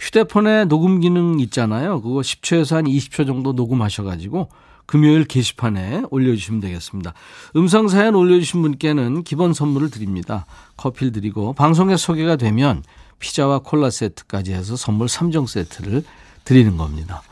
휴대폰에 0.00 0.66
녹음 0.66 1.00
기능 1.00 1.40
있잖아요. 1.40 2.00
그거 2.00 2.20
10초에서 2.20 2.76
한 2.76 2.84
20초 2.84 3.26
정도 3.26 3.52
녹음하셔가지고 3.52 4.48
금요일 4.86 5.24
게시판에 5.24 6.02
올려주시면 6.10 6.60
되겠습니다. 6.60 7.14
음성 7.56 7.88
사연 7.88 8.14
올려주신 8.14 8.62
분께는 8.62 9.24
기본 9.24 9.54
선물을 9.54 9.90
드립니다. 9.90 10.46
커피를 10.76 11.12
드리고 11.12 11.54
방송에 11.54 11.96
소개가 11.96 12.36
되면 12.36 12.82
피자와 13.18 13.60
콜라 13.60 13.90
세트까지 13.90 14.52
해서 14.52 14.76
선물 14.76 15.06
3종 15.06 15.46
세트를 15.46 16.04
드리는 16.44 16.76
겁니다. 16.76 17.22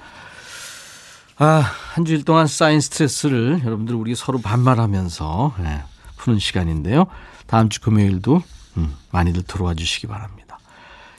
아, 1.37 1.65
한 1.95 2.05
주일 2.05 2.25
동안 2.25 2.47
쌓인 2.47 2.81
스트레스를 2.81 3.63
여러분들 3.65 3.95
우리 3.95 4.15
서로 4.15 4.41
반말하면서 4.41 5.57
네, 5.59 5.83
푸는 6.17 6.39
시간인데요. 6.39 7.07
다음 7.47 7.69
주 7.69 7.81
금요일도 7.81 8.43
음, 8.79 8.95
많이들 9.11 9.43
들어와 9.43 9.75
주시기 9.75 10.07
바랍니다. 10.07 10.41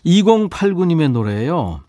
2089님의 0.05 1.11
노래예요. 1.11 1.81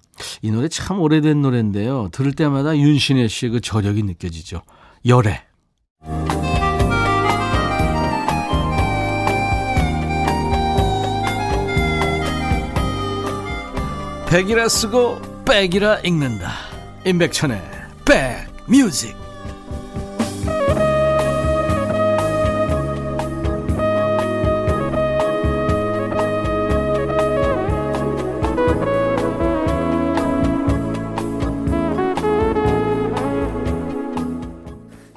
이 0.43 0.51
노래 0.51 0.69
참 0.69 1.01
오래된 1.01 1.43
노래인데요. 1.43 2.09
들을 2.13 2.33
때마다 2.33 2.77
윤신혜 2.77 3.29
씨의 3.29 3.53
그 3.53 3.61
저력이 3.61 4.03
느껴지죠. 4.03 4.63
열애. 5.07 5.43
백이라 14.29 14.69
쓰고 14.69 15.21
백이라 15.45 16.01
읽는다. 16.01 16.51
임백천의 17.07 17.63
백뮤직 18.05 19.24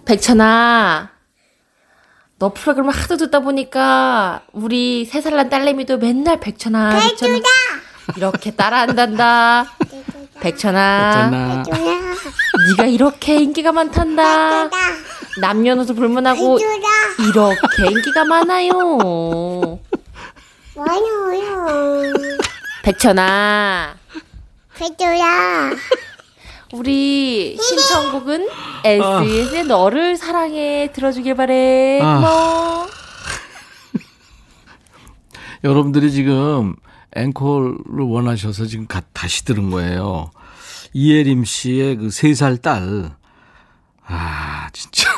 백천아, 0.07 1.09
너 2.39 2.53
프로그램을 2.53 2.93
하도 2.93 3.17
듣다 3.17 3.39
보니까 3.41 4.41
우리 4.53 5.03
세 5.05 5.19
살 5.21 5.35
난 5.35 5.49
딸내미도 5.49 5.97
맨날 5.97 6.39
백천아, 6.39 6.97
백천아 6.97 7.39
이렇게 8.15 8.51
따라한단다. 8.51 9.65
백천아. 10.39 11.63
네가 12.69 12.85
이렇게 12.85 13.35
인기가 13.35 13.71
많단다. 13.73 14.69
남녀노소 15.41 15.93
불문하고 15.93 16.57
이렇게 17.19 17.91
인기가 17.91 18.23
많아요. 18.23 19.79
많아요. 20.75 22.13
백천아, 22.83 23.95
백조야. 24.75 25.71
우리 26.73 27.57
신청곡은 27.57 28.47
SES의 28.83 29.65
너를 29.65 30.17
사랑해 30.17 30.91
들어주길 30.93 31.35
바래. 31.35 31.99
아. 32.01 32.15
고마워. 32.15 32.87
여러분들이 35.63 36.11
지금 36.11 36.75
앵콜을 37.15 37.77
원하셔서 37.99 38.65
지금 38.65 38.87
가- 38.87 39.01
다시 39.13 39.45
들은 39.45 39.69
거예요. 39.69 40.31
이예림 40.93 41.45
씨의 41.45 41.95
그 41.97 42.07
세 42.07 42.33
살 42.33 42.57
딸. 42.57 43.15
아, 44.05 44.69
진짜. 44.73 45.09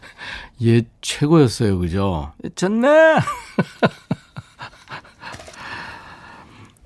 얘 0.64 0.82
최고였어요. 1.00 1.78
그죠? 1.78 2.32
좋네! 2.54 2.88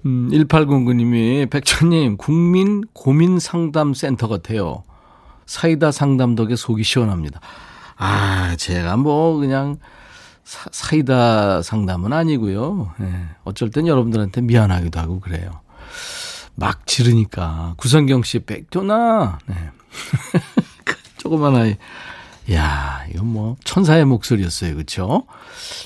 음, 0.07 0.29
1809님이 0.31 1.49
백천님, 1.51 2.17
국민 2.17 2.83
고민 2.93 3.39
상담 3.39 3.95
센터 3.95 4.29
같아요. 4.29 4.83
사이다 5.47 5.93
상담 5.93 6.35
덕에 6.35 6.57
속이 6.57 6.83
시원합니다. 6.83 7.41
아, 7.97 8.57
제가 8.57 8.97
뭐 8.97 9.37
그냥 9.39 9.79
사, 10.45 10.69
사이다 10.73 11.63
상담은 11.63 12.13
아니고요. 12.13 12.93
예, 13.01 13.13
어쩔 13.45 13.71
땐 13.71 13.87
여러분들한테 13.87 14.41
미안하기도 14.41 14.99
하고 14.99 15.21
그래요. 15.21 15.63
막 16.55 16.87
지르니까 16.87 17.75
구성경 17.77 18.23
씨 18.23 18.41
백조나 18.41 19.39
네. 19.47 19.55
그 20.85 20.97
조그만 21.19 21.57
아이 21.57 21.77
야 22.53 23.05
이건 23.11 23.27
뭐 23.29 23.57
천사의 23.65 24.05
목소리였어요 24.05 24.75
그렇죠 24.75 25.25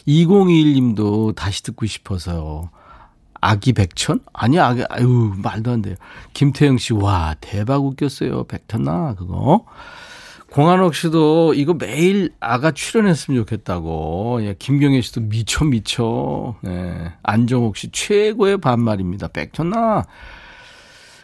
2021님도 0.09 1.35
다시 1.37 1.63
듣고 1.63 1.87
싶어서요 1.87 2.71
아기 3.47 3.73
백천? 3.73 4.21
아니 4.33 4.59
아기 4.59 4.85
아유 4.91 5.33
말도 5.37 5.71
안 5.71 5.83
돼요 5.83 5.95
김태영 6.35 6.79
씨 6.79 6.93
와 6.95 7.35
대박 7.41 7.85
웃겼어요 7.85 8.45
백천나 8.45 9.15
그거 9.15 9.65
공한옥 10.51 10.95
씨도 10.95 11.55
이거 11.55 11.75
매일 11.75 12.31
아가 12.41 12.71
출연했으면 12.71 13.41
좋겠다고. 13.41 14.39
예, 14.43 14.55
김경애 14.59 15.03
씨도 15.03 15.23
미쳐 15.23 15.67
미쳐. 15.67 16.55
예, 16.67 17.13
안정옥 17.23 17.77
씨 17.77 17.91
최고의 17.91 18.59
반말입니다. 18.59 19.29
백천나. 19.29 20.05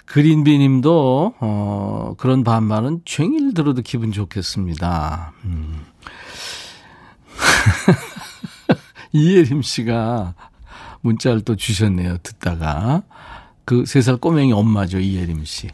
그린비 0.05 0.59
님도 0.59 1.35
어, 1.41 2.15
그런 2.19 2.45
반말은 2.45 3.03
종일 3.07 3.55
들어도 3.55 3.81
기분 3.81 4.13
좋겠습니다. 4.13 5.33
음. 5.45 5.81
이예림 9.13 9.63
씨가 9.63 10.35
문자를 11.03 11.43
또 11.43 11.57
주셨네요. 11.57 12.19
듣다가. 12.23 13.03
그 13.65 13.83
세 13.87 14.01
살 14.03 14.17
꼬맹이 14.17 14.53
엄마죠. 14.53 14.99
이예림 14.99 15.45
씨. 15.45 15.69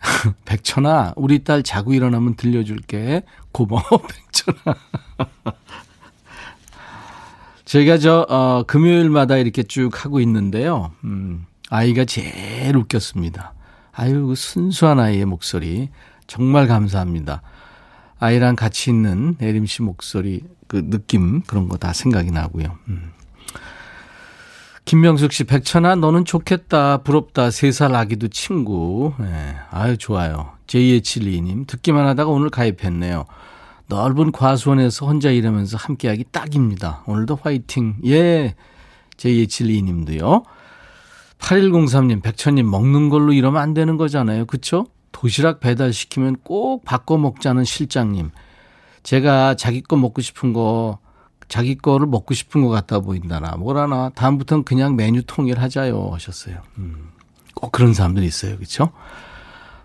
백천아, 0.44 1.14
우리 1.16 1.42
딸 1.44 1.62
자고 1.62 1.92
일어나면 1.94 2.36
들려줄게. 2.36 3.22
고마워, 3.52 3.82
백천아. 4.32 4.76
제가 7.64 7.98
저, 7.98 8.26
어, 8.28 8.62
금요일마다 8.66 9.36
이렇게 9.36 9.62
쭉 9.62 10.04
하고 10.04 10.20
있는데요. 10.20 10.92
음, 11.04 11.44
아이가 11.68 12.04
제일 12.04 12.76
웃겼습니다. 12.76 13.52
아유, 13.92 14.26
그 14.28 14.34
순수한 14.34 15.00
아이의 15.00 15.24
목소리. 15.26 15.90
정말 16.26 16.66
감사합니다. 16.66 17.42
아이랑 18.20 18.56
같이 18.56 18.90
있는 18.90 19.36
예림 19.40 19.66
씨 19.66 19.82
목소리, 19.82 20.42
그 20.66 20.88
느낌, 20.88 21.42
그런 21.42 21.68
거 21.68 21.76
다 21.76 21.92
생각이 21.92 22.30
나고요. 22.30 22.78
음. 22.88 23.12
김명숙 24.88 25.34
씨, 25.34 25.44
백천아, 25.44 25.96
너는 25.96 26.24
좋겠다. 26.24 27.02
부럽다. 27.02 27.50
세 27.50 27.70
살 27.72 27.94
아기도 27.94 28.28
친구. 28.28 29.12
네. 29.18 29.54
아유, 29.70 29.98
좋아요. 29.98 30.52
JH12님, 30.66 31.66
듣기만 31.66 32.06
하다가 32.06 32.30
오늘 32.30 32.48
가입했네요. 32.48 33.26
넓은 33.88 34.32
과수원에서 34.32 35.04
혼자 35.04 35.30
일하면서 35.30 35.76
함께하기 35.76 36.24
딱입니다. 36.32 37.02
오늘도 37.06 37.38
화이팅. 37.42 37.96
예. 38.06 38.54
JH12님도요. 39.18 40.44
8103님, 41.38 42.22
백천님, 42.22 42.70
먹는 42.70 43.10
걸로 43.10 43.34
이러면 43.34 43.60
안 43.60 43.74
되는 43.74 43.98
거잖아요. 43.98 44.46
그쵸? 44.46 44.86
도시락 45.12 45.60
배달시키면 45.60 46.36
꼭 46.42 46.86
바꿔 46.86 47.18
먹자는 47.18 47.64
실장님. 47.64 48.30
제가 49.02 49.54
자기 49.54 49.82
거 49.82 49.96
먹고 49.96 50.22
싶은 50.22 50.54
거 50.54 50.98
자기 51.48 51.76
거를 51.76 52.06
먹고 52.06 52.34
싶은 52.34 52.62
것 52.62 52.68
같아 52.68 53.00
보인다나 53.00 53.56
뭐라나 53.56 54.10
다음부터는 54.14 54.64
그냥 54.64 54.96
메뉴 54.96 55.22
통일하자요 55.22 56.10
하셨어요. 56.12 56.58
음, 56.78 57.10
꼭 57.54 57.72
그런 57.72 57.94
사람들이 57.94 58.26
있어요. 58.26 58.56
그렇죠? 58.56 58.92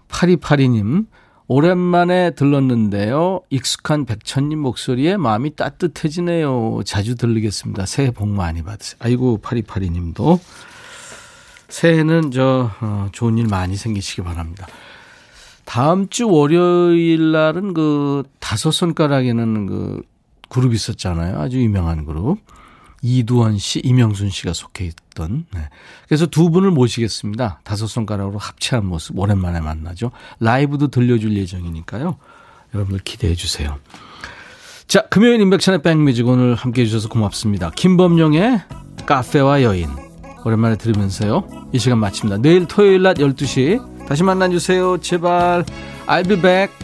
8282님 0.10 1.08
오랜만에 1.48 2.32
들렀는데요. 2.32 3.42
익숙한 3.50 4.06
백천님 4.06 4.60
목소리에 4.60 5.18
마음이 5.18 5.56
따뜻해지네요. 5.56 6.82
자주 6.86 7.16
들르겠습니다. 7.16 7.86
새해 7.86 8.12
복 8.12 8.30
많이 8.30 8.64
받으세요. 8.64 8.98
아이고 9.00 9.40
8282님도 9.42 10.40
새해는 11.70 12.32
저 12.32 12.72
어, 12.82 13.08
좋은 13.12 13.38
일 13.38 13.48
많이 13.48 13.76
생기시기 13.76 14.22
바랍니다. 14.22 14.68
다음 15.66 16.08
주 16.10 16.30
월요일 16.30 17.32
날은 17.32 17.74
그 17.74 18.24
다섯 18.40 18.72
손가락에는 18.72 19.66
그 19.66 20.02
그룹 20.50 20.74
있었잖아요. 20.74 21.40
아주 21.40 21.62
유명한 21.62 22.06
그룹. 22.06 22.40
이두원 23.02 23.58
씨, 23.58 23.80
이명순 23.84 24.30
씨가 24.30 24.54
속해 24.54 24.86
있던. 24.86 25.46
네. 25.54 25.70
그래서 26.08 26.26
두 26.26 26.50
분을 26.50 26.72
모시겠습니다. 26.72 27.60
다섯 27.64 27.88
손가락으로 27.88 28.38
합체한 28.38 28.86
모습 28.86 29.20
오랜만에 29.20 29.60
만나죠. 29.60 30.12
라이브도 30.40 30.88
들려줄 30.88 31.36
예정이니까요. 31.36 32.18
여러분들 32.74 33.04
기대해 33.04 33.36
주세요. 33.36 33.78
자, 34.88 35.02
금요일 35.10 35.42
인백션의 35.42 35.82
백뮤직 35.82 36.28
오늘 36.28 36.56
함께 36.56 36.82
해주셔서 36.84 37.10
고맙습니다. 37.10 37.72
김범용의 37.72 38.62
카페와 39.06 39.64
여인. 39.64 39.90
오랜만에 40.46 40.78
들으면서요. 40.78 41.70
이 41.74 41.80
시간 41.80 42.00
마칩니다. 42.00 42.42
내일 42.42 42.68
토요일 42.68 43.02
낮 43.02 43.18
12시 43.18 44.08
다시 44.08 44.24
만나주세요. 44.24 45.00
제발. 45.00 45.66
I'll 46.08 46.28
be 46.28 46.42
back. 46.42 46.83